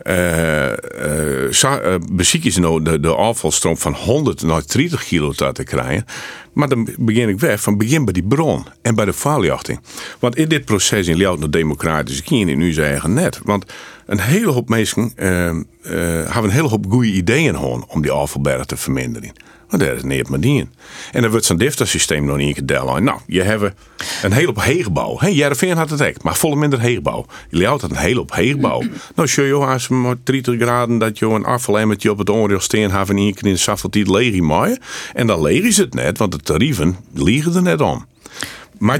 Eh 0.02 0.64
eh, 1.54 1.94
eh, 1.94 2.00
beziek 2.12 2.44
is 2.44 2.56
nou 2.56 2.82
de, 2.82 3.00
de 3.00 3.14
afvalstroom 3.14 3.76
van 3.76 3.94
100 3.94 4.42
naar 4.42 4.62
30 4.66 5.04
kilo 5.04 5.32
te 5.32 5.64
krijgen. 5.64 6.04
Maar 6.52 6.68
dan 6.68 6.88
begin 6.98 7.28
ik 7.28 7.40
weer 7.40 7.58
van 7.58 7.76
begin 7.76 8.04
bij 8.04 8.12
die 8.12 8.22
bron 8.22 8.66
en 8.82 8.94
bij 8.94 9.04
de 9.04 9.12
faaljachting. 9.12 9.80
Want 10.18 10.36
in 10.36 10.48
dit 10.48 10.64
proces 10.64 11.06
in 11.06 11.16
Ljout 11.16 11.38
nog 11.38 11.50
democratisch 11.50 12.22
kiezen 12.22 12.48
in 12.48 12.58
nu 12.58 12.72
zeggen 12.72 13.12
net. 13.12 13.40
Want 13.42 13.72
een 14.06 14.20
hele 14.20 14.50
hoop 14.50 14.68
mensen 14.68 15.12
eh, 15.16 15.48
eh, 15.48 15.56
hebben 15.82 16.44
een 16.44 16.50
hele 16.50 16.68
hoop 16.68 16.86
goede 16.88 17.08
ideeën 17.08 17.56
om 17.56 18.02
die 18.02 18.10
afvalberg 18.10 18.64
te 18.64 18.76
verminderen. 18.76 19.32
Maar 19.74 19.86
daar 19.86 19.96
is 19.96 20.02
niet 20.02 20.28
maar 20.28 20.40
die 20.40 20.58
in. 20.58 20.70
En 21.12 21.22
dan 21.22 21.30
wordt 21.30 21.46
zo'n 21.46 21.56
DIFTA-systeem 21.56 22.24
nog 22.24 22.36
niet 22.36 22.72
aan. 22.72 23.04
Nou, 23.04 23.18
je 23.26 23.42
hebt 23.42 23.74
een 24.22 24.32
hele 24.32 24.46
hoop 24.46 24.62
heegbouw. 24.62 25.18
Hey, 25.18 25.32
Jereveen 25.32 25.76
had 25.76 25.90
het 25.90 26.02
ook, 26.02 26.22
maar 26.22 26.36
volle 26.36 26.56
minder 26.56 26.80
heegbouw. 26.80 27.26
Ljout 27.50 27.80
had 27.80 27.90
een 27.90 27.96
hele 27.96 28.18
hoop 28.18 28.34
heegbouw. 28.34 28.82
nou, 29.14 29.28
je 29.46 29.52
als 29.52 29.88
maar 29.88 30.16
30 30.24 30.60
graden 30.60 30.98
dat 30.98 31.18
je 31.18 31.26
een 31.26 31.44
afvalemmertje 31.44 32.10
op 32.10 32.18
het 32.18 32.30
oordeel 32.30 32.60
steen 32.60 32.90
hebben 32.90 33.16
en 33.16 33.22
één 33.22 33.34
keer 33.34 33.46
in 33.46 33.52
de 33.90 34.10
leeg 34.10 34.40
maaien. 34.40 34.78
En 35.12 35.26
dan 35.26 35.42
leeg 35.42 35.62
is 35.62 35.76
het 35.76 35.94
net, 35.94 36.18
want 36.18 36.32
de 36.32 36.38
tarieven 36.38 36.96
liegen 37.14 37.54
er 37.54 37.62
net 37.62 37.80
om. 37.80 38.06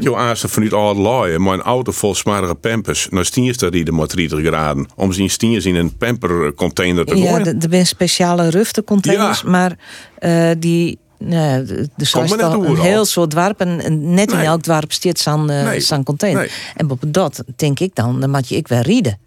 Je 0.00 0.16
aanstaan 0.16 0.50
vanuit 0.50 0.72
al 0.72 0.94
laaien, 0.96 1.42
maar 1.42 1.54
een 1.54 1.62
auto 1.62 1.92
vol 1.92 2.14
smarige 2.14 2.54
pampers 2.54 3.06
naar 3.10 3.24
stiers 3.24 3.56
te 3.56 3.66
rijden 3.68 3.94
met 3.94 4.10
30 4.16 4.40
graden. 4.40 4.86
Om 4.96 5.12
zijn 5.12 5.30
stiers 5.30 5.66
in 5.66 5.74
een 5.74 5.96
pampercontainer 5.96 7.04
te 7.04 7.16
Ja, 7.16 7.28
gooien. 7.30 7.46
er 7.46 7.54
er 7.54 7.68
zijn 7.70 7.86
speciale 7.86 8.48
ruftecontainers, 8.50 9.42
maar 9.42 9.76
eh, 10.18 10.50
die... 10.58 10.98
Nou, 11.18 11.64
de, 11.64 11.88
de 11.96 12.10
Kom 12.10 12.28
maar 12.28 12.38
net 12.38 12.68
een 12.68 12.76
heel 12.80 13.04
soort 13.04 13.30
dwarpen. 13.30 13.80
En 13.80 14.14
net 14.14 14.30
in 14.30 14.36
Nee. 14.36 14.46
elk 14.46 14.62
dwarp 14.62 14.92
stiert 14.92 15.18
zo'n 15.18 15.44
Nee. 15.44 15.80
zo'n 15.80 16.02
container. 16.02 16.40
Nee. 16.40 16.50
En 16.76 16.90
op 16.90 17.00
dat 17.06 17.44
denk 17.56 17.80
ik 17.80 17.94
dan, 17.94 18.20
dan 18.20 18.30
moet 18.30 18.48
je 18.48 18.56
ik 18.56 18.68
weer 18.68 18.82
rieden. 18.82 19.18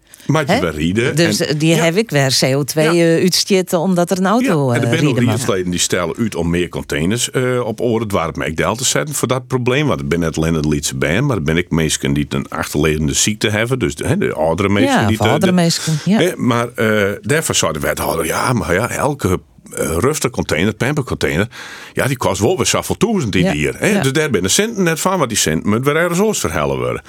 Rijden. 0.70 1.16
Dus 1.16 1.40
En- 1.40 1.58
die 1.58 1.74
Ja. 1.74 1.82
heb 1.84 1.96
ik 1.96 2.10
weer 2.10 2.38
CO2 2.44 2.74
eh, 2.82 3.00
uitstieten 3.22 3.78
omdat 3.78 4.10
er 4.10 4.18
een 4.18 4.26
auto 4.26 4.70
En 4.70 4.80
er 4.80 4.86
eh 4.86 4.92
zijn 4.98 5.08
ook 5.08 5.18
riedsleden 5.18 5.70
die 5.70 5.80
stellen 5.80 6.16
uit 6.18 6.34
om 6.34 6.50
meer 6.50 6.68
containers 6.68 7.30
eh, 7.30 7.60
op 7.64 7.80
oren 7.80 8.08
Meekdel 8.36 8.74
te 8.76 8.84
zetten 8.84 9.14
voor 9.14 9.28
dat 9.28 9.46
probleem. 9.46 9.86
Want 9.86 10.00
ik 10.00 10.08
ben 10.08 10.20
net 10.20 10.36
alleen 10.36 10.54
het 10.54 10.64
Lietse 10.64 10.96
band, 10.96 11.20
maar 11.26 11.36
dan 11.36 11.44
ben 11.44 11.56
ik 11.56 11.70
mensen 11.70 12.12
die 12.12 12.26
een 12.28 12.48
achterliggende 12.48 13.12
ziekte 13.12 13.50
hebben. 13.50 13.78
Dus 13.78 13.94
de, 13.94 14.18
de 14.18 14.32
oudere 14.32 14.68
mensen 14.68 15.00
Ja, 15.00 15.06
die 15.06 15.18
oudere 15.20 15.46
de- 15.46 15.52
mensen, 15.52 15.98
ja. 16.04 16.32
Maar 16.36 16.68
eh 16.74 17.02
daarvoor 17.22 17.54
zou 17.54 17.72
de 17.72 17.78
wethouder, 17.80 18.26
ja, 18.26 18.52
maar 18.52 18.74
ja, 18.74 18.90
elke 18.90 19.40
eh, 19.72 19.96
rustig 19.96 20.30
container, 20.30 20.74
pampercontainer, 20.74 21.48
ja, 21.92 22.06
die 22.06 22.16
kost 22.16 22.40
wel 22.40 22.56
weer 22.56 22.66
zoveel 22.66 22.96
duizend 22.98 23.34
in 23.34 23.44
Ja, 23.44 23.52
hier. 23.52 23.74
Hè? 23.78 23.86
ja. 23.88 24.02
Dus 24.02 24.12
daar 24.12 24.30
binnen 24.30 24.50
centen 24.50 24.82
net 24.82 25.00
van, 25.00 25.18
maar 25.18 25.28
die 25.28 25.36
centen 25.36 25.70
moet 25.70 25.84
weer 25.84 25.96
ergens 25.96 26.38
verhellen 26.38 26.78
worden. 26.78 27.02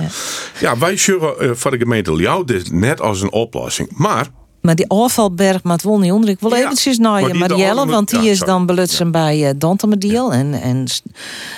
Ja, 0.59 0.77
wij 0.77 0.97
zullen 0.97 1.39
eh, 1.39 1.49
voor 1.53 1.71
de 1.71 1.77
gemeente 1.77 2.15
Ljouw 2.15 2.43
dit 2.43 2.71
net 2.71 3.01
als 3.01 3.21
een 3.21 3.31
oplossing. 3.31 3.89
Maar 3.95 4.27
Maar 4.61 4.75
die 4.75 4.87
afvalberg 4.89 5.63
maakt 5.63 5.83
wel 5.83 5.99
niet 5.99 6.11
onder. 6.11 6.29
Ik 6.29 6.39
wil 6.39 6.55
Ja, 6.55 6.57
eventjes 6.57 6.97
naar 6.97 7.27
je 7.27 7.33
Marielle, 7.33 7.85
want 7.85 8.09
die 8.09 8.21
ja, 8.21 8.31
is 8.31 8.39
dan 8.39 8.65
belutsen 8.65 9.11
bij 9.11 9.53
Dantemediel 9.57 10.33
en, 10.33 10.53
en 10.53 10.85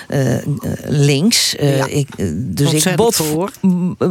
eh, 0.08 0.36
links. 0.86 1.56
Eh, 1.56 1.96
ik, 1.96 2.08
dus 2.56 2.86
ik 2.86 2.96
bot 2.96 3.14
voor. 3.14 3.50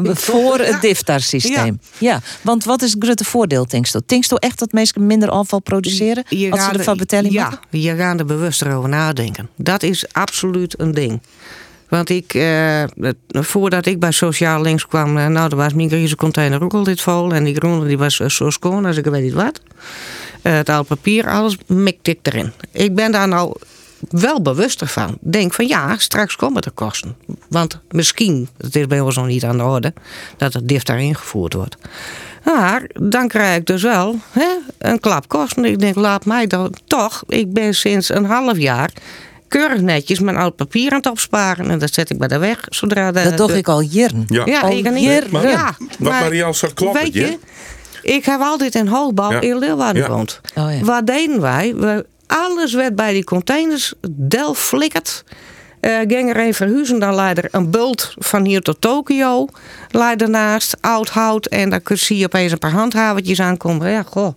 voor 0.04 0.60
het 0.60 0.82
DIFTAR-systeem. 0.82 1.80
Ja. 1.98 2.20
want 2.42 2.64
wat 2.64 2.82
is 2.82 2.92
het 2.92 3.04
grote 3.04 3.24
voordeel, 3.24 3.68
denkst 3.68 3.96
u? 3.96 4.00
Denkst 4.06 4.32
u 4.32 4.36
echt 4.40 4.60
dat 4.60 4.72
mensen 4.72 5.06
minder 5.06 5.30
afval 5.30 5.60
produceren 5.60 6.24
als 6.50 6.64
ze 6.64 6.72
ervan 6.72 6.98
betalen 6.98 7.32
Ja, 7.32 7.50
moeten? 7.50 7.80
je 7.80 7.96
gaat 7.96 8.20
er 8.20 8.26
bewuster 8.26 8.76
over 8.76 8.90
nadenken. 8.90 9.50
Dat 9.56 9.84
is 9.84 10.06
absoluut 10.12 10.80
een 10.80 10.92
ding. 10.92 11.22
Want 11.92 12.10
ik, 12.10 12.34
eh, 12.34 12.84
voordat 13.30 13.86
ik 13.86 14.00
bij 14.00 14.12
Sociaal 14.12 14.62
Links 14.62 14.88
kwam, 14.88 15.18
eh, 15.18 15.28
nou, 15.28 15.50
dan 15.50 15.58
was 15.58 15.74
mijn 15.74 16.16
container 16.16 16.64
ook 16.64 16.74
al 16.74 16.84
dit 16.84 17.02
vol. 17.02 17.34
En 17.34 17.44
die 17.44 17.56
groene 17.56 17.88
die 17.88 17.98
was 17.98 18.20
eh, 18.20 18.30
zo 18.30 18.50
schoon 18.50 18.86
als 18.86 18.98
ik 18.98 19.06
weet 19.06 19.24
niet 19.24 19.34
wat. 19.34 19.62
Eh, 20.42 20.54
het 20.54 20.70
oud 20.70 20.88
papier, 20.88 21.30
alles 21.30 21.58
mikte 21.66 22.12
ik 22.12 22.20
erin. 22.22 22.52
Ik 22.72 22.96
ben 22.96 23.12
daar 23.12 23.28
nou 23.28 23.54
wel 24.10 24.42
bewuster 24.42 24.88
van. 24.88 25.18
Denk 25.22 25.54
van 25.54 25.68
ja, 25.68 25.98
straks 25.98 26.36
komen 26.36 26.62
er 26.62 26.72
kosten. 26.72 27.16
Want 27.50 27.80
misschien, 27.90 28.50
het 28.58 28.76
is 28.76 28.88
bij 28.88 29.00
ons 29.00 29.16
nog 29.16 29.28
niet 29.28 29.44
aan 29.44 29.58
de 29.58 29.64
orde, 29.64 29.94
dat 30.38 30.54
het 30.54 30.68
DIF 30.68 30.84
daar 30.84 31.02
ingevoerd 31.02 31.54
wordt. 31.54 31.78
Maar 32.44 32.90
dan 32.94 33.28
krijg 33.28 33.58
ik 33.58 33.66
dus 33.66 33.82
wel 33.82 34.16
hè, 34.32 34.50
een 34.78 35.00
klap 35.00 35.28
kosten. 35.28 35.66
Ik 35.66 35.80
denk, 35.80 35.96
laat 35.96 36.26
mij 36.26 36.48
dan 36.48 36.74
toch. 36.88 37.24
Ik 37.28 37.54
ben 37.54 37.74
sinds 37.74 38.10
een 38.10 38.26
half 38.26 38.58
jaar 38.58 38.92
keurig 39.52 39.82
netjes 39.82 40.20
mijn 40.20 40.38
oud 40.38 40.56
papier 40.56 40.92
aan 40.92 40.98
het 40.98 41.10
opsparen. 41.10 41.70
En 41.70 41.80
dat 41.80 41.94
zet 41.94 42.10
ik 42.10 42.18
bij 42.18 42.28
de 42.28 42.38
weg. 42.38 42.60
Zodra 42.70 43.12
de, 43.12 43.24
Dat 43.24 43.38
doe 43.38 43.58
ik 43.58 43.68
al 43.68 43.80
jaren. 43.82 44.24
Ja. 44.28 44.46
Ja, 44.46 44.60
Al 44.62 44.72
ik 44.72 44.92
niet. 44.92 45.32
Maar- 45.32 45.50
ja, 45.50 45.76
wat 46.00 46.12
Marianne 46.12 46.54
zegt, 46.54 46.74
klopt 46.74 47.02
Weet 47.02 47.14
je, 47.14 47.38
ik 48.02 48.26
heb 48.26 48.40
altijd 48.40 48.76
in 48.76 48.88
hoogbouw 48.88 49.32
Ja. 49.32 49.42
in 49.42 49.58
Leeuwarden 49.58 50.02
Ja. 50.02 50.08
gewoond. 50.08 50.42
Oh, 50.56 50.74
ja. 50.74 50.86
Wat 50.86 51.08
deden 51.08 51.42
wij? 51.42 51.76
We, 51.76 52.06
alles 52.28 52.74
werd 52.74 52.96
bij 52.96 53.14
die 53.14 53.24
containers 53.24 53.94
del 54.10 54.54
flikkerd. 54.54 55.24
Eh 55.80 55.98
ging 56.08 56.30
er 56.30 56.38
een 56.40 56.54
verhuizen, 56.54 57.00
dan 57.00 57.16
leidt 57.16 57.38
er 57.38 57.48
een 57.52 57.70
bult 57.70 58.14
van 58.18 58.46
hier 58.46 58.62
tot 58.62 58.82
Tokio. 58.82 59.48
Leidt 59.90 60.22
ernaast, 60.22 60.78
oud 60.82 61.10
hout. 61.10 61.46
En 61.46 61.70
dan 61.70 61.82
kun- 61.82 61.98
zie 61.98 62.18
je 62.18 62.26
opeens 62.26 62.52
een 62.52 62.58
paar 62.58 62.72
handhavertjes 62.72 63.40
aankomen. 63.42 63.90
Ja, 63.92 64.04
goh. 64.04 64.34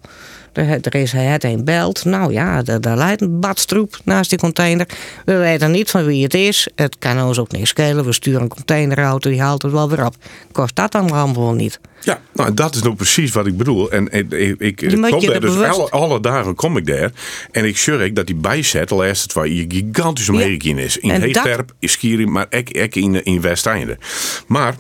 Er, 0.55 0.95
is 0.95 1.13
het 1.13 1.45
een 1.45 1.65
belt. 1.65 2.05
Nou 2.05 2.33
ja, 2.33 2.63
daar, 2.63 2.97
leidt 2.97 3.21
een 3.21 3.41
badstroep 3.41 3.99
naast 4.05 4.31
die 4.31 4.39
container. 4.39 4.89
We 5.25 5.37
weten 5.37 5.71
niet 5.71 5.91
van 5.91 6.05
wie 6.05 6.23
het 6.23 6.35
is. 6.35 6.69
Het 6.75 6.99
kan 6.99 7.23
ons 7.23 7.39
ook 7.39 7.53
niks 7.53 7.69
schelen. 7.69 8.05
We 8.05 8.13
sturen 8.13 8.43
een 8.43 8.49
containerauto, 8.49 9.31
die 9.31 9.41
haalt 9.41 9.63
het 9.63 9.73
wel 9.73 9.89
weer 9.89 10.07
op. 10.07 10.15
Kost 10.53 10.77
dat 10.77 10.93
dan 10.93 11.11
allemaal 11.11 11.53
niet? 11.53 11.81
Ja, 12.01 12.21
nou, 12.33 12.55
dat 12.55 12.75
is 12.75 12.83
nou 12.83 12.95
precies 12.95 13.33
wat 13.33 13.47
ik 13.47 13.57
bedoel. 13.57 13.91
En 13.91 14.13
ik, 14.13 14.33
ik, 14.33 14.83
ik 14.83 14.91
kom 14.91 15.27
daar 15.27 15.41
dus 15.41 15.57
alle, 15.57 15.91
alle 15.91 16.21
dagen 16.21 16.55
kom 16.55 16.77
ik 16.77 16.87
daar. 16.87 17.13
En 17.51 17.65
ik 17.65 17.79
zorg 17.79 18.13
dat 18.13 18.27
die 18.27 18.37
bijzet, 18.37 18.91
al 18.91 19.05
eerst 19.05 19.23
het 19.23 19.33
waar 19.33 19.49
je 19.49 19.65
gigantisch 19.69 20.29
omheen 20.29 20.79
is. 20.79 20.97
In 20.97 21.11
Heesterp, 21.11 21.73
in 21.79 21.89
Skierim, 21.89 22.33
maar 22.33 22.47
ook, 22.51 22.69
ook 22.79 22.95
in, 22.95 23.25
in 23.25 23.41
Westeinde. 23.41 23.99
Maar 24.47 24.75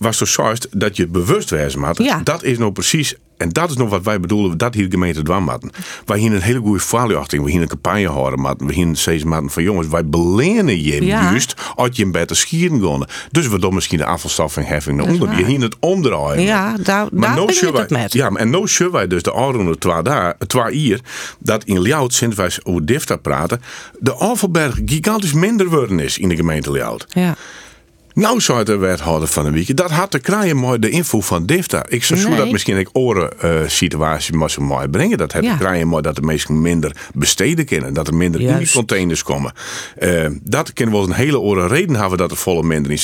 was 0.00 0.18
zo 0.18 0.42
juist 0.42 0.68
dat 0.70 0.96
je 0.96 1.06
bewust 1.06 1.50
wezen 1.50 1.80
moet. 1.80 2.04
Ja. 2.04 2.20
Dat 2.24 2.42
is 2.42 2.58
nou 2.58 2.72
precies. 2.72 3.14
En 3.36 3.48
dat 3.48 3.70
is 3.70 3.76
nog 3.76 3.88
wat 3.90 4.02
wij 4.02 4.20
bedoelen, 4.20 4.58
dat 4.58 4.74
hier 4.74 4.84
de 4.84 4.90
gemeente 4.90 5.22
matten. 5.44 5.70
Wij 6.04 6.18
hier 6.18 6.32
een 6.32 6.40
hele 6.40 6.58
goede 6.58 6.80
verhaal 6.80 7.10
we 7.44 7.50
hier 7.50 7.60
een 7.62 7.68
campagne 7.68 8.08
houden 8.08 8.40
matten. 8.40 8.66
We 8.66 8.72
hier 8.72 8.88
steeds 8.96 9.24
matten 9.24 9.50
van 9.50 9.62
jongens, 9.62 9.88
wij 9.88 10.06
belenen 10.06 10.82
je 10.82 11.04
Ja. 11.04 11.22
juist 11.22 11.54
als 11.74 11.88
je 11.92 12.04
een 12.04 12.12
beter 12.12 12.36
schieren 12.36 12.82
gaan. 12.82 13.04
Dus 13.30 13.48
we 13.48 13.58
doen 13.58 13.74
misschien 13.74 13.98
de 13.98 14.04
afvalstoffenheffing 14.04 14.96
naar 14.96 15.06
onder. 15.06 15.28
Je 15.30 15.36
waar. 15.36 15.44
hier 15.44 15.60
het 15.60 15.76
omdraaien. 15.80 16.42
Ja, 16.42 16.76
daar, 16.76 17.08
Maar 17.12 17.20
daar 17.20 17.34
nou 17.34 17.46
ben 17.46 17.54
zullen 17.54 17.80
het 17.80 17.90
met. 17.90 18.12
Ja, 18.12 18.30
maar 18.30 18.40
en 18.40 18.50
nou 18.50 18.68
zullen 18.68 18.92
wij 18.92 19.06
dus 19.06 19.22
de 19.22 19.30
oude 19.30 19.78
twee 19.78 20.02
daar, 20.02 20.36
twee 20.46 20.74
hier, 20.76 21.00
dat 21.38 21.64
in 21.64 21.80
Ljout, 21.80 22.14
sinds 22.14 22.36
wij 22.36 22.50
over 22.62 22.86
DIFTA 22.86 23.16
praten, 23.16 23.60
de 23.98 24.12
afvalberg 24.12 24.80
gigantisch 24.84 25.32
minder 25.32 25.68
worden 25.68 26.00
is 26.00 26.18
in 26.18 26.28
de 26.28 26.36
gemeente 26.36 26.72
Ljout. 26.72 27.06
Ja. 27.08 27.36
Nou 28.14 28.40
zou 28.40 28.64
de 28.64 28.76
wethouder 28.76 29.28
van 29.28 29.44
de 29.44 29.50
week, 29.50 29.76
dat 29.76 29.90
had 29.90 30.10
te 30.10 30.18
krijgen 30.18 30.56
mooi 30.56 30.78
de 30.78 30.90
info 30.90 31.20
van 31.20 31.46
DIFTA. 31.46 31.84
Ik 31.88 32.04
zou 32.04 32.20
zo 32.20 32.28
Nee. 32.28 32.36
dat 32.38 32.50
misschien 32.50 32.78
ik 32.78 32.88
oren 32.92 33.40
eh, 33.40 33.60
situatie 33.66 34.34
maar 34.34 34.50
zo 34.50 34.62
mooi 34.62 34.88
brengen. 34.88 35.18
Dat 35.18 35.32
had 35.32 35.42
Ja. 35.44 35.52
te 35.52 35.58
krijgen 35.58 36.02
dat 36.02 36.14
de 36.16 36.22
mensen 36.22 36.60
minder 36.60 36.96
besteden 37.14 37.64
kunnen. 37.64 37.94
Dat 37.94 38.06
er 38.08 38.14
minder 38.14 38.40
in 38.40 38.58
die 38.58 38.70
containers 38.72 39.22
komen. 39.22 39.52
Eh, 39.98 40.26
dat 40.42 40.72
kunnen 40.72 40.94
wel 40.94 41.02
eens 41.02 41.10
een 41.12 41.16
hele 41.16 41.38
oren 41.40 41.68
reden 41.68 41.96
hebben 41.96 42.18
dat 42.18 42.30
er 42.30 42.36
volle 42.36 42.62
minder 42.62 42.92
is. 42.92 43.02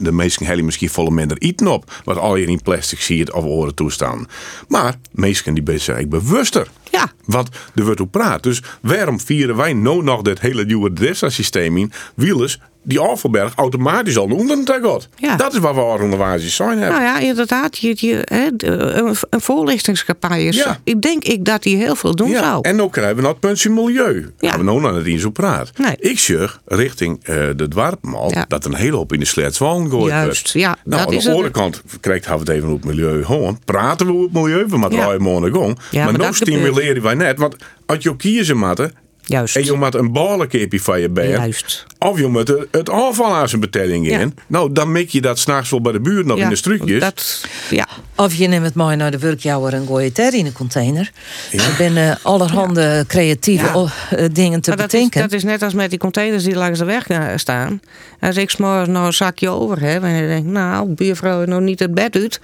De 0.00 0.12
meesten 0.12 0.46
hebben 0.46 0.64
misschien 0.64 0.90
volle 0.90 1.10
minder 1.10 1.38
eten 1.38 1.66
op. 1.66 1.92
Wat 2.04 2.16
al 2.16 2.36
je 2.36 2.46
in 2.46 2.62
plastic 2.62 3.00
ziet 3.00 3.32
of 3.32 3.44
oren 3.44 3.74
toestaan. 3.74 4.26
Maar 4.68 4.94
meesten 5.12 5.54
die 5.54 5.64
zijn 5.78 5.96
eigenlijk 5.96 6.24
bewuster. 6.24 6.68
Ja. 6.90 7.12
Want 7.24 7.48
er 7.74 7.84
wordt 7.84 8.00
op 8.00 8.10
praat. 8.10 8.42
Dus 8.42 8.62
waarom 8.82 9.20
vieren 9.20 9.56
wij 9.56 9.72
nou 9.72 10.02
nog 10.02 10.22
dit 10.22 10.40
hele 10.40 10.64
nieuwe 10.64 10.92
DIFTA-systeem 10.92 11.76
in? 11.76 11.92
Wielers 12.14 12.60
die 12.88 12.98
afvalberg 12.98 13.52
automatisch 13.54 14.16
al 14.18 14.24
onder 14.30 14.56
het 14.58 14.70
gaat. 14.82 15.08
Ja. 15.16 15.36
Dat 15.36 15.52
is 15.52 15.58
waar 15.58 15.74
we 15.74 15.80
organisaties 15.80 16.54
zijn 16.56 16.78
hebben. 16.78 16.88
Nou 16.88 17.02
ja, 17.02 17.18
inderdaad. 17.18 17.78
Je, 17.78 17.94
je, 17.96 18.20
hè, 18.24 18.46
een, 18.56 19.16
een 19.30 19.40
voorlichtingscampagne. 19.40 20.52
Ja. 20.52 20.80
Ik 20.84 21.00
denk 21.02 21.24
ik 21.24 21.44
dat 21.44 21.62
die 21.62 21.76
heel 21.76 21.94
veel 21.96 22.14
doen 22.14 22.30
Ja, 22.30 22.42
zou. 22.42 22.58
en 22.62 22.76
nu 22.76 22.88
krijgen 22.88 23.16
we 23.22 23.26
het 23.26 23.40
puntje 23.40 23.70
milieu. 23.70 24.32
Ja. 24.38 24.48
Gaan 24.50 24.58
we 24.58 24.64
nou 24.64 24.80
naar 24.80 24.94
het 24.94 25.06
in 25.06 25.18
zo 25.18 25.30
praat. 25.30 25.70
Nee. 25.78 25.96
Ik 25.98 26.18
zeg 26.18 26.60
richting 26.66 27.24
eh, 27.24 27.34
de 27.56 27.68
dwarpmal 27.68 28.30
Ja. 28.34 28.44
dat 28.48 28.64
een 28.64 28.74
hele 28.74 28.96
hoop 28.96 29.12
in 29.12 29.18
de 29.20 29.26
sleetswallen 29.26 29.90
gooit 29.90 30.06
Juist, 30.12 30.52
ja, 30.52 30.68
Nou, 30.68 30.78
dat 30.84 31.00
aan 31.00 31.06
de 31.06 31.16
het. 31.16 31.26
andere 31.26 31.50
kant 31.50 31.82
krijgt 32.00 32.26
we 32.26 32.32
het 32.32 32.48
even 32.48 32.68
op 32.68 32.84
milieu 32.84 33.24
gewoon. 33.24 33.58
Praten 33.64 34.06
we 34.06 34.22
het 34.22 34.32
milieu, 34.32 34.66
we 34.68 34.76
moeten 34.76 34.98
Ja. 34.98 35.04
draaien 35.04 35.22
morgen 35.22 35.54
gang. 35.54 35.78
Ja, 35.90 36.02
maar 36.04 36.12
maar 36.12 36.20
dat 36.26 36.36
gebeurt. 36.36 36.58
stimuleren 36.60 37.02
wij 37.02 37.14
net. 37.14 37.38
Want 37.38 37.56
als 37.86 38.02
je 38.02 38.16
kiezen 38.16 38.56
matten 38.56 38.92
Juist. 39.22 39.56
en 39.56 39.64
je 39.64 39.72
moet 39.72 39.94
een 39.94 40.12
ballenkepje 40.12 40.80
van 40.80 41.00
je 41.00 41.10
been. 41.10 41.28
Juist. 41.28 41.86
Of 41.98 42.18
je 42.18 42.26
moet 42.26 42.48
het- 42.48 42.66
het 42.70 42.90
afval 42.90 43.34
aan 43.34 43.48
zijn 43.48 43.60
betelling 43.60 44.08
in. 44.08 44.18
Ja. 44.18 44.26
Nou, 44.46 44.72
dan 44.72 44.92
mik 44.92 45.08
je 45.10 45.20
dat 45.20 45.38
s'nachts 45.38 45.70
wel 45.70 45.80
bij 45.80 45.92
de 45.92 46.00
buurt 46.00 46.26
nog 46.26 46.36
Ja, 46.38 46.44
in 46.44 46.48
de 46.50 46.56
struikjes. 46.56 47.00
Dat, 47.00 47.44
ja. 47.70 47.86
Of 48.16 48.34
je 48.34 48.46
neemt 48.48 48.64
het 48.64 48.74
mooi 48.74 48.96
naar 48.96 49.10
de 49.10 49.18
werkjouwer 49.18 49.72
en 49.74 49.86
gooi 49.86 50.06
het 50.08 50.18
er 50.18 50.34
in 50.34 50.46
een 50.46 50.52
container. 50.52 51.10
Er 51.52 51.60
zijn 51.76 52.16
allerhande 52.22 53.04
creatieve 53.08 53.64
Ja. 53.64 53.74
oh, 53.74 53.90
eh, 54.10 54.24
dingen 54.32 54.60
te 54.60 54.68
Maar 54.68 54.78
dat, 54.78 54.86
is, 54.86 54.92
bedenken. 54.92 55.20
dat 55.20 55.32
is 55.32 55.44
net 55.44 55.62
als 55.62 55.74
met 55.74 55.90
die 55.90 55.98
containers 55.98 56.44
die 56.44 56.54
langs 56.54 56.78
de 56.78 56.84
weg 56.84 57.06
eh, 57.08 57.26
staan. 57.36 57.80
Als 58.20 58.36
ik 58.36 58.50
s'morgens 58.50 58.88
nog 58.88 59.06
een 59.06 59.12
zakje 59.12 59.48
over 59.48 59.80
heb 59.80 60.02
en 60.02 60.22
ik 60.22 60.28
denk, 60.28 60.44
nou, 60.46 60.88
buurvrouw 60.94 61.36
heeft 61.38 61.50
nog 61.50 61.60
niet 61.60 61.78
het 61.78 61.94
bed 61.94 62.16
uit. 62.16 62.40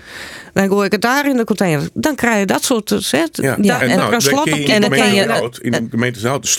Dan 0.52 0.68
gooi 0.68 0.86
ik 0.86 0.92
het 0.92 1.00
daar 1.02 1.28
in 1.28 1.36
de 1.36 1.44
container. 1.44 1.88
Dan 1.94 2.14
krijg 2.14 2.38
je 2.38 2.46
dat 2.46 2.64
soort 2.64 2.92
zet. 2.98 3.38
Ja, 3.42 3.56
Da- 3.58 3.80
en, 3.80 3.88
en 3.90 3.96
nou, 3.98 4.10
dan 4.10 4.20
slot 4.20 4.38
op 4.40 4.46
je 4.46 4.54
die 4.54 4.64
in 4.64 4.80
de 4.80 4.88
dan 4.88 4.98
kan 4.98 5.14
je- 5.14 5.50
in 5.60 5.70
de 5.70 5.86
gemeente 5.90 6.18
Zout 6.18 6.58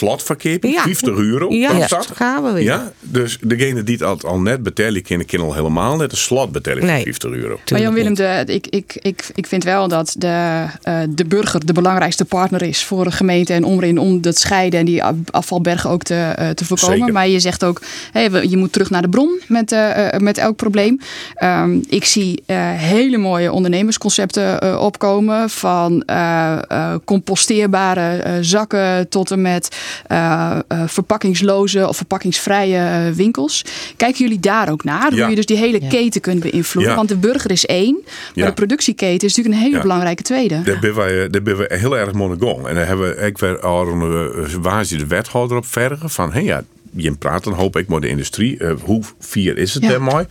Ja. 0.62 0.82
50 0.82 1.18
euro. 1.18 1.50
Ja, 1.54 1.72
ja, 1.72 1.86
stad. 1.88 2.10
gaan 2.14 2.44
we 2.44 2.52
weer. 2.52 2.64
Ja, 2.64 2.85
dus 3.02 3.38
degene 3.42 3.84
die 3.84 3.96
het 3.96 4.04
al, 4.04 4.18
al 4.22 4.40
net 4.40 4.64
betalen, 4.64 5.02
kunnen 5.02 5.26
kunnen 5.28 5.48
al 5.48 5.54
helemaal 5.54 5.96
net 5.96 6.12
een 6.12 6.18
slot 6.18 6.52
betalen 6.52 6.80
voor 6.80 6.92
Nee. 6.92 7.04
50 7.04 7.32
euro. 7.32 7.60
Maar 7.72 7.82
Jan 7.82 7.94
Willem, 7.94 8.14
de, 8.14 8.44
ik, 8.46 8.68
ik, 8.68 8.98
ik, 9.02 9.30
ik 9.36 9.48
vind 9.48 9.64
wel 9.64 9.88
dat 9.88 10.16
de, 10.18 10.64
eh, 10.82 11.00
de 11.10 11.26
burger 11.26 11.66
de 11.66 11.74
belangrijkste 11.74 12.26
partner 12.26 12.62
is 12.62 12.84
voor 12.84 13.04
de 13.04 13.12
gemeente 13.12 13.54
en 13.54 13.64
omring 13.64 14.00
om 14.00 14.22
dat 14.22 14.38
scheiden 14.38 14.80
en 14.80 14.86
die 14.86 15.04
afvalbergen 15.32 15.90
ook 15.90 16.04
te, 16.04 16.16
eh, 16.16 16.50
te 16.50 16.66
voorkomen. 16.66 16.98
Zeker. 16.98 17.14
Maar 17.14 17.28
je 17.28 17.40
zegt 17.40 17.64
ook, 17.64 17.82
hey, 18.12 18.32
we- 18.32 18.50
je 18.50 18.58
moet 18.58 18.72
terug 18.72 18.90
naar 18.90 19.02
de 19.02 19.10
bron 19.10 19.40
met, 19.48 19.72
eh, 19.72 20.14
eh, 20.14 20.20
met 20.20 20.38
elk 20.38 20.56
probleem. 20.56 21.00
Ehm, 21.36 21.78
ik 21.90 22.06
zie 22.06 22.44
eh, 22.46 22.58
hele 22.72 23.18
mooie 23.18 23.52
ondernemersconcepten 23.52 24.60
eh, 24.62 24.82
opkomen 24.82 25.50
van 25.50 26.04
eh, 26.06 26.58
eh, 26.68 26.96
composteerbare 27.06 28.18
eh, 28.22 28.34
zakken 28.42 29.10
tot 29.10 29.32
en 29.32 29.42
met 29.42 29.76
eh, 30.08 30.58
eh, 30.68 30.82
verpakkingsloze 30.86 31.88
of 31.88 31.96
verpakkingsvrije 31.98 32.75
eh, 32.76 33.12
winkels. 33.16 33.66
Kijken 33.98 34.20
jullie 34.24 34.40
daar 34.40 34.72
ook 34.72 34.84
naar? 34.84 35.14
Ja. 35.14 35.20
Hoe 35.22 35.30
je 35.30 35.36
dus 35.36 35.46
die 35.46 35.58
hele 35.58 35.88
keten 35.88 36.22
kunt 36.22 36.40
beïnvloeden? 36.40 36.92
Ja. 36.92 36.98
Want 36.98 37.10
de 37.10 37.18
burger 37.18 37.52
is 37.52 37.66
één, 37.66 37.98
maar 38.04 38.14
Ja. 38.34 38.46
de 38.46 38.54
productieketen 38.54 39.28
is 39.28 39.36
natuurlijk 39.36 39.56
een 39.56 39.62
hele 39.62 39.76
Ja. 39.76 39.82
belangrijke 39.82 40.24
tweede. 40.24 40.62
Daar 40.62 40.80
ben 40.80 40.96
wij, 40.96 41.30
daar 41.30 41.42
ben 41.42 41.58
we 41.58 41.66
heel 41.74 41.98
erg 41.98 42.14
monogong. 42.14 42.68
En 42.68 42.76
daar 42.76 42.88
hebben 42.88 43.16
we 43.16 43.26
ik 43.26 43.42
al 43.62 43.88
een 43.88 44.02
eh, 44.46 44.54
waar 44.62 44.84
ze 44.84 44.98
de 44.98 45.08
wethouder 45.08 45.58
op 45.58 45.66
vergen 45.66 46.10
van, 46.10 46.34
hé 46.34 46.40
ja, 46.40 46.64
je 46.96 47.12
praat 47.12 47.44
dan 47.44 47.54
hoop 47.54 47.76
ik 47.78 47.88
met 47.88 48.02
de 48.02 48.08
industrie. 48.08 48.58
eh, 48.58 48.74
hoe 48.82 49.04
vier 49.20 49.58
is 49.58 49.74
het 49.74 49.84
Ja. 49.84 50.00
mooi? 50.00 50.26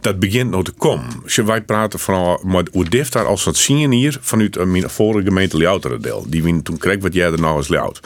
Dat 0.00 0.18
begint 0.18 0.50
nou 0.50 0.64
te 0.64 0.70
komen. 0.72 1.06
Dus 1.24 1.36
wij 1.36 1.62
praten 1.62 1.98
vooral 1.98 2.40
met 2.44 2.68
hoe 2.72 2.88
dift 2.88 3.12
daar 3.12 3.26
als 3.26 3.44
wat 3.44 3.56
zien 3.56 3.90
hier 3.92 4.18
vanuit 4.20 4.56
eh, 4.56 4.64
mijn 4.66 4.90
vorige 4.90 5.26
gemeente 5.26 5.56
Ljouteren 5.56 6.02
deel. 6.02 6.24
Die 6.28 6.42
we 6.42 6.62
toen 6.62 6.78
kreeg 6.78 7.00
wat 7.00 7.14
jij 7.14 7.32
er 7.32 7.40
nou 7.40 7.56
als 7.56 7.68
Ljout. 7.68 8.00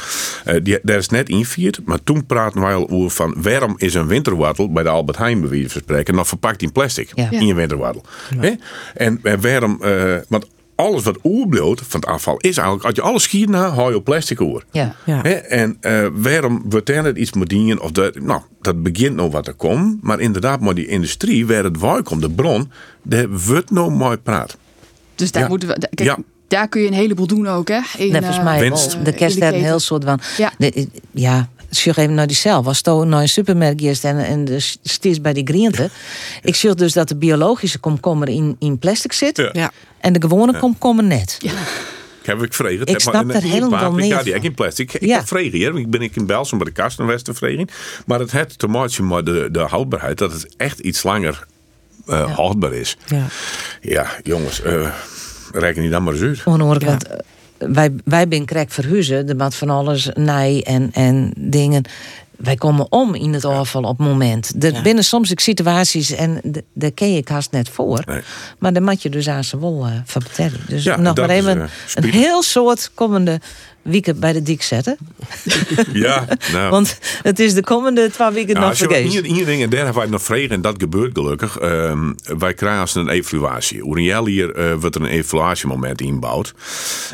Eh 0.44 0.61
die, 0.62 0.79
daar 0.83 0.98
is 0.98 1.09
net 1.09 1.29
invierd, 1.29 1.81
maar 1.85 2.03
toen 2.05 2.27
praten 2.27 2.61
wij 2.61 2.74
al 2.74 2.88
over 2.90 3.11
van 3.11 3.35
waarom 3.42 3.74
is 3.77 3.94
een 3.94 4.07
winterwartel 4.07 4.72
bij 4.72 4.83
de 4.83 4.88
Albert 4.88 5.18
Heijn 5.18 5.40
bij 5.40 5.50
wijze 5.50 5.68
van 5.68 5.81
spreken 5.81 6.14
nog 6.14 6.29
verpakt 6.29 6.62
in 6.62 6.72
plastic 6.72 7.11
Ja. 7.14 7.31
in 7.31 7.46
je 7.46 7.55
winterwartel. 7.55 8.05
Hè? 8.38 8.53
En, 8.94 9.18
en 9.22 9.40
waarom, 9.40 9.79
want 10.29 10.46
alles 10.77 11.03
wat 11.03 11.19
oerbloot 11.25 11.81
van 11.89 12.01
het 12.01 12.09
afval 12.09 12.37
is 12.37 12.57
eigenlijk, 12.57 12.87
als 12.87 12.95
je 12.95 13.03
alles 13.03 13.22
schiet 13.22 13.49
na, 13.49 13.68
hou 13.68 13.91
je 13.91 13.97
op 13.97 14.05
plastic 14.05 14.41
oer. 14.41 14.64
Ja. 14.70 14.95
Hè, 15.05 15.33
En 15.33 15.77
eh, 15.81 16.07
waarom 16.14 16.62
wordt 16.68 16.89
er 16.91 17.03
net 17.03 17.16
iets 17.16 17.33
moet 17.33 17.49
dienen? 17.49 17.81
Of 17.81 17.91
dat, 17.91 18.20
nou, 18.20 18.41
dat 18.61 18.83
begint 18.83 19.14
nog 19.16 19.33
wat 19.33 19.45
te 19.45 19.53
komen. 19.53 19.99
Maar 20.03 20.20
inderdaad, 20.20 20.61
maar 20.61 20.75
die 20.75 20.87
industrie, 20.87 21.47
waar 21.47 21.64
het 21.64 21.79
waar 21.79 22.03
komt, 22.03 22.20
de 22.22 22.31
bron, 22.31 22.70
daar 23.03 23.27
wordt 23.47 23.70
nog 23.70 23.91
mooi 23.91 24.16
praat. 24.16 24.57
Dus 25.14 25.33
daar 25.33 25.43
Ja. 25.43 25.49
moeten 25.49 25.68
we. 25.68 25.79
Kijk, 25.95 26.01
Ja. 26.09 26.18
daar 26.49 26.68
kun 26.68 26.81
je 26.81 26.87
een 26.87 26.93
heleboel 26.93 27.27
doen 27.27 27.47
ook, 27.49 27.68
hè? 27.68 27.81
In, 27.99 28.07
Net 28.12 28.16
volgens 28.25 28.37
eh, 28.39 28.45
mij 28.45 28.61
Winst. 28.61 28.95
wel. 28.95 29.05
De 29.05 29.12
kerst 29.12 29.41
een 29.41 29.53
heel 29.55 29.79
soort 29.79 30.05
van. 30.05 30.18
Ja. 30.37 30.53
De, 30.59 30.89
ja, 31.11 31.49
Sjoeg 31.77 31.97
even 31.97 32.14
naar 32.14 32.27
die 32.27 32.37
cel. 32.37 32.62
Was 32.62 32.81
toen 32.81 33.09
naar 33.09 33.20
een 33.20 33.29
supermarkt 33.29 33.81
eerst 33.81 34.05
en, 34.05 34.18
en 34.18 34.45
de 34.45 34.59
steeds 34.83 35.20
bij 35.20 35.33
die 35.33 35.47
groenten. 35.47 35.91
Ik 36.43 36.55
zie 36.55 36.75
dus 36.75 36.93
dat 36.93 37.09
de 37.09 37.16
biologische 37.16 37.79
komkommer 37.79 38.29
in, 38.29 38.57
in 38.59 38.79
plastic 38.79 39.12
zit. 39.12 39.49
Ja. 39.53 39.70
En 40.01 40.12
de 40.12 40.20
gewone 40.20 40.53
Ja. 40.53 40.59
komkommer 40.59 41.05
net. 41.05 41.39
Heb 42.22 42.43
ik 42.43 42.55
vregen. 42.55 42.87
Ik 42.87 43.01
snap 43.01 43.33
daar 43.33 43.43
helemaal 43.43 43.93
niet 43.95 44.07
Ja, 44.09 44.22
die 44.22 44.33
heb 44.33 44.43
ik 44.43 44.49
in 44.49 44.55
plastic. 44.55 44.93
Ik 44.93 45.01
Ja. 45.09 45.16
heb 45.16 45.27
vregen 45.29 45.59
hier. 45.59 45.79
Ik 45.79 45.91
ben 45.91 46.03
ik 46.03 46.16
in 46.16 46.27
Belgium 46.27 46.59
bij 46.59 46.66
de 46.66 46.72
kast 46.72 46.99
en 46.99 47.07
Westen 47.07 47.35
vregen. 47.35 47.68
Maar 48.07 48.18
het 48.18 48.33
het 48.33 48.59
te 48.59 48.66
maken 48.66 49.07
met 49.09 49.27
de, 49.27 49.49
de 49.51 49.61
houdbaarheid. 49.61 50.18
Dat 50.18 50.33
het 50.33 50.55
echt 50.57 50.79
iets 50.79 51.03
langer 51.03 51.47
eh, 52.07 52.35
houdbaar 52.35 52.72
is. 52.72 52.97
Ja. 53.07 53.27
Ja, 53.81 54.07
jongens. 54.22 54.62
eh 54.62 54.89
reken 55.53 55.83
niet 55.83 55.91
dan 55.91 56.03
maar 56.03 56.12
eens 56.12 56.22
uit. 56.22 56.41
Onhoorlijk, 56.45 56.85
want 56.85 57.07
eh, 57.09 57.18
wij, 57.73 57.93
wij 58.05 58.29
zijn 58.29 58.45
krek 58.45 58.71
verhuizen. 58.71 59.29
Er 59.29 59.37
moet 59.37 59.55
van 59.55 59.71
alles 59.71 60.09
nij 60.15 60.62
en, 60.67 60.91
en 60.93 61.33
dingen. 61.37 61.83
Wij 62.37 62.55
komen 62.55 62.87
om 62.93 63.15
in 63.15 63.33
het 63.33 63.45
afval 63.45 63.83
op 63.83 63.99
het 63.99 64.07
moment. 64.07 64.65
Er 64.65 64.83
binnen 64.83 65.05
soms 65.05 65.31
ook 65.31 65.41
situaties 65.41 66.11
en 66.11 66.41
de- 66.43 66.65
daar 66.73 66.91
ken 66.91 67.12
je 67.12 67.17
haast 67.29 67.51
net 67.51 67.69
voor. 67.69 68.03
Maar 68.59 68.73
dan 68.73 68.83
moet 68.83 69.03
je 69.03 69.11
dus 69.11 69.29
aan 69.29 69.45
ze 69.45 69.59
wel 69.61 69.87
eh 69.87 69.93
van 70.05 70.23
vertellen. 70.23 70.61
Dus 70.69 70.85
Ja, 70.85 70.97
nog 70.97 71.17
maar 71.17 71.31
even 71.31 71.61
eh, 71.62 71.69
een 71.95 72.11
heel 72.11 72.43
soort 72.43 72.91
komende 72.95 73.41
weken 73.85 74.18
bij 74.18 74.32
de 74.32 74.43
dik 74.43 74.62
zetten. 74.62 74.97
Ja, 75.93 76.26
nou. 76.53 76.70
Want 76.70 76.99
het 77.22 77.39
is 77.39 77.55
de 77.55 77.62
komende 77.62 78.11
twee 78.11 78.30
weken 78.30 78.55
Ja, 78.55 78.61
nog 78.61 78.76
vergeet. 78.76 79.12
hier, 79.12 79.24
hier 79.24 79.45
dingen, 79.45 79.70
daar 79.70 79.85
hebben 79.85 80.03
wij 80.03 80.11
nog 80.11 80.22
vregen 80.22 80.51
en 80.51 80.61
dat 80.61 80.74
gebeurt 80.78 81.11
gelukkig. 81.18 81.59
Ehm, 81.59 82.12
wij 82.39 82.55
krijgen 82.55 83.01
een 83.01 83.09
evaluatie. 83.09 84.03
Jaar 84.03 84.24
hier 84.24 84.55
eh, 84.55 84.74
wordt 84.74 84.95
er 84.95 85.03
een 85.03 85.09
evaluatiemoment 85.09 86.01
ingebouwd. 86.01 86.55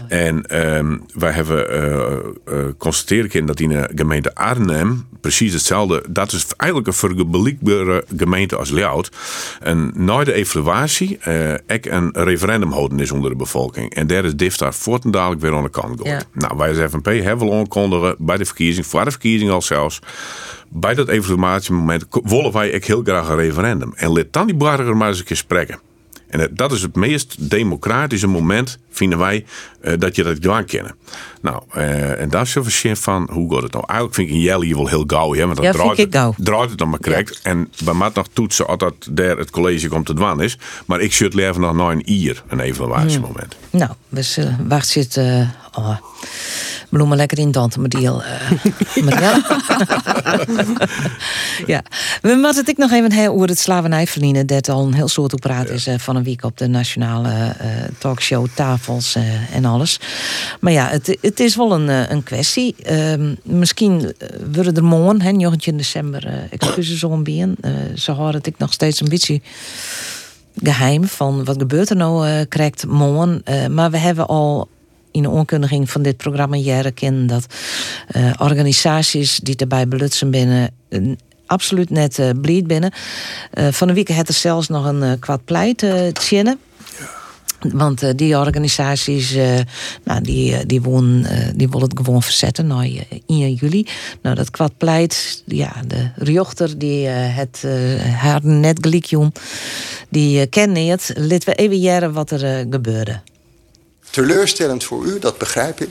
En 0.09 0.47
ehm, 0.47 0.99
wij 1.15 1.33
hebben 1.33 1.71
eh 1.71 2.11
eh, 2.45 2.67
constateren 2.79 3.47
dat 3.47 3.61
in 3.61 3.69
de 3.69 3.91
gemeente 3.95 4.35
Arnhem 4.35 5.07
precies 5.21 5.53
hetzelfde. 5.53 6.05
Dat 6.09 6.33
is 6.33 6.47
eigenlijk 6.57 6.91
een 6.91 6.95
vergelijkbare 6.95 8.05
gemeente 8.17 8.57
als 8.57 8.71
Leeuwarden. 8.71 9.13
En 9.61 9.93
na 9.95 10.25
de 10.25 10.33
evaluatie 10.33 11.19
eh 11.19 11.53
ik 11.67 11.87
een 11.87 12.11
referendum 12.13 12.73
houden 12.73 13.01
is 13.01 13.11
onder 13.11 13.31
de 13.31 13.37
bevolking. 13.37 13.95
En 13.95 14.07
daar 14.07 14.25
is 14.25 14.37
DIF 14.37 14.57
daar 14.57 14.75
voortendadelijk 14.75 15.41
weer 15.41 15.55
aan 15.55 15.63
de 15.63 15.71
kant. 15.71 16.01
Ja. 16.03 16.21
Nou, 16.33 16.57
wij 16.61 16.69
als 16.69 16.91
FNP 16.91 17.07
hebben 17.07 17.49
we 17.49 17.55
aankondigen 17.55 18.17
bij 18.19 18.37
de 18.37 18.45
verkiezing, 18.45 18.87
voor 18.87 19.05
de 19.05 19.11
verkiezing 19.11 19.51
al 19.51 19.63
zelfs. 19.63 19.99
Bij 20.69 20.95
dat 20.95 21.09
evaluatiemoment 21.09 22.07
willen 22.11 22.53
wij 22.53 22.75
ook 22.75 22.85
heel 22.85 23.03
graag 23.03 23.29
een 23.29 23.37
referendum. 23.37 23.93
En 23.95 24.13
laat 24.13 24.27
dan 24.33 24.47
die 24.47 24.57
burger 24.57 24.97
maar 24.97 25.09
eens 25.09 25.19
een 25.19 25.25
keer 25.25 25.37
spreken. 25.37 25.81
En 26.29 26.51
dat 26.53 26.73
is 26.73 26.83
het 26.83 26.97
meest 26.97 27.51
democratische 27.51 28.27
moment, 28.27 28.79
vinden 28.91 29.19
wij, 29.19 29.45
eh, 29.81 29.99
dat 29.99 30.17
je 30.17 30.23
dat 30.23 30.37
gewoon 30.41 30.65
kennen. 30.65 30.95
Nou, 31.43 31.63
eh, 31.73 32.21
en 32.21 32.29
daar 32.31 32.43
is 32.43 32.53
verschil 32.53 32.97
van, 32.97 33.29
hoe 33.33 33.55
gaat 33.55 33.63
het 33.63 33.73
nou? 33.73 33.85
Eigenlijk 33.87 34.15
vind 34.19 34.29
ik 34.29 34.35
een 34.35 34.41
jelly 34.41 34.75
wel 34.75 34.87
heel 34.87 35.05
gauw, 35.07 35.35
hè, 35.35 35.45
want 35.45 35.57
dat 35.57 35.65
Ja, 35.65 35.73
vind 35.73 35.83
draait, 35.83 35.99
ik 35.99 36.13
het, 36.13 36.47
draait 36.47 36.69
het 36.71 36.79
dan 36.79 36.89
maar 36.91 36.99
correct. 37.01 37.41
En 37.43 37.69
we 37.85 37.93
moeten 37.93 38.13
nog 38.15 38.27
toetsen 38.33 38.67
als 38.67 38.79
dat 38.79 38.95
daar 39.11 39.37
het 39.37 39.51
college 39.51 39.89
komt 39.89 40.07
te 40.07 40.15
dwan 40.15 40.43
is. 40.43 40.59
Maar 40.87 41.01
ik 41.01 41.13
zit 41.13 41.35
leven 41.35 41.61
nog 41.61 41.75
na 41.75 41.91
een 41.91 42.11
ier, 42.11 42.43
een 42.49 42.61
evaluatiemoment. 42.61 43.57
Nou, 43.71 43.91
we 44.09 44.23
zullen, 44.23 44.69
wacht 44.69 44.89
zit. 44.89 45.17
eh 45.17 45.49
oh, 45.75 45.97
bloemen 46.89 47.17
lekker 47.17 47.39
in 47.39 47.51
Mariel. 47.79 48.23
eh 48.23 48.51
Marielle. 49.05 49.43
ja, 51.67 51.83
we 52.23 52.29
moeten 52.35 52.57
het 52.57 52.69
ik 52.69 52.77
nog 52.77 52.91
even 52.93 53.13
heel 53.13 53.33
over 53.33 53.49
het 53.49 53.59
slavernijverliezen. 53.59 54.47
Dat 54.47 54.69
al 54.69 54.87
een 54.87 54.95
heel 54.95 55.09
soort 55.09 55.33
op 55.33 55.41
praat 55.41 55.69
is 55.69 55.89
van 55.97 56.17
een 56.17 56.25
week 56.25 56.45
op 56.45 56.59
de 56.59 56.67
nationale 56.67 57.57
talkshow, 57.99 58.47
tafels 58.55 59.17
en 59.53 59.65
alles. 59.71 60.01
Maar 60.61 60.73
ja, 60.73 60.89
het, 60.89 61.19
het 61.21 61.41
is 61.41 61.57
wel 61.57 61.73
een, 61.73 61.89
eh, 61.89 62.11
een 62.11 62.23
kwestie. 62.23 62.75
Ehm, 62.83 63.35
misschien 63.43 64.15
eh, 64.19 64.29
worden 64.53 64.77
er 64.77 64.85
morgen, 64.85 65.23
hè, 65.23 65.31
19 65.31 65.77
december, 65.77 66.27
eh, 66.27 66.35
excuses 66.51 67.05
om 67.05 67.23
bien. 67.23 67.57
Hoor 68.07 68.33
het 68.33 68.47
ik 68.47 68.59
nog 68.59 68.73
steeds 68.73 69.01
een 69.01 69.09
beetje 69.09 69.41
geheim 70.63 71.05
van 71.05 71.45
wat 71.45 71.59
gebeurt 71.59 71.91
er 71.91 71.97
nou, 71.97 72.29
eh 72.29 72.41
krijgt 72.49 72.87
morgen. 72.87 73.43
Maar 73.75 73.91
we 73.91 73.97
hebben 73.97 74.27
al 74.27 74.69
in 75.11 75.23
de 75.23 75.29
onkundiging 75.29 75.91
van 75.91 76.03
dit 76.03 76.17
programma 76.17 76.57
jaren 76.57 77.27
dat 77.27 77.47
organisaties 78.39 79.37
die 79.37 79.57
erbij 79.57 79.89
belutsen 79.89 80.31
binnen 80.31 80.71
absoluut 81.47 81.91
net 81.91 82.33
bleed 82.41 82.67
binnen. 82.67 82.93
Van 83.53 83.89
de 83.89 83.95
week 83.95 84.09
had 84.09 84.29
er 84.29 84.35
zelfs 84.35 84.69
nog 84.69 84.85
een 84.85 85.19
kwad 85.19 85.45
pleit 85.45 85.87
tjinnen. 86.13 86.59
Want 87.61 88.03
eh, 88.03 88.11
die 88.17 88.39
organisaties, 88.39 89.35
eh, 89.35 89.59
nou, 90.05 90.21
die, 90.21 90.57
eh, 90.57 90.61
die, 90.67 90.83
won, 90.83 91.25
eh, 91.25 91.49
die 91.55 91.69
willen 91.69 91.89
het 91.89 92.01
gewoon 92.05 92.23
verzetten 92.23 92.67
naar 92.67 92.85
eh, 92.85 93.19
1 93.27 93.53
juli. 93.53 93.87
Nou, 94.23 94.37
dat 94.37 94.51
kwad 94.51 94.77
pleit, 94.77 95.43
ja, 95.47 95.73
de 95.87 96.11
riochter 96.17 96.79
die 96.79 97.07
het 97.09 97.63
haar 98.17 98.41
net 98.43 98.79
gelijk 98.81 99.05
jong, 99.05 99.35
die 100.09 100.41
uh, 100.41 100.47
kende 100.51 100.81
het. 100.81 101.13
Laten 101.17 101.49
we 101.49 101.55
even 101.55 101.79
jaren 101.79 102.13
wat 102.13 102.31
er 102.31 102.67
gebeurde. 102.71 103.21
Teleurstellend 104.11 104.85
voor 104.85 105.05
u, 105.05 105.19
dat 105.19 105.39
begrijp 105.39 105.81
ik. 105.81 105.91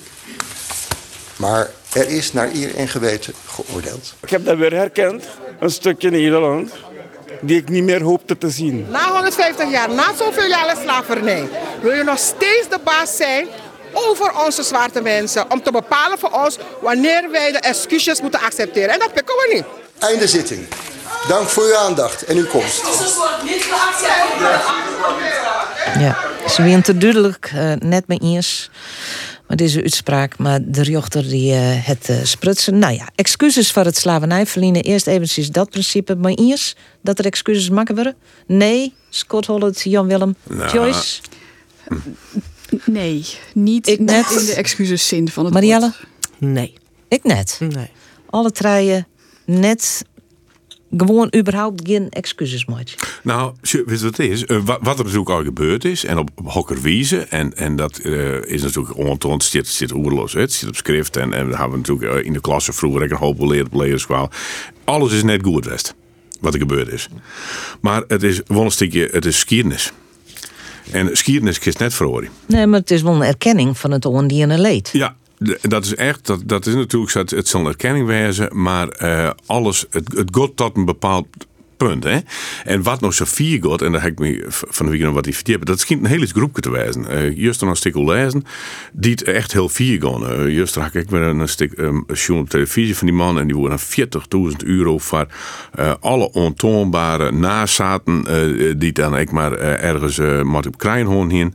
Maar 1.36 1.70
er 1.93 2.09
is 2.09 2.34
naar 2.34 2.51
eer 2.53 2.76
en 2.76 2.88
geweten 2.88 3.34
geoordeeld. 3.45 4.15
Ik 4.22 4.30
heb 4.30 4.45
dat 4.45 4.57
weer 4.57 4.74
herkend, 4.74 5.24
een 5.59 5.72
stukje 5.72 6.09
Nederland, 6.09 6.72
die 7.41 7.57
ik 7.57 7.69
niet 7.69 7.83
meer 7.83 8.01
hoopte 8.01 8.37
te 8.37 8.49
zien. 8.49 8.85
Na 8.89 9.11
150 9.11 9.71
jaar, 9.71 9.89
na 9.89 10.13
zoveel 10.17 10.47
jaren 10.47 10.77
slavernij, 10.81 11.49
wil 11.81 11.93
je 11.93 12.03
nog 12.03 12.17
steeds 12.17 12.69
de 12.69 12.79
baas 12.83 13.15
zijn 13.15 13.47
over 13.93 14.31
onze 14.45 14.63
zwarte 14.63 15.01
mensen. 15.01 15.51
Om 15.51 15.63
te 15.63 15.71
bepalen 15.71 16.19
voor 16.19 16.31
ons 16.31 16.57
wanneer 16.81 17.31
wij 17.31 17.51
de 17.51 17.59
excuses 17.59 18.21
moeten 18.21 18.39
accepteren. 18.39 18.89
En 18.89 18.99
dat 18.99 19.13
pikken 19.13 19.35
we 19.35 19.51
niet. 19.53 19.65
Einde 19.99 20.27
zitting. 20.27 20.67
Dank 21.27 21.49
voor 21.49 21.63
uw 21.63 21.75
aandacht 21.75 22.23
en 22.25 22.37
uw 22.37 22.47
komst. 22.47 22.81
Ja, 25.99 26.17
ze 26.49 26.61
waren 26.61 26.81
te 26.81 26.97
duidelijk, 26.97 27.51
eh, 27.55 27.73
net 27.79 28.07
met 28.07 28.21
eens. 28.21 28.69
Maar 29.49 29.57
deze 29.57 29.81
uitspraak, 29.81 30.37
maar 30.37 30.59
de 30.65 30.83
rechter 30.83 31.27
die 31.27 31.53
eh, 31.53 31.59
het 31.87 32.09
eh, 32.09 32.23
sprutsen. 32.23 32.79
Nou 32.79 32.93
ja, 32.93 33.09
excuses 33.15 33.71
voor 33.71 33.83
het 33.83 33.97
slavernijverliezen. 33.97 34.83
Eerst 34.83 35.07
eventjes 35.07 35.49
dat 35.51 35.69
principe. 35.69 36.15
Maar 36.15 36.31
eerst 36.31 36.77
dat 37.01 37.19
er 37.19 37.25
excuses 37.25 37.69
maken 37.69 37.95
worden? 37.95 38.15
Nee, 38.47 38.93
Scott 39.09 39.45
Holland, 39.45 39.81
Jan 39.81 40.07
Willem, 40.07 40.35
Nou, 40.49 40.71
Joyce. 40.73 41.21
Nee, 42.85 43.25
niet, 43.53 43.87
Ik 43.87 43.99
net. 43.99 44.31
in 44.39 44.45
de 44.45 44.53
excuses-zin 44.53 45.29
van 45.29 45.45
het 45.45 45.53
Marielle? 45.53 45.79
woord. 45.79 46.51
Nee. 46.53 46.73
Ik 47.07 47.23
net. 47.23 47.57
Nee. 47.59 47.89
Alle 48.29 48.51
treien 48.51 49.07
net 49.45 50.05
gewoon 50.97 51.33
überhaupt 51.35 51.81
geen 51.87 52.09
excuses 52.09 52.65
maken. 52.65 52.93
Nou, 53.23 53.53
weet 53.61 53.71
je 53.71 53.83
wat 53.87 54.01
het 54.01 54.19
is? 54.19 54.45
Eh, 54.45 54.57
wa- 54.65 54.77
wat 54.81 54.97
er 54.97 55.03
natuurlijk 55.03 55.29
al 55.29 55.43
gebeurd 55.43 55.85
is, 55.85 56.05
en 56.05 56.17
op 56.17 56.29
Hokkerwiese, 56.43 57.17
en, 57.19 57.57
en 57.57 57.75
dat 57.75 57.97
eh, 57.97 58.41
is 58.43 58.61
natuurlijk 58.61 58.97
ontoond, 58.97 59.51
het 59.51 59.67
zit, 59.67 59.93
oerloos, 59.93 60.33
het 60.33 60.53
zit 60.53 60.69
op 60.69 60.75
schrift, 60.75 61.17
en, 61.17 61.33
en 61.33 61.49
we 61.49 61.55
hebben 61.57 61.77
natuurlijk 61.77 62.13
eh, 62.13 62.25
in 62.25 62.33
de 62.33 62.41
klasse 62.41 62.73
vroeger 62.73 63.01
een 63.11 63.17
hoop 63.17 63.39
geleerd 63.39 63.73
op. 64.07 64.33
Alles 64.83 65.13
is 65.13 65.23
net 65.23 65.43
goed 65.43 65.63
geweest, 65.63 65.95
wat 66.39 66.53
er 66.53 66.59
gebeurd 66.59 66.91
is. 66.91 67.07
Maar 67.81 68.03
het 68.07 68.23
is 68.23 68.41
wel 68.47 68.63
een 68.63 68.71
stukje, 68.71 69.09
het 69.11 69.25
is 69.25 69.39
skiernis. 69.39 69.91
En 70.91 71.17
skiernis 71.17 71.59
is 71.59 71.75
net 71.75 71.93
verhoren. 71.93 72.29
Nee, 72.45 72.67
maar 72.67 72.79
het 72.79 72.91
is 72.91 73.01
wel 73.01 73.13
een 73.15 73.21
erkenning 73.21 73.77
van 73.77 73.91
het 73.91 74.05
ondiende 74.05 74.59
leed. 74.59 74.89
Ja, 74.93 75.15
dat 75.61 75.85
is 75.85 75.95
echt, 75.95 76.25
dat, 76.25 76.41
dat 76.45 76.65
is 76.65 76.73
natuurlijk 76.73 77.13
het, 77.13 77.31
het 77.31 77.47
zal 77.47 77.59
een 77.59 77.67
erkenning 77.67 78.07
wezen, 78.07 78.61
maar 78.61 78.87
eh, 78.87 79.29
alles, 79.45 79.85
het, 79.89 80.13
het 80.13 80.35
gaat 80.35 80.55
tot 80.55 80.77
een 80.77 80.85
bepaald 80.85 81.27
punt. 81.77 82.03
Hè? 82.03 82.19
En 82.63 82.83
wat 82.83 83.01
nog 83.01 83.13
zo 83.13 83.25
vier 83.25 83.59
gaat, 83.61 83.81
en 83.81 83.91
daar 83.91 84.01
heb 84.01 84.11
ik 84.11 84.19
me 84.19 84.45
van 84.49 84.89
de 84.89 84.97
nog 84.97 85.13
wat 85.13 85.27
in 85.27 85.33
verdiept, 85.33 85.65
dat 85.65 85.79
schijnt 85.79 86.03
een 86.03 86.09
hele 86.09 86.25
groepje 86.25 86.61
te 86.61 86.71
wezen. 86.71 87.07
Eh 87.07 87.37
juist 87.37 87.61
een 87.61 87.75
stuk 87.75 87.95
lezen, 87.95 88.43
die 88.93 89.11
het 89.11 89.23
echt 89.23 89.53
heel 89.53 89.69
vier 89.69 90.01
gaan. 90.01 90.27
Eh 90.27 90.55
juist 90.55 90.75
had 90.75 90.93
ik 90.93 91.09
weer 91.09 91.21
een 91.21 91.47
stuk 91.47 91.77
um, 91.77 92.05
show 92.13 92.37
op 92.37 92.49
televisie 92.49 92.97
van 92.97 93.07
die 93.07 93.15
man, 93.15 93.39
en 93.39 93.47
die 93.47 93.55
worden 93.55 93.79
40.000 93.79 93.85
euro 94.65 94.97
voor 94.97 95.27
alle 95.99 96.31
ontoonbare 96.31 97.31
nazaten, 97.31 98.25
die 98.79 98.91
dan 98.91 99.17
ik 99.17 99.31
maar 99.31 99.51
ergens 99.57 100.17
uh, 100.17 100.55
op 100.55 100.77
Krijnhoorn 100.77 101.29
heen. 101.29 101.53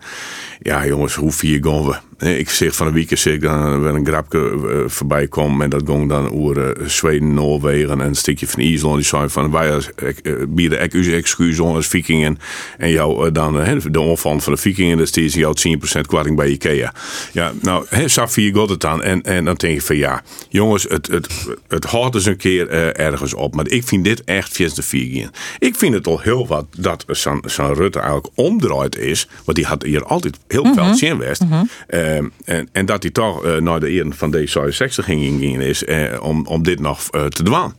Ja, 0.65 0.87
jongens, 0.87 1.15
hoe 1.15 1.33
vier 1.33 1.65
gaan 1.65 1.85
we? 1.85 1.97
eh, 2.25 2.39
ik 2.39 2.51
zeg 2.51 2.75
van 2.75 2.87
een 2.87 2.93
week 2.93 3.19
zie 3.19 3.33
ik 3.33 3.41
dan 3.41 3.83
weer 3.83 3.95
een 3.95 4.07
grapje 4.07 4.39
eh, 4.39 4.91
voorbij 4.91 5.27
komen. 5.29 5.63
En 5.63 5.71
dat 5.71 5.83
ging 5.87 6.09
dan 6.09 6.33
over 6.33 6.77
eh, 6.77 6.87
Zweden, 6.89 7.35
Noorwegen 7.35 7.91
en 7.91 8.07
een 8.07 8.15
stukje 8.15 8.47
van 8.47 8.63
IJsland. 8.63 8.97
Die 8.97 9.05
zei 9.05 9.29
van 9.29 9.51
wij 9.51 9.69
eh, 9.69 10.09
eh, 10.23 10.49
bieden 10.49 10.89
u 10.93 11.15
excuus 11.15 11.61
als 11.61 11.87
vikingen. 11.87 12.39
En 12.79 12.91
jou 12.91 13.27
eh, 13.27 13.33
dan 13.33 13.61
eh, 13.61 13.77
de 13.91 14.01
omvang 14.01 14.43
van 14.43 14.53
de 14.53 14.59
vikingen. 14.59 14.99
Dat 14.99 15.17
is 15.17 15.35
jou 15.35 15.57
10% 15.97 16.01
korting 16.07 16.37
bij 16.37 16.49
Ikea. 16.49 16.93
Ja, 17.33 17.53
nou, 17.61 17.87
hè, 17.89 18.29
vier 18.29 18.55
god 18.55 18.71
het 18.71 18.81
dan. 18.81 19.03
En, 19.03 19.23
en 19.23 19.45
dan 19.45 19.55
denk 19.55 19.75
ik 19.75 19.83
van 19.83 19.97
ja, 19.97 20.23
jongens, 20.49 20.83
het, 20.89 21.07
het, 21.07 21.29
het 21.69 21.85
houdt 21.85 22.15
eens 22.15 22.27
een 22.27 22.37
keer 22.37 22.69
eh, 22.69 23.07
ergens 23.07 23.35
op. 23.35 23.55
Maar 23.55 23.69
ik 23.69 23.85
vind 23.85 24.05
dit 24.05 24.25
echt 24.25 24.53
via 24.53 24.69
de 24.75 24.83
vier 24.83 25.31
Ik 25.59 25.77
vind 25.77 25.95
het 25.95 26.07
al 26.07 26.21
heel 26.21 26.47
wat 26.47 26.67
dat 26.79 27.05
zo'n 27.45 27.75
Rutte 27.75 27.99
eigenlijk 27.99 28.29
omdraaid 28.35 28.97
is. 28.97 29.29
Want 29.45 29.57
die 29.57 29.67
had 29.67 29.83
hier 29.83 30.05
altijd 30.05 30.39
heel 30.55 30.75
veel 30.75 30.95
zin 30.95 31.19
west. 31.19 31.43
Ehm, 31.87 32.25
en, 32.45 32.69
en 32.73 32.87
dat 32.87 33.03
hij 33.03 33.13
toch 33.13 33.45
eh, 33.45 33.57
naar 33.57 33.81
de 33.81 33.91
eer 33.91 34.07
van 34.11 34.37
D66 34.37 35.05
ging 35.05 35.23
ingaan 35.23 35.61
is 35.61 35.85
eh, 35.85 36.23
om, 36.23 36.47
om 36.47 36.63
dit 36.63 36.81
nog 36.81 37.09
eh, 37.11 37.25
te 37.25 37.43
doen. 37.43 37.73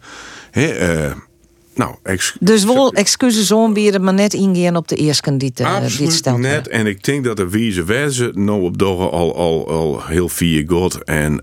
Nou, 1.76 1.96
Dus 2.40 2.64
wel 2.64 2.94
excuses 2.94 3.54
aanbieden, 3.54 4.04
maar 4.04 4.14
net 4.14 4.34
ingaan 4.34 4.76
op 4.76 4.88
de 4.88 4.96
eerste 4.96 5.38
die, 5.38 5.52
uh, 5.62 5.76
Absoluut 5.76 6.14
stelt. 6.14 6.40
net. 6.40 6.68
En 6.68 6.88
ik 6.88 7.04
denk 7.04 7.24
dat 7.24 7.38
de 7.38 7.50
wijze 7.50 7.84
wijze 7.84 8.32
nou 8.34 8.62
op 8.62 8.78
doggen 8.78 9.12
al, 9.12 9.36
al, 9.36 9.70
al 9.70 10.06
heel 10.06 10.30
vier 10.30 10.64
god. 10.68 11.04
En 11.04 11.42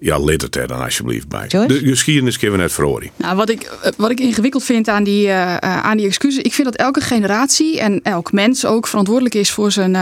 ja, 0.00 0.18
let 0.18 0.42
het 0.42 0.56
er 0.56 0.66
dan 0.66 0.82
alsjeblieft 0.82 1.28
bij. 1.28 1.46
Joyce? 1.46 1.66
De 1.66 1.88
geschiedenis 1.88 2.38
kunnen 2.38 2.56
we 2.56 2.62
net 2.62 2.72
verhoren. 2.72 3.10
Nou, 3.16 3.36
wat 3.36 3.50
ik, 3.50 3.62
eh, 3.62 3.90
wat 3.96 4.10
ik 4.10 4.20
ingewikkeld 4.20 4.64
vind 4.64 4.88
aan 4.88 5.04
die, 5.04 5.26
eh, 5.26 5.54
eh, 5.54 5.60
aan 5.60 5.96
die 5.96 6.06
excuses, 6.06 6.42
ik 6.42 6.52
vind 6.52 6.68
dat 6.68 6.76
elke 6.76 7.00
generatie 7.00 7.80
en 7.80 8.00
elk 8.02 8.32
mens 8.32 8.66
ook 8.66 8.86
verantwoordelijk 8.86 9.34
is 9.34 9.50
voor 9.50 9.72
zijn, 9.72 9.96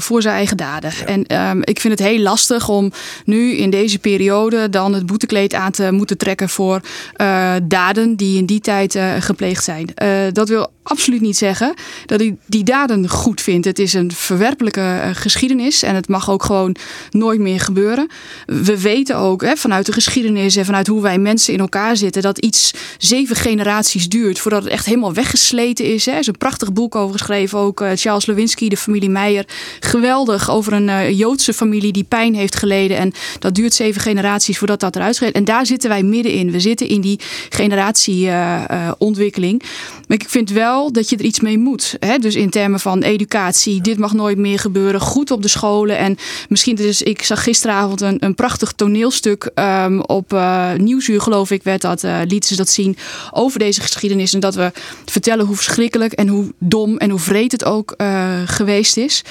voor 0.00 0.22
zijn 0.22 0.34
eigen 0.34 0.56
daden. 0.56 0.92
En 1.06 1.26
ehm, 1.26 1.60
ik 1.64 1.80
vind 1.80 1.98
het 1.98 2.08
heel 2.08 2.18
lastig 2.18 2.68
om 2.68 2.92
nu 3.24 3.52
in 3.56 3.70
deze 3.70 3.98
periode 3.98 4.70
dan 4.70 4.92
het 4.94 5.06
boetekleed 5.06 5.54
aan 5.54 5.70
te 5.70 5.92
moeten 5.92 6.18
trekken 6.18 6.48
voor 6.48 6.80
eh, 7.14 7.54
daden 7.62 8.16
die 8.16 8.38
in 8.38 8.46
die 8.46 8.60
tijd 8.60 8.94
eh, 8.94 9.12
gepleegd 9.18 9.64
zijn. 9.64 9.94
Eh, 9.94 10.08
dat 10.32 10.48
wil 10.48 10.72
absoluut 10.82 11.20
niet 11.20 11.36
zeggen 11.36 11.74
dat 12.06 12.20
ik 12.20 12.34
die 12.46 12.64
daden 12.64 13.08
goed 13.08 13.40
vind. 13.40 13.64
Het 13.64 13.78
is 13.78 13.92
een 13.92 14.12
verwerpelijke 14.12 15.10
geschiedenis 15.12 15.82
en 15.82 15.94
het 15.94 16.08
mag 16.08 16.30
ook 16.30 16.44
gewoon 16.44 16.76
nooit 17.10 17.40
meer 17.40 17.60
gebeuren. 17.60 18.08
We 18.46 18.80
weten 18.80 19.16
ook 19.16 19.33
hè, 19.40 19.56
vanuit 19.56 19.86
de 19.86 19.92
geschiedenis 19.92 20.56
en 20.56 20.64
vanuit 20.64 20.86
hoe 20.86 21.02
wij 21.02 21.18
mensen 21.18 21.52
in 21.52 21.60
elkaar 21.60 21.96
zitten 21.96 22.22
dat 22.22 22.38
iets 22.38 22.72
zeven 22.98 23.36
generaties 23.36 24.08
duurt 24.08 24.38
voordat 24.38 24.62
het 24.62 24.72
echt 24.72 24.86
helemaal 24.86 25.14
weggesleten 25.14 25.84
is. 25.84 26.06
Hè. 26.06 26.12
Er 26.12 26.18
is 26.18 26.26
een 26.26 26.38
prachtig 26.38 26.72
boek 26.72 26.94
over 26.94 27.18
geschreven, 27.18 27.58
ook 27.58 27.80
eh, 27.80 27.90
Charles 27.94 28.26
Lewinsky, 28.26 28.68
de 28.68 28.76
familie 28.76 29.10
Meijer. 29.10 29.46
Geweldig 29.80 30.50
over 30.50 30.72
een 30.72 30.88
eh, 30.88 31.18
Joodse 31.18 31.52
familie 31.52 31.92
die 31.92 32.04
pijn 32.04 32.34
heeft 32.34 32.56
geleden. 32.56 32.96
En 32.96 33.12
dat 33.38 33.54
duurt 33.54 33.74
zeven 33.74 34.00
generaties 34.00 34.58
voordat 34.58 34.80
dat 34.80 34.96
eruit 34.96 35.18
gaat. 35.18 35.32
En 35.32 35.44
daar 35.44 35.66
zitten 35.66 35.88
wij 35.88 36.02
middenin. 36.02 36.50
We 36.50 36.60
zitten 36.60 36.88
in 36.88 37.00
die 37.00 37.20
generatieontwikkeling. 37.48 39.62
maar 40.08 40.18
ik 40.18 40.28
vind 40.28 40.50
wel 40.50 40.92
dat 40.92 41.08
je 41.08 41.16
er 41.16 41.24
iets 41.24 41.40
mee 41.40 41.58
moet. 41.58 41.96
Hè? 41.98 42.18
Dus 42.18 42.34
in 42.34 42.50
termen 42.50 42.80
van 42.80 43.02
educatie, 43.02 43.80
dit 43.80 43.98
mag 43.98 44.12
nooit 44.12 44.38
meer 44.38 44.58
gebeuren. 44.58 45.00
Goed 45.00 45.30
op 45.30 45.42
de 45.42 45.48
scholen. 45.48 45.98
En 45.98 46.16
misschien, 46.48 46.74
dus, 46.74 47.02
ik 47.02 47.22
zag 47.22 47.42
gisteravond 47.42 48.00
een, 48.00 48.24
een 48.24 48.34
prachtig 48.34 48.72
toneelstuk 48.72 49.23
ehm, 49.26 49.98
op 49.98 50.32
eh, 50.32 50.72
Nieuwsuur, 50.72 51.20
geloof 51.20 51.50
ik, 51.50 51.62
werd 51.62 51.80
dat, 51.80 52.04
eh, 52.04 52.18
lieten 52.26 52.48
ze 52.48 52.56
dat 52.56 52.68
zien 52.68 52.96
over 53.30 53.58
deze 53.58 53.80
geschiedenis. 53.80 54.34
En 54.34 54.40
dat 54.40 54.54
we 54.54 54.72
vertellen 55.04 55.46
hoe 55.46 55.56
verschrikkelijk 55.56 56.12
en 56.12 56.28
hoe 56.28 56.52
dom 56.58 56.96
en 56.96 57.10
hoe 57.10 57.18
vreed 57.18 57.52
het 57.52 57.64
ook 57.64 57.94
eh, 57.96 58.32
geweest 58.44 58.96
is. 58.96 59.24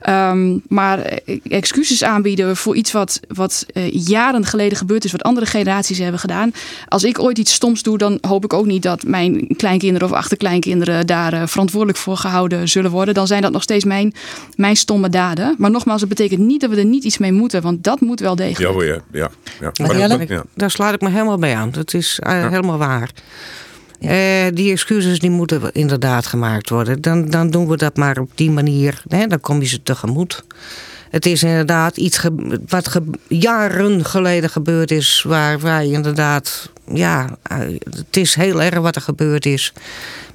Ehm, 0.00 0.58
maar 0.68 1.18
excuses 1.42 2.04
aanbieden 2.04 2.56
voor 2.56 2.76
iets 2.76 2.92
wat, 2.92 3.20
wat 3.28 3.66
jaren 3.90 4.44
geleden 4.44 4.78
gebeurd 4.78 5.04
is, 5.04 5.12
wat 5.12 5.22
andere 5.22 5.46
generaties 5.46 5.98
hebben 5.98 6.20
gedaan. 6.20 6.52
Als 6.88 7.04
ik 7.04 7.18
ooit 7.18 7.38
iets 7.38 7.52
stoms 7.52 7.82
doe, 7.82 7.98
dan 7.98 8.18
hoop 8.20 8.44
ik 8.44 8.52
ook 8.52 8.66
niet 8.66 8.82
dat 8.82 9.02
mijn 9.02 9.46
kleinkinderen 9.56 10.08
of 10.08 10.14
achterkleinkinderen 10.14 11.06
daar 11.06 11.48
verantwoordelijk 11.48 11.98
voor 11.98 12.16
gehouden 12.16 12.68
zullen 12.68 12.90
worden. 12.90 13.14
Dan 13.14 13.26
zijn 13.26 13.42
dat 13.42 13.52
nog 13.52 13.62
steeds 13.62 13.84
mijn, 13.84 14.14
mijn 14.56 14.76
stomme 14.76 15.08
daden. 15.08 15.54
Maar 15.58 15.70
nogmaals, 15.70 16.00
dat 16.00 16.08
betekent 16.08 16.40
niet 16.40 16.60
dat 16.60 16.70
we 16.70 16.76
er 16.76 16.84
niet 16.84 17.04
iets 17.04 17.18
mee 17.18 17.32
moeten, 17.32 17.62
want 17.62 17.84
dat 17.84 18.00
moet 18.00 18.20
wel 18.20 18.36
degelijk. 18.36 18.82
Ja, 18.82 19.00
ja. 19.12 19.30
Ja, 19.98 20.08
dat-. 20.08 20.18
Daar 20.54 20.70
sluit 20.70 20.94
ik 20.94 21.00
me 21.00 21.10
helemaal 21.10 21.38
bij 21.38 21.54
aan. 21.56 21.70
Dat 21.70 21.94
is 21.94 22.18
eh, 22.22 22.48
helemaal 22.48 22.78
waar. 22.78 23.10
Eh, 24.00 24.46
die 24.54 24.72
excuses 24.72 25.18
die 25.18 25.30
moeten 25.30 25.72
inderdaad 25.72 26.26
gemaakt 26.26 26.70
worden. 26.70 27.00
Dan, 27.00 27.30
dan 27.30 27.50
doen 27.50 27.68
we 27.68 27.76
dat 27.76 27.96
maar 27.96 28.18
op 28.18 28.30
die 28.34 28.50
manier. 28.50 29.02
Hè? 29.08 29.26
Dan 29.26 29.40
kom 29.40 29.60
je 29.60 29.66
ze 29.66 29.82
tegemoet. 29.82 30.44
Het 31.10 31.26
is 31.26 31.42
inderdaad 31.42 31.96
iets 31.96 32.18
ge- 32.18 32.60
wat 32.68 32.88
ge- 32.88 33.10
jaren 33.28 34.04
geleden 34.04 34.50
gebeurd 34.50 34.90
is. 34.90 35.24
Waar 35.26 35.60
wij 35.60 35.88
inderdaad. 35.88 36.70
Ja, 36.94 37.36
eh, 37.42 37.58
het 37.90 38.16
is 38.16 38.34
heel 38.34 38.62
erg 38.62 38.78
wat 38.78 38.96
er 38.96 39.02
gebeurd 39.02 39.46
is. 39.46 39.72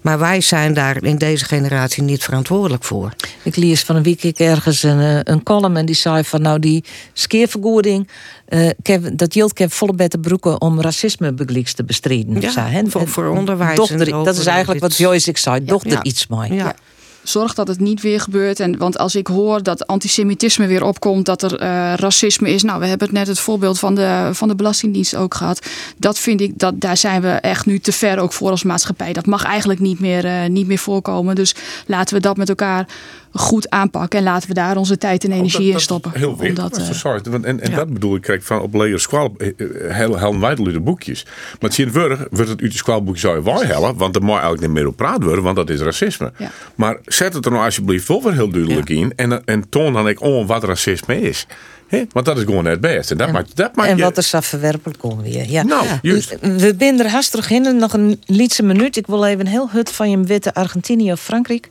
Maar 0.02 0.20
wij 0.20 0.42
zijn 0.42 0.74
daar 0.74 1.04
in 1.04 1.18
deze 1.18 1.46
generatie 1.46 2.04
niet 2.04 2.24
verantwoordelijk 2.24 2.84
voor. 2.84 3.14
Ik 3.44 3.56
lees 3.56 3.84
van 3.84 3.96
een 3.96 4.04
week 4.04 4.24
ik 4.24 4.40
ergens 4.40 4.84
een, 4.84 5.00
eh, 5.00 5.20
een 5.24 5.44
column 5.44 5.78
en 5.78 5.86
die 5.86 5.96
zei 5.96 6.24
van 6.24 6.42
nou 6.42 6.60
die 6.60 6.84
skeervergoeding, 7.14 8.08
eh, 8.46 8.70
dat 9.14 9.34
hield 9.34 9.52
ik 9.52 9.58
heb 9.58 9.72
volle 9.72 9.94
bette 9.94 10.18
broeken 10.18 10.62
om 10.62 10.82
racisme 10.82 11.34
te 11.74 11.84
bestrijden. 11.84 12.42
Ja, 12.42 12.50
zei, 12.50 12.90
voor- 12.90 13.08
voor 13.08 13.28
onderwijs 13.28 13.76
dochter- 13.76 14.12
en 14.14 14.24
dat 14.24 14.38
is 14.38 14.46
eigenlijk 14.46 14.82
wat 14.82 14.98
Joyce 14.98 15.30
ik 15.30 15.38
zei, 15.38 15.66
dochter 15.66 15.92
Ja. 15.92 16.04
iets 16.04 16.28
mee. 16.28 16.54
Ja. 16.54 16.76
Zorg 17.24 17.54
dat 17.54 17.68
het 17.68 17.80
niet 17.80 18.02
weer 18.02 18.22
gebeurt. 18.22 18.60
En, 18.60 18.78
want 18.78 18.98
als 18.98 19.16
ik 19.16 19.28
hoor 19.28 19.64
dat 19.64 19.88
antisemitisme 19.88 20.68
weer 20.68 20.84
opkomt, 20.84 21.26
dat 21.26 21.42
er 21.42 21.60
eh, 21.60 21.94
racisme 21.96 22.50
is. 22.50 22.64
Nou, 22.64 22.80
we 22.80 22.86
hebben 22.86 23.08
het 23.08 23.18
net 23.18 23.28
het 23.28 23.40
voorbeeld 23.40 23.80
van 23.80 23.96
de, 23.96 24.30
van 24.32 24.48
de 24.48 24.56
Belastingdienst 24.56 25.16
ook 25.16 25.34
gehad. 25.34 25.66
Dat 25.98 26.20
vind 26.20 26.42
ik, 26.42 26.60
dat, 26.60 26.82
daar 26.82 26.98
zijn 26.98 27.22
we 27.22 27.30
echt 27.30 27.66
nu 27.66 27.80
te 27.80 27.92
ver 27.92 28.20
ook 28.20 28.34
voor 28.34 28.50
als 28.50 28.64
maatschappij. 28.64 29.14
Dat 29.14 29.26
mag 29.26 29.44
eigenlijk 29.44 29.80
niet 29.80 30.00
meer, 30.00 30.26
eh, 30.26 30.50
niet 30.50 30.68
meer 30.68 30.78
voorkomen. 30.78 31.36
Dus 31.36 31.56
laten 31.86 32.16
we 32.16 32.22
dat 32.22 32.38
met 32.38 32.50
elkaar 32.50 32.88
goed 33.34 33.70
aanpakken. 33.70 34.20
En 34.20 34.26
laten 34.26 34.48
we 34.48 34.54
daar 34.54 34.78
onze 34.78 34.98
tijd 34.98 35.24
en 35.24 35.32
energie 35.32 35.72
in 35.72 35.80
stoppen. 35.80 36.12
Heel 36.14 36.36
dat, 36.36 36.56
dat, 36.56 36.78
eh, 36.78 36.92
sorry, 36.92 37.22
want 37.30 37.46
en 37.46 37.60
en 37.60 37.72
dat 37.72 37.94
bedoel 37.94 38.16
ik, 38.16 38.22
krijg 38.22 38.44
van 38.44 38.62
op 38.62 38.74
lege 38.74 38.98
squal 38.98 39.36
heel 39.38 40.18
heel 40.18 40.40
de 40.40 40.80
boekjes. 40.80 41.26
Maar 41.60 41.72
wurg 41.92 42.28
wordt 42.30 42.50
het 42.50 42.62
uit 42.62 42.72
de 42.72 42.78
squalboek 42.78 43.18
zou 43.18 43.36
je 43.36 43.44
wel 43.44 43.96
want 43.96 44.16
er 44.16 44.22
moet 44.22 44.32
eigenlijk 44.32 44.62
niet 44.62 44.72
meer 44.72 44.88
op 44.88 44.96
praat 44.96 45.24
worden, 45.24 45.44
want 45.44 45.56
dat 45.56 45.70
is 45.70 45.82
racisme. 45.82 46.32
Ja. 46.38 46.52
Maar 46.76 46.98
zet 47.14 47.34
het 47.34 47.46
er 47.46 47.52
nou 47.52 47.64
alsjeblieft 47.66 48.08
wel 48.08 48.24
weer 48.24 48.34
heel 48.34 48.50
duidelijk 48.50 48.90
in 48.90 49.14
en, 49.16 49.46
en 49.46 49.70
toon 49.70 49.94
dan 49.94 50.08
ik 50.08 50.22
om 50.22 50.48
wat 50.48 50.64
racisme 50.64 51.22
is. 51.22 51.46
Hè? 51.88 52.04
Want 52.12 52.26
dat 52.26 52.38
is 52.38 52.44
gewoon 52.44 52.66
het 52.66 52.82
beste. 52.82 53.16
Dat 53.16 53.32
maakt 53.32 53.56
dat 53.56 53.76
maakt 53.76 53.90
En 53.90 53.98
je- 53.98 54.04
wat 54.04 54.18
er 54.18 54.24
zo 54.24 54.40
verwerpelijk 54.40 55.00
kon 55.00 55.22
weer. 55.22 55.50
Ja. 55.50 55.64
Nou, 55.64 55.88
juist. 56.02 56.36
We 56.42 56.76
zijn 56.78 57.00
er 57.00 57.10
hastig 57.10 57.50
in. 57.50 57.78
Nog 57.78 57.94
een 57.94 58.22
lietse 58.26 58.64
minuut. 58.64 58.98
Ik 58.98 59.08
wil 59.08 59.26
even 59.26 59.48
heel 59.48 59.70
hut 59.72 59.92
van 59.92 60.10
je 60.10 60.20
witte 60.24 60.54
Argentinië 60.54 61.12
of 61.12 61.22
Frankrijk. 61.22 61.70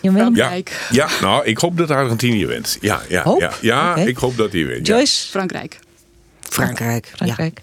Je 0.00 0.30
ja, 0.34 0.52
ja, 0.90 1.08
nou, 1.20 1.44
ik 1.44 1.58
hoop 1.58 1.76
dat 1.76 1.90
Argentinië 1.90 2.46
wint. 2.46 2.78
Ja, 2.80 3.00
ja, 3.08 3.22
Hoop? 3.22 3.40
ja, 3.40 3.52
ja 3.60 3.96
ik 3.96 4.16
hoop 4.16 4.36
dat 4.36 4.52
hij 4.52 4.66
wint. 4.66 4.86
ja. 4.86 4.94
Joyce? 4.94 5.28
Frankrijk. 5.28 5.78
Frankrijk. 6.40 7.12
Frankrijk. 7.14 7.60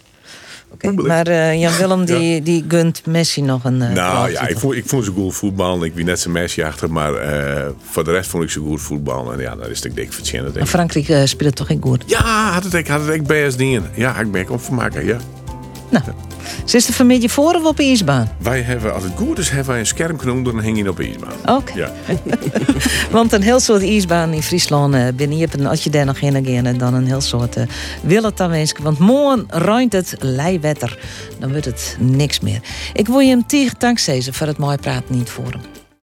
Oké, 0.74 0.92
Maar 0.92 1.28
eh, 1.28 1.60
Jan 1.60 1.78
Willem 1.78 2.06
die, 2.20 2.42
die 2.42 2.66
gunt 2.68 3.06
Messi 3.06 3.42
nog 3.42 3.64
een. 3.64 3.82
eh, 3.82 3.90
Nou 3.94 4.32
ja, 4.32 4.48
ik 4.48 4.60
vond, 4.60 4.76
ik 4.76 4.86
vond 4.86 5.06
ze 5.06 5.12
goed 5.12 5.36
voetballen. 5.36 5.84
Ik 5.84 5.94
wie 5.94 6.06
net 6.06 6.20
zijn 6.20 6.34
mesje 6.34 6.66
achter. 6.66 6.92
Maar 6.92 7.14
eh, 7.14 7.66
voor 7.90 8.04
de 8.04 8.12
rest 8.12 8.30
vond 8.30 8.44
ik 8.44 8.50
ze 8.50 8.60
goed 8.60 8.82
voetballen. 8.82 9.34
En 9.34 9.40
ja, 9.40 9.56
dat 9.56 9.68
is 9.70 9.84
het 9.84 9.96
dik 9.96 10.12
Maar 10.54 10.64
ik. 10.64 10.70
Frankrijk 10.70 11.28
speelt 11.28 11.56
toch 11.56 11.70
in 11.70 11.82
goed. 11.82 12.04
Ja, 12.08 12.52
had 12.52 12.64
het 12.64 12.74
ik, 12.74 12.88
had 12.88 13.02
het 13.06 13.14
ik 13.16 13.24
best 13.28 13.58
dingen. 13.58 13.84
Ja, 13.96 14.20
ik 14.20 14.32
ben 14.32 14.42
ik 14.42 14.50
op 14.52 14.64
vermaken, 14.64 15.06
ja. 15.06 15.18
Zit 16.66 16.88
de 16.88 16.94
familie 16.94 17.30
voor 17.30 17.54
of 17.54 17.64
op 17.64 17.78
de 17.78 17.84
ijsbaan? 17.84 18.30
Wij 18.38 18.62
hebben, 18.62 18.94
als 18.94 19.04
het 19.04 19.14
goed 19.16 19.38
is, 19.38 19.50
hebben 19.50 19.68
wij 19.68 19.80
een 19.80 19.86
scherm 19.86 20.20
genoemd 20.20 20.48
en 20.48 20.54
dan 20.54 20.64
hing 20.64 20.78
je 20.78 20.90
op 20.90 20.98
de 20.98 21.04
ijsbaan. 21.04 21.58
Oké. 21.58 21.74
Ja. 21.76 21.92
Want 23.12 23.32
een 23.32 23.42
heel 23.42 23.60
soort 23.60 23.82
ijsbaan 23.82 24.34
in 24.34 24.44
Friesland 24.44 24.94
eh 24.94 25.08
binnen 25.16 25.38
je 25.38 25.44
hebt, 25.44 25.60
en 25.60 25.66
als 25.66 25.84
je 25.84 25.90
daar 25.90 26.06
nog 26.06 26.20
heen 26.20 26.46
gaat, 26.46 26.80
dan 26.80 26.94
een 26.94 27.06
heel 27.06 27.22
soort 27.22 27.56
wil 28.02 28.24
het 28.24 28.38
dan 28.38 28.50
wensen. 28.50 28.84
Want 28.84 29.00
morgen 29.00 29.46
ruimt 29.48 29.94
het 29.94 30.16
leiwetter. 30.20 31.00
Dan 31.40 31.50
wordt 31.52 31.66
het 31.66 31.98
niks 32.00 32.40
meer. 32.40 32.60
Ik 32.94 33.08
wil 33.08 33.20
je 33.20 33.30
hem 33.30 33.48
tegen 33.48 33.76
dankzij 33.78 34.28
voor 34.32 34.48
het 34.48 34.58
mooie 34.58 34.78
praten 34.78 35.16
niet 35.16 35.30
voor 35.30 35.52
hem. 35.52 35.79